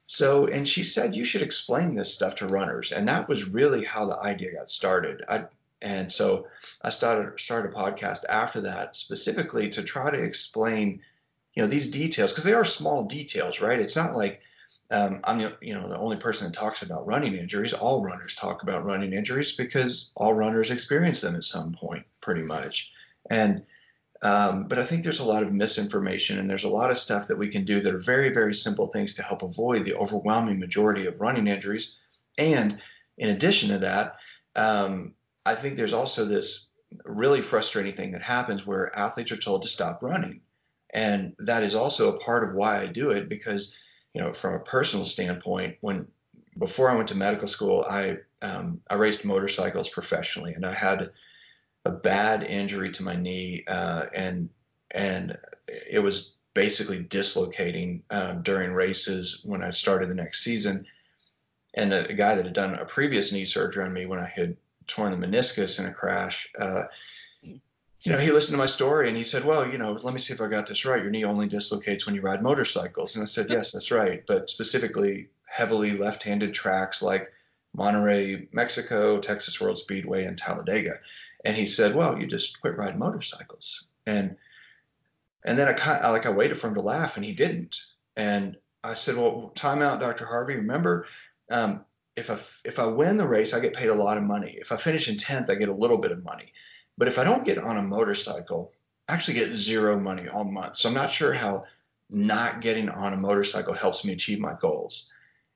so 0.07 0.47
and 0.49 0.69
she 0.69 0.83
said 0.83 1.15
you 1.15 1.25
should 1.25 1.43
explain 1.43 1.95
this 1.95 2.13
stuff 2.13 2.35
to 2.37 2.47
runners. 2.47 2.93
And 2.93 3.09
that 3.09 3.29
was 3.29 3.49
really 3.49 3.85
how 3.85 4.07
the 4.07 4.19
idea 4.19 4.55
got 4.55 4.69
started. 4.69 5.23
I, 5.29 5.45
and 5.83 6.13
so 6.13 6.47
I 6.83 6.91
started 6.91 7.39
started 7.39 7.73
a 7.73 7.75
podcast 7.75 8.25
after 8.29 8.61
that 8.63 8.97
specifically 8.97 9.69
to 9.71 9.83
try 9.83 10.11
to 10.11 10.23
explain, 10.23 11.01
you 11.55 11.63
know, 11.63 11.69
these 11.69 11.91
details 11.91 12.33
because 12.33 12.45
they 12.45 12.53
are 12.53 12.65
small 12.65 13.05
details, 13.05 13.61
right? 13.61 13.81
It's 13.81 13.97
not 13.97 14.17
like 14.17 14.43
um, 14.91 15.21
I'm 15.25 15.41
you 15.61 15.75
know 15.75 15.89
the 15.89 15.99
only 15.99 16.17
person 16.17 16.47
that 16.47 16.59
talks 16.59 16.83
about 16.83 17.07
running 17.07 17.37
injuries. 17.37 17.73
All 17.73 18.03
runners 18.05 18.35
talk 18.35 18.63
about 18.63 18.85
running 18.85 19.13
injuries 19.13 19.53
because 19.53 20.11
all 20.17 20.35
runners 20.35 20.71
experience 20.71 21.21
them 21.21 21.37
at 21.37 21.45
some 21.45 21.73
point, 21.73 22.05
pretty 22.21 22.43
much. 22.43 22.91
And 23.31 23.63
um, 24.23 24.67
but 24.67 24.79
I 24.79 24.85
think 24.85 25.03
there's 25.03 25.21
a 25.21 25.25
lot 25.25 25.43
of 25.43 25.53
misinformation 25.53 26.39
and 26.39 26.51
there's 26.51 26.65
a 26.65 26.69
lot 26.69 26.91
of 26.91 26.99
stuff 26.99 27.27
that 27.29 27.39
we 27.39 27.49
can 27.49 27.65
do 27.65 27.81
that 27.81 27.95
are 27.95 27.99
very 27.99 28.31
very 28.31 28.55
simple 28.55 28.89
things 28.89 29.15
to 29.15 29.23
help 29.23 29.43
avoid 29.43 29.85
the 29.85 29.95
overwhelming 29.95 30.59
majority 30.59 31.07
of 31.07 31.21
running 31.21 31.47
injuries. 31.47 31.97
And 32.37 32.79
in 33.19 33.31
addition 33.31 33.69
to 33.71 33.79
that, 33.79 34.17
um, 34.57 35.15
I 35.47 35.55
think 35.55 35.77
there's 35.77 35.93
also 35.93 36.25
this 36.25 36.69
really 37.05 37.43
frustrating 37.43 37.95
thing 37.95 38.13
that 38.13 38.23
happens 38.23 38.67
where 38.67 38.97
athletes 38.99 39.33
are 39.33 39.37
told 39.37 39.63
to 39.63 39.69
stop 39.69 40.03
running. 40.03 40.41
And 40.93 41.35
that 41.39 41.63
is 41.63 41.75
also 41.75 42.13
a 42.13 42.19
part 42.19 42.43
of 42.43 42.55
why 42.55 42.81
I 42.81 42.87
do 42.87 43.11
it 43.11 43.29
because, 43.29 43.77
you 44.15 44.21
know, 44.21 44.33
from 44.33 44.55
a 44.55 44.61
personal 44.61 45.05
standpoint, 45.05 45.77
when 45.81 46.07
before 46.59 46.91
I 46.91 46.95
went 46.95 47.09
to 47.09 47.17
medical 47.17 47.49
school, 47.49 47.85
I 47.89 48.19
um, 48.43 48.81
I 48.91 48.95
raced 48.95 49.25
motorcycles 49.25 49.89
professionally, 49.89 50.55
and 50.55 50.65
I 50.65 50.75
had 50.75 51.11
a 51.85 51.91
bad 51.91 52.45
injury 52.45 52.91
to 52.93 53.03
my 53.03 53.17
knee, 53.17 53.65
uh, 53.69 54.07
and 54.15 54.49
and 54.93 55.39
it 55.91 56.03
was 56.03 56.37
basically 56.55 57.03
dislocating 57.05 58.03
um, 58.11 58.43
during 58.43 58.73
races 58.73 59.41
when 59.45 59.63
I 59.63 59.71
started 59.71 60.11
the 60.11 60.15
next 60.15 60.43
season. 60.43 60.85
And 61.75 61.93
a, 61.93 62.09
a, 62.09 62.15
guy 62.15 62.35
that 62.35 62.45
had 62.45 62.55
done 62.55 62.75
a 62.75 62.85
previous 62.85 63.31
knee 63.31 63.45
surgery 63.45 63.85
on 63.85 63.93
me 63.93 64.07
when 64.07 64.19
I 64.19 64.27
had 64.27 64.57
torn 64.89 65.13
the 65.13 65.27
meniscus 65.27 65.79
in 65.79 65.87
a 65.87 65.93
crash. 65.93 66.51
Uh, 66.59 66.83
you 68.03 68.13
know, 68.13 68.19
he 68.19 68.31
listened 68.31 68.55
to 68.55 68.59
my 68.59 68.67
story 68.67 69.09
and 69.09 69.17
he 69.17 69.25
said, 69.25 69.45
"Well, 69.45 69.69
you 69.69 69.77
know, 69.79 69.93
let 69.93 70.15
me 70.15 70.21
see 70.21 70.33
if 70.33 70.41
I 70.41 70.47
got 70.47 70.67
this 70.67 70.85
right. 70.85 71.03
Your 71.03 71.11
knee 71.11 71.25
only 71.25 71.49
dislocates 71.49 72.07
when 72.07 72.15
you 72.15 72.23
ride 72.23 72.43
motorcycles." 72.43 73.15
And 73.15 73.23
I 73.23 73.27
said, 73.27 73.51
"Yes, 73.51 73.73
that's 73.73 73.91
right, 73.91 74.25
but 74.27 74.49
specifically 74.49 75.31
heavily 75.47 75.93
left-handed 75.93 76.55
tracks 76.55 77.03
like 77.03 77.33
Monterey, 77.75 78.49
Mexico, 78.53 79.19
Texas 79.21 79.61
World 79.61 79.79
Speedway, 79.79 80.25
and 80.25 80.39
Talladega." 80.39 80.99
And 81.45 81.57
he 81.57 81.67
said, 81.67 81.95
"Well, 81.95 82.19
you 82.19 82.27
just 82.27 82.61
quit 82.61 82.77
riding 82.77 82.99
motorcycles." 82.99 83.89
And 84.07 84.37
and 85.45 85.59
then 85.59 85.69
I 85.69 85.73
kind 85.75 86.03
of, 86.03 86.13
like 86.13 86.27
I 86.27 86.31
waited 86.31 86.59
for 86.59 86.69
him 86.69 86.75
to 86.75 86.83
laugh, 86.83 87.17
and 87.17 87.25
he 87.25 87.33
didn't. 87.33 87.85
And 88.17 88.57
I 88.83 88.95
said, 88.95 89.17
"Well, 89.17 89.53
time 89.55 89.83
out, 89.83 90.01
Dr. 90.01 90.27
Harvey. 90.27 90.57
Remember, 90.57 91.07
um, 91.51 91.85
if 92.17 92.31
I 92.31 92.39
if 92.65 92.79
I 92.79 92.87
win 92.87 93.19
the 93.19 93.29
race, 93.29 93.53
I 93.53 93.61
get 93.61 93.75
paid 93.75 93.89
a 93.89 93.95
lot 93.95 94.17
of 94.17 94.23
money. 94.23 94.57
If 94.59 94.73
I 94.73 94.77
finish 94.77 95.09
in 95.09 95.17
tenth, 95.19 95.51
I 95.51 95.55
get 95.55 95.69
a 95.69 95.75
little 95.75 95.99
bit 95.99 96.13
of 96.13 96.25
money. 96.25 96.53
But 97.01 97.09
if 97.09 97.19
I 97.19 97.25
don't 97.25 97.47
get 97.47 97.57
on 97.57 97.79
a 97.79 97.83
motorcycle, 97.83 98.73
I 99.09 99.15
actually 99.15 99.33
get 99.33 99.55
zero 99.55 99.99
money 99.99 100.29
all 100.29 100.45
month. 100.45 100.77
So 100.77 100.91
I'm 100.91 100.95
not 100.95 101.11
sure 101.11 101.33
how 101.33 101.65
not 102.11 102.61
getting 102.61 102.91
on 102.91 103.15
a 103.15 103.17
motorcycle 103.17 103.73
helps 103.73 104.05
me 104.05 104.13
achieve 104.13 104.39
my 104.39 104.53
goals. 104.61 105.11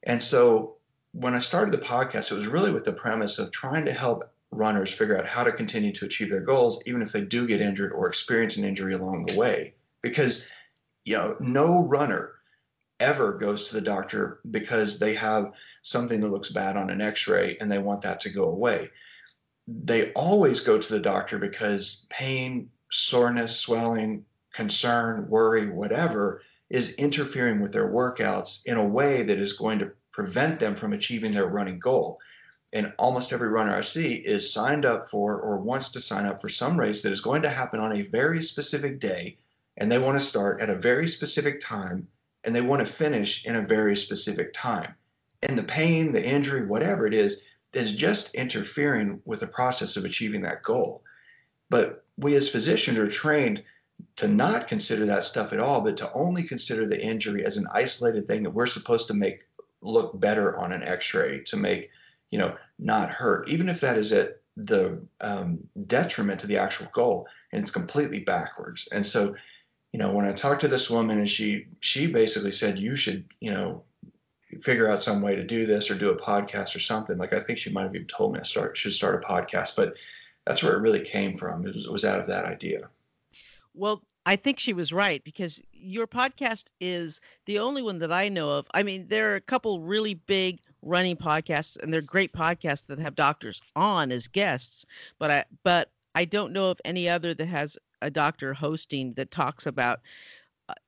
And 0.05 0.23
so 0.23 0.77
when 1.13 1.35
I 1.35 1.41
started 1.41 1.75
the 1.75 1.85
podcast, 1.85 2.33
it 2.33 2.35
was 2.35 2.47
really 2.47 2.73
with 2.73 2.85
the 2.85 2.95
premise 2.95 3.39
of 3.39 3.51
trying 3.51 3.85
to 3.85 3.93
help 3.93 4.33
runners 4.53 4.91
figure 4.91 5.19
out 5.19 5.27
how 5.27 5.45
to 5.45 5.53
continue 5.53 5.93
to 5.93 6.07
achieve 6.07 6.31
their 6.31 6.41
goals, 6.41 6.83
even 6.87 7.03
if 7.03 7.13
they 7.13 7.21
do 7.21 7.47
get 7.47 7.61
injured 7.61 7.93
or 7.93 8.09
experience 8.09 8.57
an 8.57 8.65
injury 8.65 8.95
along 8.95 9.27
the 9.27 9.37
way. 9.37 9.75
Because 10.01 10.51
you 11.05 11.19
know, 11.19 11.37
no 11.41 11.87
runner 11.89 12.37
ever 13.01 13.35
goes 13.35 13.69
to 13.69 13.75
the 13.75 13.83
doctor 13.83 14.41
because 14.51 14.99
they 14.99 15.13
have 15.13 15.53
something 15.83 16.23
that 16.23 16.33
looks 16.33 16.53
bad 16.53 16.79
on 16.79 16.89
an 16.89 17.03
x 17.03 17.29
ray 17.29 17.59
and 17.61 17.71
they 17.71 17.79
want 17.79 18.01
that 18.01 18.23
to 18.23 18.31
go 18.31 18.45
away. 18.45 18.89
They 19.67 20.13
always 20.13 20.61
go 20.61 20.79
to 20.79 20.93
the 20.93 21.01
doctor 21.01 21.39
because 21.39 22.07
pain, 22.11 22.71
soreness, 22.91 23.59
swelling, 23.59 24.25
concern, 24.53 25.29
worry, 25.29 25.69
whatever 25.69 26.43
is 26.71 26.95
interfering 26.97 27.61
with 27.61 27.73
their 27.73 27.89
workouts 27.89 28.65
in 28.67 28.77
a 28.77 28.85
way 28.85 29.23
that 29.23 29.39
is 29.39 29.53
going 29.53 29.79
to 29.79 29.91
prevent 30.13 30.61
them 30.61 30.75
from 30.75 30.93
achieving 30.93 31.33
their 31.33 31.47
running 31.47 31.79
goal. 31.79 32.19
And 32.73 32.93
almost 32.99 33.33
every 33.33 33.49
runner 33.49 33.75
I 33.75 33.83
see 33.83 34.15
is 34.15 34.53
signed 34.53 34.85
up 34.85 35.09
for 35.09 35.39
or 35.41 35.59
wants 35.59 35.91
to 35.91 36.01
sign 36.01 36.27
up 36.27 36.41
for 36.41 36.49
some 36.49 36.79
race 36.79 37.03
that 37.03 37.13
is 37.13 37.21
going 37.21 37.43
to 37.43 37.51
happen 37.51 37.81
on 37.81 37.93
a 37.93 38.03
very 38.03 38.43
specific 38.43 38.99
day. 38.99 39.37
And 39.77 39.91
they 39.91 39.99
want 39.99 40.19
to 40.19 40.25
start 40.25 40.61
at 40.61 40.71
a 40.71 40.75
very 40.75 41.09
specific 41.09 41.61
time 41.61 42.09
and 42.45 42.55
they 42.55 42.61
want 42.61 42.81
to 42.81 42.93
finish 42.93 43.45
in 43.47 43.57
a 43.57 43.63
very 43.63 43.97
specific 43.97 44.53
time. 44.53 44.95
And 45.43 45.59
the 45.59 45.63
pain, 45.63 46.13
the 46.13 46.25
injury, 46.25 46.67
whatever 46.67 47.07
it 47.07 47.15
is, 47.15 47.43
is 47.77 47.93
just 47.93 48.35
interfering 48.35 49.21
with 49.25 49.41
the 49.41 49.47
process 49.47 49.97
of 49.97 50.05
achieving 50.05 50.43
that 50.43 50.63
goal. 50.63 51.03
But 51.71 52.05
we 52.17 52.35
as 52.37 52.49
physicians 52.49 52.99
are 52.99 53.09
trained 53.09 53.63
to 54.17 54.29
not 54.29 54.69
consider 54.69 55.07
that 55.07 55.25
stuff 55.25 55.53
at 55.53 55.61
all, 55.61 55.81
but 55.81 55.97
to 55.99 56.13
only 56.13 56.43
consider 56.43 56.87
the 56.87 57.01
injury 57.01 57.45
as 57.45 57.57
an 57.57 57.67
isolated 57.73 58.27
thing 58.27 58.43
that 58.43 58.51
we're 58.51 58.67
supposed 58.67 59.07
to 59.09 59.15
make 59.15 59.45
look 59.83 60.19
better 60.21 60.57
on 60.59 60.73
an 60.73 60.83
x-ray 60.83 61.41
to 61.45 61.57
make, 61.57 61.91
you 62.31 62.39
know, 62.39 62.57
not 62.79 63.11
hurt, 63.11 63.49
even 63.49 63.69
if 63.69 63.81
that 63.81 63.97
is 63.97 64.13
at 64.13 64.41
the 64.57 65.01
um, 65.21 65.59
detriment 65.87 66.41
to 66.41 66.47
the 66.47 66.59
actual 66.59 66.87
goal 66.93 67.27
and 67.53 67.61
it's 67.63 67.71
completely 67.71 68.21
backwards. 68.21 68.89
And 68.93 69.05
so, 69.05 69.35
you 69.93 69.99
know, 69.99 70.13
when 70.13 70.27
I 70.27 70.33
talked 70.33 70.61
to 70.63 70.69
this 70.69 70.91
woman 70.91 71.19
and 71.19 71.29
she, 71.29 71.67
she 71.81 72.07
basically 72.07 72.53
said, 72.53 72.79
you 72.79 72.97
should, 72.97 73.25
you 73.41 73.53
know, 73.53 73.83
figure 74.63 74.91
out 74.91 75.03
some 75.03 75.23
way 75.23 75.37
to 75.37 75.45
do 75.45 75.67
this 75.67 75.91
or 75.91 75.95
do 75.95 76.11
a 76.11 76.17
podcast 76.17 76.75
or 76.75 76.81
something. 76.81 77.19
Like 77.19 77.33
I 77.33 77.41
think 77.41 77.59
she 77.59 77.71
might 77.71 77.83
have 77.83 77.95
even 77.95 78.07
told 78.07 78.33
me 78.33 78.41
I 78.41 78.43
start 78.43 78.77
should 78.77 78.93
start 78.93 79.23
a 79.23 79.27
podcast, 79.27 79.77
but 79.77 79.95
that's 80.47 80.63
where 80.63 80.75
it 80.75 80.81
really 80.81 81.01
came 81.01 81.37
from. 81.37 81.67
It 81.67 81.75
was, 81.75 81.87
it 81.87 81.93
was 81.93 82.05
out 82.05 82.21
of 82.21 82.27
that 82.27 82.45
idea. 82.45 82.89
Well, 83.75 84.03
I 84.27 84.37
think 84.37 84.59
she 84.59 84.73
was 84.73 84.93
right 84.93 85.23
because 85.25 85.61
your 85.73 86.07
podcast 86.07 86.71
is 86.81 87.21
the 87.47 87.59
only 87.59 87.83
one 87.83 87.99
that 87.99 88.13
I 88.13 88.29
know 88.29 88.51
of. 88.51 88.67
I 88.73 88.83
mean, 88.83 89.07
there 89.09 89.33
are 89.33 89.37
a 89.37 89.41
couple 89.41 89.81
really 89.81 90.15
big 90.15 90.61
running 90.83 91.17
podcasts 91.17 91.77
and 91.83 91.93
they're 91.93 92.01
great 92.01 92.33
podcasts 92.33 92.87
that 92.87 92.99
have 92.99 93.15
doctors 93.15 93.61
on 93.77 94.11
as 94.11 94.29
guests, 94.29 94.87
but 95.19 95.31
I 95.31 95.45
but 95.63 95.91
I 96.15 96.25
don't 96.25 96.53
know 96.53 96.71
of 96.71 96.81
any 96.85 97.09
other 97.09 97.35
that 97.35 97.47
has 97.47 97.77
a 98.01 98.11
doctor 98.11 98.55
hosting 98.55 99.15
that 99.15 99.31
talks 99.31 99.67
about 99.67 100.01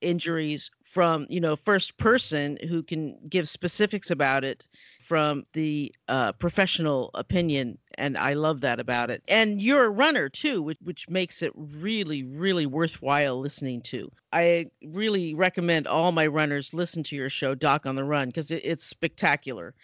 injuries 0.01 0.70
from 0.85 1.27
you 1.29 1.41
know 1.41 1.55
first 1.55 1.99
person 1.99 2.59
who 2.68 2.83
can 2.83 3.18
give 3.29 3.49
specifics 3.49 4.11
about 4.11 4.43
it 4.45 4.64
from 4.99 5.45
the 5.53 5.95
uh, 6.09 6.33
professional 6.33 7.11
opinion 7.14 7.77
and 7.99 8.16
i 8.16 8.33
love 8.33 8.61
that 8.62 8.81
about 8.81 9.11
it. 9.11 9.22
And 9.29 9.61
you're 9.61 9.85
a 9.85 9.91
runner 9.91 10.29
too 10.29 10.62
which, 10.62 10.79
which 10.83 11.09
makes 11.11 11.43
it 11.43 11.53
really 11.55 12.22
really 12.22 12.66
worthwhile 12.66 13.39
listening 13.39 13.83
to. 13.83 14.11
I 14.33 14.66
really 14.83 15.35
recommend 15.35 15.87
all 15.87 16.11
my 16.12 16.27
runners 16.27 16.72
listen 16.72 17.03
to 17.05 17.16
your 17.16 17.29
show 17.31 17.55
doc 17.55 17.85
on 17.85 17.97
the 17.97 18.05
run 18.05 18.29
because 18.29 18.51
it, 18.51 18.62
it's 18.64 18.85
spectacular. 18.85 19.74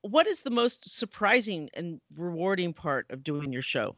What 0.00 0.26
is 0.26 0.40
the 0.40 0.50
most 0.50 0.88
surprising 0.98 1.68
and 1.74 2.00
rewarding 2.16 2.72
part 2.72 3.06
of 3.10 3.22
doing 3.22 3.52
your 3.52 3.62
show? 3.62 3.96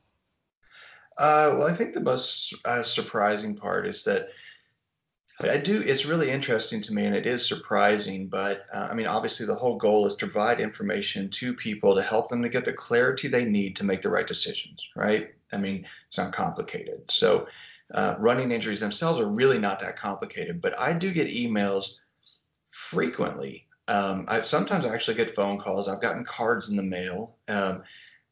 Uh, 1.17 1.55
well 1.57 1.69
i 1.69 1.73
think 1.73 1.95
the 1.95 2.01
most 2.01 2.55
uh, 2.65 2.83
surprising 2.83 3.55
part 3.55 3.87
is 3.87 4.03
that 4.03 4.31
I 5.41 5.57
do. 5.57 5.83
It's 5.83 6.07
really 6.07 6.31
interesting 6.31 6.81
to 6.83 6.95
me, 6.95 7.07
and 7.07 7.15
it 7.15 7.27
is 7.27 7.47
surprising. 7.47 8.29
But 8.29 8.67
uh, 8.73 8.89
I 8.91 8.95
mean, 8.95 9.07
obviously, 9.07 9.47
the 9.47 9.55
whole 9.55 9.77
goal 9.77 10.07
is 10.07 10.15
to 10.17 10.27
provide 10.27 10.61
information 10.61 11.29
to 11.31 11.53
people 11.53 11.97
to 11.97 12.03
help 12.03 12.29
them 12.29 12.43
to 12.43 12.49
get 12.49 12.65
the 12.65 12.73
clarity 12.73 13.27
they 13.27 13.45
need 13.45 13.75
to 13.77 13.85
make 13.85 14.03
the 14.03 14.11
right 14.11 14.27
decisions. 14.27 14.87
Right? 14.95 15.35
I 15.53 15.57
mean, 15.57 15.87
it's 16.07 16.19
not 16.19 16.33
complicated. 16.33 17.03
So, 17.11 17.49
uh, 17.93 18.15
running 18.19 18.53
injuries 18.53 18.81
themselves 18.81 19.21
are 19.21 19.27
really 19.27 19.59
not 19.59 19.81
that 19.81 19.97
complicated. 19.97 20.61
But 20.61 20.79
I 20.79 20.93
do 20.93 21.13
get 21.13 21.29
emails 21.29 21.95
frequently. 22.71 23.67
Um, 23.89 24.27
I 24.29 24.41
sometimes 24.43 24.87
I 24.87 24.95
actually 24.95 25.17
get 25.17 25.35
phone 25.35 25.59
calls. 25.59 25.89
I've 25.89 26.01
gotten 26.01 26.25
cards 26.25 26.71
in 26.71 26.77
the 26.77 26.83
mail. 26.83 27.35
Um, 27.49 27.83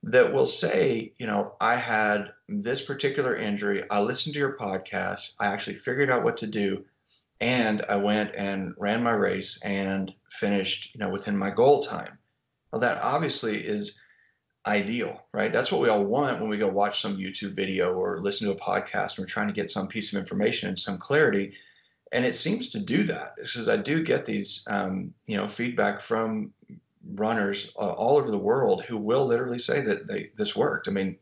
that 0.04 0.32
will 0.32 0.46
say, 0.46 1.12
you 1.18 1.26
know, 1.26 1.54
I 1.60 1.76
had 1.76 2.32
this 2.48 2.82
particular 2.82 3.36
injury. 3.36 3.84
I 3.88 4.00
listened 4.00 4.34
to 4.34 4.40
your 4.40 4.56
podcast. 4.56 5.36
I 5.38 5.46
actually 5.46 5.76
figured 5.76 6.10
out 6.10 6.24
what 6.24 6.36
to 6.38 6.46
do 6.48 6.84
and 7.40 7.84
I 7.88 7.96
went 7.96 8.34
and 8.36 8.74
ran 8.78 9.02
my 9.02 9.12
race 9.12 9.60
and 9.64 10.12
finished, 10.30 10.94
you 10.94 11.00
know, 11.00 11.08
within 11.08 11.36
my 11.36 11.50
goal 11.50 11.82
time. 11.82 12.18
Well, 12.70 12.80
that 12.80 13.02
obviously 13.02 13.58
is 13.58 13.98
ideal, 14.66 15.26
right? 15.32 15.52
That's 15.52 15.72
what 15.72 15.80
we 15.80 15.88
all 15.88 16.04
want 16.04 16.40
when 16.40 16.48
we 16.48 16.56
go 16.56 16.68
watch 16.68 17.02
some 17.02 17.16
YouTube 17.16 17.54
video 17.54 17.94
or 17.94 18.20
listen 18.20 18.46
to 18.46 18.54
a 18.54 18.60
podcast 18.60 19.16
and 19.16 19.24
we're 19.24 19.26
trying 19.26 19.48
to 19.48 19.52
get 19.52 19.70
some 19.70 19.88
piece 19.88 20.12
of 20.12 20.18
information 20.18 20.68
and 20.68 20.78
some 20.78 20.98
clarity. 20.98 21.52
And 22.12 22.24
it 22.24 22.36
seems 22.36 22.70
to 22.70 22.80
do 22.80 23.04
that 23.04 23.34
because 23.36 23.68
I 23.68 23.76
do 23.76 24.02
get 24.02 24.24
these, 24.24 24.66
um, 24.70 25.12
you 25.26 25.36
know, 25.36 25.48
feedback 25.48 26.00
from 26.00 26.52
runners 27.14 27.72
uh, 27.76 27.90
all 27.90 28.18
over 28.18 28.30
the 28.30 28.38
world 28.38 28.84
who 28.84 28.96
will 28.96 29.26
literally 29.26 29.58
say 29.58 29.80
that 29.82 30.06
they, 30.06 30.30
this 30.36 30.54
worked. 30.54 30.88
I 30.88 30.92
mean, 30.92 31.16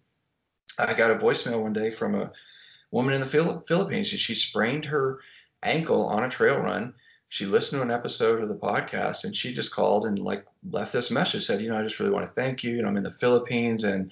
I 0.78 0.92
got 0.92 1.10
a 1.10 1.16
voicemail 1.16 1.62
one 1.62 1.72
day 1.72 1.90
from 1.90 2.14
a 2.14 2.30
woman 2.90 3.14
in 3.14 3.20
the 3.20 3.62
Philippines 3.66 4.10
and 4.10 4.20
she 4.20 4.34
sprained 4.34 4.84
her 4.84 5.20
ankle 5.62 6.06
on 6.06 6.24
a 6.24 6.28
trail 6.28 6.58
run. 6.58 6.94
She 7.28 7.46
listened 7.46 7.78
to 7.78 7.84
an 7.84 7.92
episode 7.92 8.42
of 8.42 8.48
the 8.48 8.56
podcast 8.56 9.24
and 9.24 9.36
she 9.36 9.54
just 9.54 9.72
called 9.72 10.06
and 10.06 10.18
like 10.18 10.44
left 10.70 10.92
this 10.92 11.10
message 11.10 11.46
said, 11.46 11.60
you 11.60 11.68
know, 11.68 11.78
I 11.78 11.82
just 11.82 12.00
really 12.00 12.12
want 12.12 12.26
to 12.26 12.32
thank 12.32 12.64
you. 12.64 12.74
You 12.74 12.82
know, 12.82 12.88
I'm 12.88 12.96
in 12.96 13.04
the 13.04 13.10
Philippines 13.10 13.84
and 13.84 14.10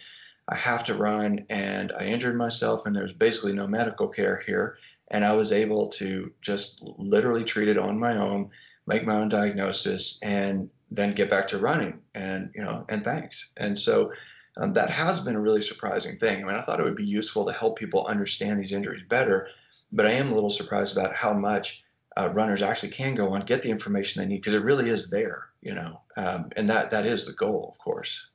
I 0.49 0.55
have 0.55 0.85
to 0.85 0.95
run 0.95 1.45
and 1.51 1.93
I 1.93 2.05
injured 2.05 2.37
myself 2.37 2.87
and 2.87 2.95
there's 2.95 3.13
basically 3.13 3.53
no 3.53 3.67
medical 3.67 4.09
care 4.09 4.43
here. 4.47 4.79
And 5.09 5.25
I 5.25 5.35
was 5.35 5.53
able 5.53 5.89
to 5.89 6.33
just 6.43 6.83
literally 6.97 7.45
treat 7.45 7.69
it 7.69 7.79
on 7.79 7.99
my 7.99 8.17
own, 8.17 8.51
make 8.87 9.05
my 9.05 9.17
own 9.17 9.29
diagnosis 9.29 10.21
and 10.23 10.71
then 10.91 11.15
get 11.15 11.29
back 11.29 11.49
to 11.49 11.59
running 11.59 12.01
and, 12.15 12.51
you 12.55 12.63
know, 12.63 12.85
and 12.89 13.05
thanks. 13.05 13.53
And 13.57 13.77
so 13.77 14.13
um, 14.59 14.73
that 14.75 14.91
has 14.91 15.21
been 15.21 15.37
a 15.37 15.41
really 15.41 15.63
surprising 15.63 16.19
thing. 16.19 16.43
I 16.43 16.47
mean, 16.47 16.57
I 16.57 16.63
thought 16.63 16.81
it 16.81 16.85
would 16.85 16.97
be 16.97 17.05
useful 17.05 17.45
to 17.47 17.53
help 17.53 17.79
people 17.79 18.07
understand 18.07 18.61
these 18.61 18.73
injuries 18.73 19.03
better 19.09 19.49
but 19.93 20.07
I 20.07 20.13
am 20.13 20.31
a 20.31 20.35
little 20.35 20.51
surprised 20.51 20.97
about 20.97 21.15
how 21.15 21.33
much 21.33 21.83
uh, 22.17 22.31
runners 22.35 22.63
actually 22.63 22.91
can 22.91 23.15
go 23.15 23.33
on, 23.33 23.43
get 23.43 23.63
the 23.63 23.71
information 23.71 24.21
they 24.21 24.29
need 24.29 24.39
because 24.39 24.55
it 24.55 24.65
really 24.65 24.91
is 24.91 25.11
there, 25.11 25.51
you 25.63 25.75
know, 25.75 26.01
um, 26.17 26.51
and 26.57 26.69
that 26.69 26.91
that 26.91 27.07
is 27.07 27.27
the 27.27 27.33
goal, 27.33 27.69
of 27.73 27.79
course. 27.79 28.31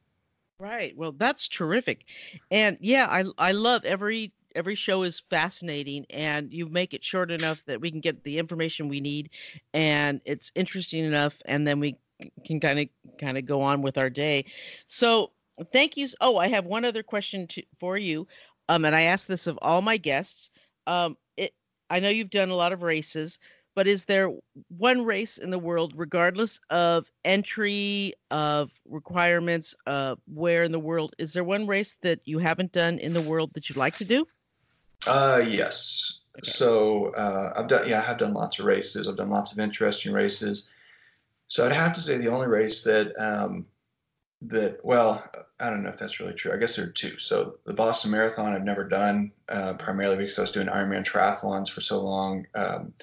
Right. 0.60 0.96
Well, 0.96 1.12
that's 1.12 1.48
terrific, 1.48 2.06
and 2.50 2.78
yeah, 2.80 3.08
I 3.10 3.26
I 3.38 3.52
love 3.52 3.84
every 3.84 4.32
every 4.56 4.76
show 4.76 5.04
is 5.04 5.20
fascinating, 5.30 6.06
and 6.10 6.54
you 6.54 6.70
make 6.70 6.94
it 6.94 7.04
short 7.04 7.32
enough 7.32 7.64
that 7.66 7.82
we 7.82 7.92
can 7.92 8.00
get 8.00 8.24
the 8.24 8.38
information 8.38 8.88
we 8.88 9.02
need, 9.02 9.32
and 9.74 10.22
it's 10.26 10.52
interesting 10.56 11.04
enough, 11.04 11.38
and 11.46 11.68
then 11.68 11.80
we 11.80 11.98
can 12.46 12.60
kind 12.60 12.80
of 12.80 12.88
kind 13.20 13.38
of 13.38 13.46
go 13.46 13.62
on 13.62 13.82
with 13.82 13.98
our 13.98 14.10
day. 14.10 14.46
So 14.88 15.32
thank 15.74 15.98
you. 15.98 16.08
Oh, 16.22 16.38
I 16.38 16.48
have 16.48 16.66
one 16.66 16.86
other 16.86 17.04
question 17.04 17.48
to, 17.48 17.64
for 17.80 17.98
you, 17.98 18.28
um, 18.70 18.86
and 18.86 18.96
I 18.96 19.02
ask 19.04 19.28
this 19.28 19.48
of 19.48 19.60
all 19.62 19.82
my 19.82 19.98
guests. 19.98 20.52
Um, 20.88 21.18
I 21.90 22.00
know 22.00 22.10
you've 22.10 22.30
done 22.30 22.50
a 22.50 22.56
lot 22.56 22.74
of 22.74 22.82
races, 22.82 23.40
but 23.76 23.88
is 23.88 24.06
there 24.06 24.32
one 24.78 25.04
race 25.04 25.38
in 25.38 25.50
the 25.50 25.60
world, 25.60 25.94
regardless 25.96 26.60
of 26.70 27.12
entry 27.26 28.14
of 28.32 28.72
requirements, 28.86 29.76
uh, 29.88 30.16
where 30.32 30.64
in 30.64 30.72
the 30.72 30.80
world, 30.80 31.16
is 31.18 31.34
there 31.34 31.44
one 31.44 31.66
race 31.68 31.98
that 32.02 32.20
you 32.26 32.40
haven't 32.40 32.72
done 32.72 33.00
in 33.00 33.14
the 33.14 33.22
world 33.22 33.52
that 33.54 33.70
you'd 33.70 33.78
like 33.78 33.98
to 33.98 34.06
do? 34.06 34.26
Uh, 35.08 35.44
yes. 35.46 36.20
Okay. 36.38 36.50
So 36.50 37.14
uh, 37.16 37.54
I've 37.56 37.68
done, 37.68 37.88
yeah, 37.88 38.00
I 38.00 38.04
have 38.04 38.18
done 38.18 38.34
lots 38.34 38.60
of 38.60 38.66
races. 38.66 39.08
I've 39.08 39.18
done 39.18 39.30
lots 39.30 39.52
of 39.52 39.60
interesting 39.60 40.14
races. 40.14 40.70
So 41.48 41.66
I'd 41.66 41.74
have 41.74 41.94
to 41.94 42.02
say 42.02 42.18
the 42.18 42.30
only 42.30 42.48
race 42.48 42.84
that 42.84 43.14
um, 43.20 43.66
that 44.48 44.80
well 44.84 45.24
i 45.60 45.70
don't 45.70 45.84
know 45.84 45.90
if 45.90 45.98
that's 45.98 46.20
really 46.20 46.34
true. 46.34 46.54
I 46.54 46.58
guess 46.58 46.76
there 46.76 46.86
are 46.86 46.92
two. 46.92 47.18
So 47.20 47.58
the 47.66 47.74
boston 47.74 48.12
marathon 48.12 48.54
i've 48.54 48.64
never 48.64 48.84
done 48.88 49.32
uh, 49.50 49.74
primarily 49.74 50.18
because 50.18 50.38
i 50.38 50.42
was 50.42 50.52
doing 50.52 50.68
ironman 50.68 51.06
triathlons 51.06 51.70
for 51.70 51.82
so 51.82 52.02
long. 52.02 52.46
Um, 52.56 52.94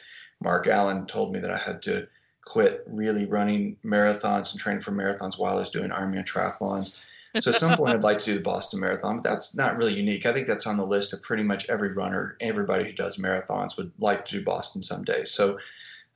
mark 0.42 0.66
allen 0.66 1.06
told 1.06 1.32
me 1.32 1.40
that 1.40 1.50
i 1.50 1.58
had 1.58 1.82
to 1.82 2.06
quit 2.44 2.84
really 2.86 3.26
running 3.26 3.76
marathons 3.84 4.52
and 4.52 4.60
training 4.60 4.82
for 4.82 4.92
marathons 4.92 5.38
while 5.38 5.56
i 5.56 5.60
was 5.60 5.70
doing 5.70 5.90
ironman 5.90 6.26
triathlons. 6.26 7.02
So 7.40 7.52
at 7.52 7.60
some 7.60 7.76
point 7.76 7.94
i'd 7.94 8.02
like 8.02 8.18
to 8.20 8.26
do 8.26 8.34
the 8.34 8.40
boston 8.40 8.80
marathon 8.80 9.16
but 9.16 9.22
that's 9.22 9.54
not 9.54 9.76
really 9.76 9.94
unique. 9.94 10.26
I 10.26 10.32
think 10.32 10.46
that's 10.46 10.66
on 10.66 10.76
the 10.76 10.86
list 10.86 11.12
of 11.12 11.22
pretty 11.22 11.44
much 11.44 11.66
every 11.68 11.92
runner 11.92 12.36
everybody 12.40 12.84
who 12.84 12.92
does 12.92 13.18
marathons 13.18 13.76
would 13.76 13.92
like 13.98 14.26
to 14.26 14.38
do 14.38 14.44
boston 14.44 14.82
someday. 14.82 15.24
So 15.24 15.58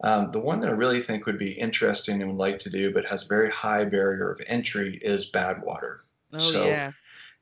um, 0.03 0.31
the 0.33 0.41
one 0.41 0.61
that 0.61 0.69
I 0.69 0.73
really 0.73 1.01
think 1.01 1.27
would 1.27 1.39
be 1.39 1.53
interesting 1.53 2.21
and 2.21 2.31
would 2.31 2.41
like 2.41 2.59
to 2.61 2.71
do, 2.71 2.93
but 2.93 3.07
has 3.07 3.25
a 3.25 3.29
very 3.29 3.51
high 3.51 3.85
barrier 3.85 4.31
of 4.31 4.41
entry, 4.47 4.99
is 5.03 5.31
Badwater. 5.31 5.99
Oh 6.33 6.39
so, 6.39 6.69
yeah. 6.69 6.93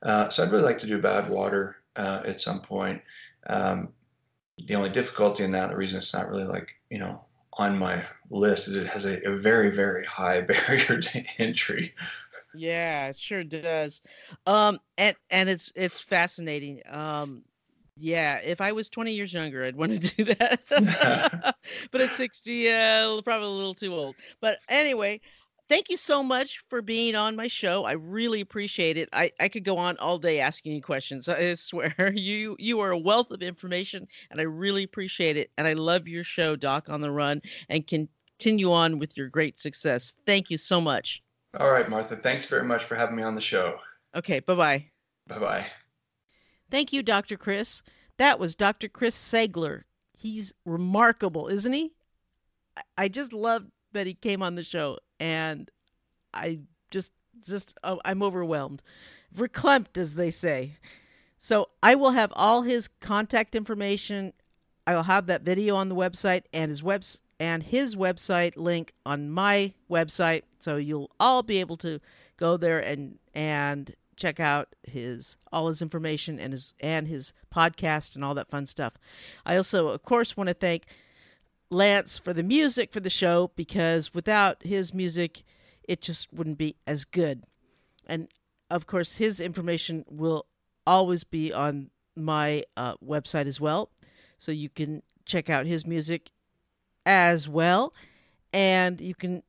Uh, 0.03 0.28
so 0.28 0.42
I'd 0.42 0.53
really 0.53 0.64
like 0.64 0.78
to 0.80 0.86
do 0.86 1.00
Badwater 1.00 1.74
uh, 1.96 2.22
at 2.26 2.40
some 2.40 2.61
point. 2.61 3.00
Um, 3.46 3.92
the 4.66 4.74
only 4.74 4.90
difficulty 4.90 5.44
in 5.44 5.53
that, 5.53 5.70
the 5.70 5.76
reason 5.76 5.98
it's 5.98 6.12
not 6.14 6.28
really 6.28 6.44
like 6.44 6.68
you 6.90 6.98
know 6.98 7.24
on 7.55 7.78
my 7.78 8.05
list, 8.30 8.68
is 8.68 8.76
it 8.76 8.86
has 8.86 9.07
a, 9.07 9.20
a 9.28 9.36
very 9.36 9.70
very 9.70 10.05
high 10.05 10.40
barrier 10.42 11.00
to 11.00 11.24
entry. 11.38 11.94
Yeah, 12.53 13.09
it 13.09 13.18
sure 13.18 13.44
does. 13.44 14.03
Um, 14.46 14.78
and 14.98 15.16
and 15.30 15.48
it's 15.48 15.72
it's 15.74 15.98
fascinating. 15.98 16.82
Um, 16.88 17.44
Yeah, 17.97 18.38
if 18.38 18.61
I 18.61 18.72
was 18.72 18.88
20 18.88 19.12
years 19.12 19.32
younger, 19.32 19.64
I'd 19.64 19.76
want 19.76 20.01
to 20.01 20.14
do 20.16 20.24
that. 20.34 21.55
but 21.90 22.01
at 22.01 22.11
60, 22.11 22.70
uh, 22.70 23.22
probably 23.22 23.47
a 23.47 23.51
little 23.51 23.74
too 23.74 23.95
old. 23.95 24.16
But 24.40 24.59
anyway, 24.68 25.20
thank 25.68 25.90
you 25.90 25.97
so 25.97 26.22
much 26.22 26.62
for 26.68 26.82
being 26.82 27.14
on 27.14 27.36
my 27.36 27.49
show. 27.49 27.84
I 27.84 27.93
really 27.93 28.40
appreciate 28.40 28.97
it. 28.97 29.09
I, 29.12 29.32
I 29.40 29.49
could 29.49 29.64
go 29.64 29.76
on 29.76 29.97
all 29.99 30.18
day 30.18 30.40
asking 30.40 30.74
you 30.74 30.82
questions. 30.82 31.28
I 31.28 31.55
swear 31.55 32.12
you 32.14 32.57
you 32.59 32.80
are 32.80 32.90
a 32.90 32.99
wealth 32.99 33.30
of 33.30 33.43
information 33.43 34.07
and 34.30 34.40
I 34.40 34.45
really 34.45 34.84
appreciate 34.84 35.36
it. 35.36 35.51
And 35.59 35.66
I 35.66 35.74
love 35.74 36.09
your 36.09 36.24
show, 36.24 36.57
Doc 36.57 36.88
on 36.88 37.01
the 37.01 37.11
Run, 37.11 37.40
and 37.68 37.86
continue 37.86 38.72
on 38.72 38.99
with 38.99 39.16
your 39.16 39.28
great 39.28 39.59
success. 39.61 40.14
Thank 40.26 40.51
you 40.51 40.57
so 40.57 40.80
much. 40.80 41.22
All 41.59 41.70
right, 41.70 41.88
Martha. 41.88 42.16
Thanks 42.16 42.47
very 42.47 42.64
much 42.64 42.84
for 42.84 42.95
having 42.95 43.16
me 43.16 43.22
on 43.22 43.34
the 43.34 43.40
show. 43.40 43.78
Okay, 44.14 44.40
bye-bye. 44.40 44.86
Bye-bye. 45.28 45.66
Thank 46.73 46.91
you, 46.91 47.03
Dr. 47.03 47.37
Chris. 47.37 47.83
That 48.16 48.39
was 48.39 48.55
Dr. 48.55 48.89
Chris 48.89 49.14
Segler. 49.14 49.83
He's 50.16 50.55
remarkable, 50.64 51.49
isn't 51.49 51.73
he? 51.75 51.93
I 52.97 53.09
just 53.09 53.35
love 53.35 53.66
that 53.93 54.07
he 54.07 54.14
came 54.14 54.43
on 54.43 54.55
the 54.55 54.62
show 54.62 54.99
and 55.20 55.70
I 56.33 56.61
just 56.91 57.12
just 57.47 57.79
oh, 57.85 58.01
I'm 58.07 58.23
overwhelmed. 58.23 58.83
Verklempt 59.37 59.99
as 59.99 60.14
they 60.14 60.31
say. 60.31 60.79
So 61.37 61.68
I 61.83 61.95
will 61.95 62.12
have 62.12 62.33
all 62.35 62.62
his 62.62 62.89
contact 62.89 63.55
information. 63.55 64.33
I 64.87 64.95
will 64.95 65.03
have 65.03 65.27
that 65.27 65.43
video 65.43 65.77
on 65.77 65.91
the 65.91 65.95
website 65.95 66.45
and 66.55 66.70
his 66.70 66.83
webs 66.83 67.20
and 67.39 67.64
his 67.64 67.97
website 67.97 68.57
link 68.57 68.95
on 69.05 69.29
my 69.29 69.75
website 69.91 70.45
so 70.59 70.77
you'll 70.77 71.11
all 71.20 71.43
be 71.43 71.61
able 71.61 71.77
to 71.77 72.01
go 72.39 72.57
there 72.57 72.79
and 72.79 73.18
and 73.35 73.95
check 74.23 74.39
out 74.39 74.77
his 74.85 75.37
all 75.53 75.66
his 75.66 75.83
information 75.83 76.39
and 76.39 76.53
his 76.53 76.75
and 76.81 77.09
his 77.09 77.35
podcast 77.53 78.14
and 78.14 78.25
all 78.25 78.35
that 78.35 78.49
fun 78.49 78.66
stuff. 78.66 78.95
I 79.45 79.57
also 79.57 79.89
of 79.89 80.03
course 80.05 80.37
want 80.37 80.49
to 80.49 80.55
thank 80.55 80.85
Lance 81.70 82.18
for 82.18 82.33
the 82.33 82.43
music 82.43 82.93
for 82.93 83.01
the 83.01 83.11
show 83.11 83.51
because 83.57 84.14
without 84.14 84.62
his 84.62 84.95
music, 84.95 85.43
it 85.83 86.01
just 86.01 86.33
wouldn't 86.33 86.59
be 86.59 86.77
as 86.87 87.05
good. 87.05 87.45
And 88.07 88.29
of 88.70 88.87
course, 88.87 89.16
his 89.16 89.41
information 89.41 90.05
will 90.09 90.47
always 90.87 91.25
be 91.25 91.53
on 91.53 91.91
my 92.14 92.64
uh, 92.77 92.95
website 93.05 93.47
as 93.47 93.61
well. 93.61 93.91
So 94.39 94.53
you 94.53 94.68
can 94.68 95.03
check 95.25 95.51
out 95.51 95.66
his 95.66 95.87
music 95.87 96.31
as 97.07 97.49
well. 97.49 97.93
And 98.53 99.01
you 99.01 99.14
can 99.14 99.43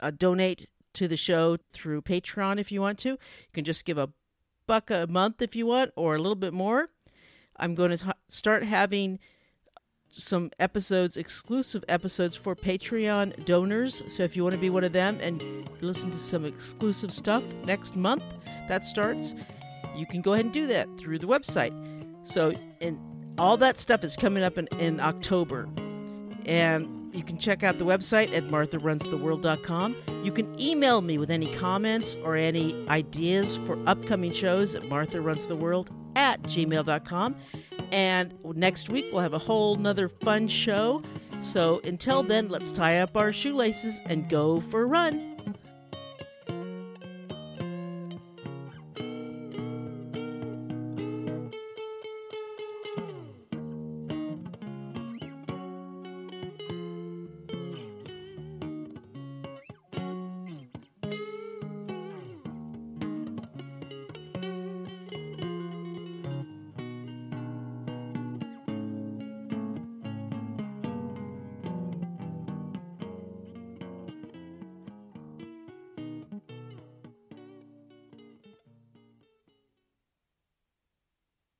uh, 0.00 0.10
donate 0.10 0.68
to 0.94 1.08
the 1.08 1.16
show 1.16 1.56
through 1.72 2.02
Patreon 2.02 2.58
if 2.58 2.70
you 2.70 2.80
want 2.80 2.98
to. 3.00 3.10
You 3.10 3.18
can 3.52 3.64
just 3.64 3.84
give 3.84 3.96
a 3.98 4.10
buck 4.70 4.88
a 4.88 5.04
month 5.08 5.42
if 5.42 5.56
you 5.56 5.66
want, 5.66 5.90
or 5.96 6.14
a 6.14 6.18
little 6.18 6.36
bit 6.36 6.52
more. 6.52 6.86
I'm 7.56 7.74
going 7.74 7.90
to 7.90 7.96
t- 7.96 8.10
start 8.28 8.62
having 8.62 9.18
some 10.10 10.52
episodes, 10.60 11.16
exclusive 11.16 11.84
episodes 11.88 12.36
for 12.36 12.54
Patreon 12.54 13.44
donors. 13.44 14.00
So 14.06 14.22
if 14.22 14.36
you 14.36 14.44
want 14.44 14.54
to 14.54 14.60
be 14.60 14.70
one 14.70 14.84
of 14.84 14.92
them 14.92 15.18
and 15.20 15.68
listen 15.80 16.12
to 16.12 16.16
some 16.16 16.44
exclusive 16.44 17.12
stuff 17.12 17.42
next 17.64 17.96
month, 17.96 18.22
that 18.68 18.86
starts, 18.86 19.34
you 19.96 20.06
can 20.06 20.22
go 20.22 20.34
ahead 20.34 20.44
and 20.44 20.54
do 20.54 20.68
that 20.68 20.86
through 20.96 21.18
the 21.18 21.26
website. 21.26 21.74
So, 22.22 22.54
and 22.80 22.96
all 23.38 23.56
that 23.56 23.80
stuff 23.80 24.04
is 24.04 24.14
coming 24.14 24.44
up 24.44 24.56
in, 24.56 24.68
in 24.78 25.00
October. 25.00 25.68
And 26.46 26.86
you 27.12 27.22
can 27.22 27.38
check 27.38 27.62
out 27.62 27.78
the 27.78 27.84
website 27.84 28.34
at 28.34 28.44
martharunstheworld.com. 28.44 29.96
You 30.22 30.32
can 30.32 30.60
email 30.60 31.00
me 31.00 31.18
with 31.18 31.30
any 31.30 31.52
comments 31.54 32.16
or 32.22 32.36
any 32.36 32.86
ideas 32.88 33.56
for 33.64 33.78
upcoming 33.86 34.32
shows 34.32 34.74
at 34.74 34.82
martharunstheworld 34.82 35.88
at 36.16 36.42
gmail.com. 36.42 37.36
And 37.92 38.34
next 38.44 38.88
week, 38.88 39.06
we'll 39.12 39.22
have 39.22 39.34
a 39.34 39.38
whole 39.38 39.76
nother 39.76 40.08
fun 40.08 40.48
show. 40.48 41.02
So 41.40 41.80
until 41.84 42.22
then, 42.22 42.48
let's 42.48 42.70
tie 42.70 43.00
up 43.00 43.16
our 43.16 43.32
shoelaces 43.32 44.00
and 44.06 44.28
go 44.28 44.60
for 44.60 44.82
a 44.82 44.86
run. 44.86 45.29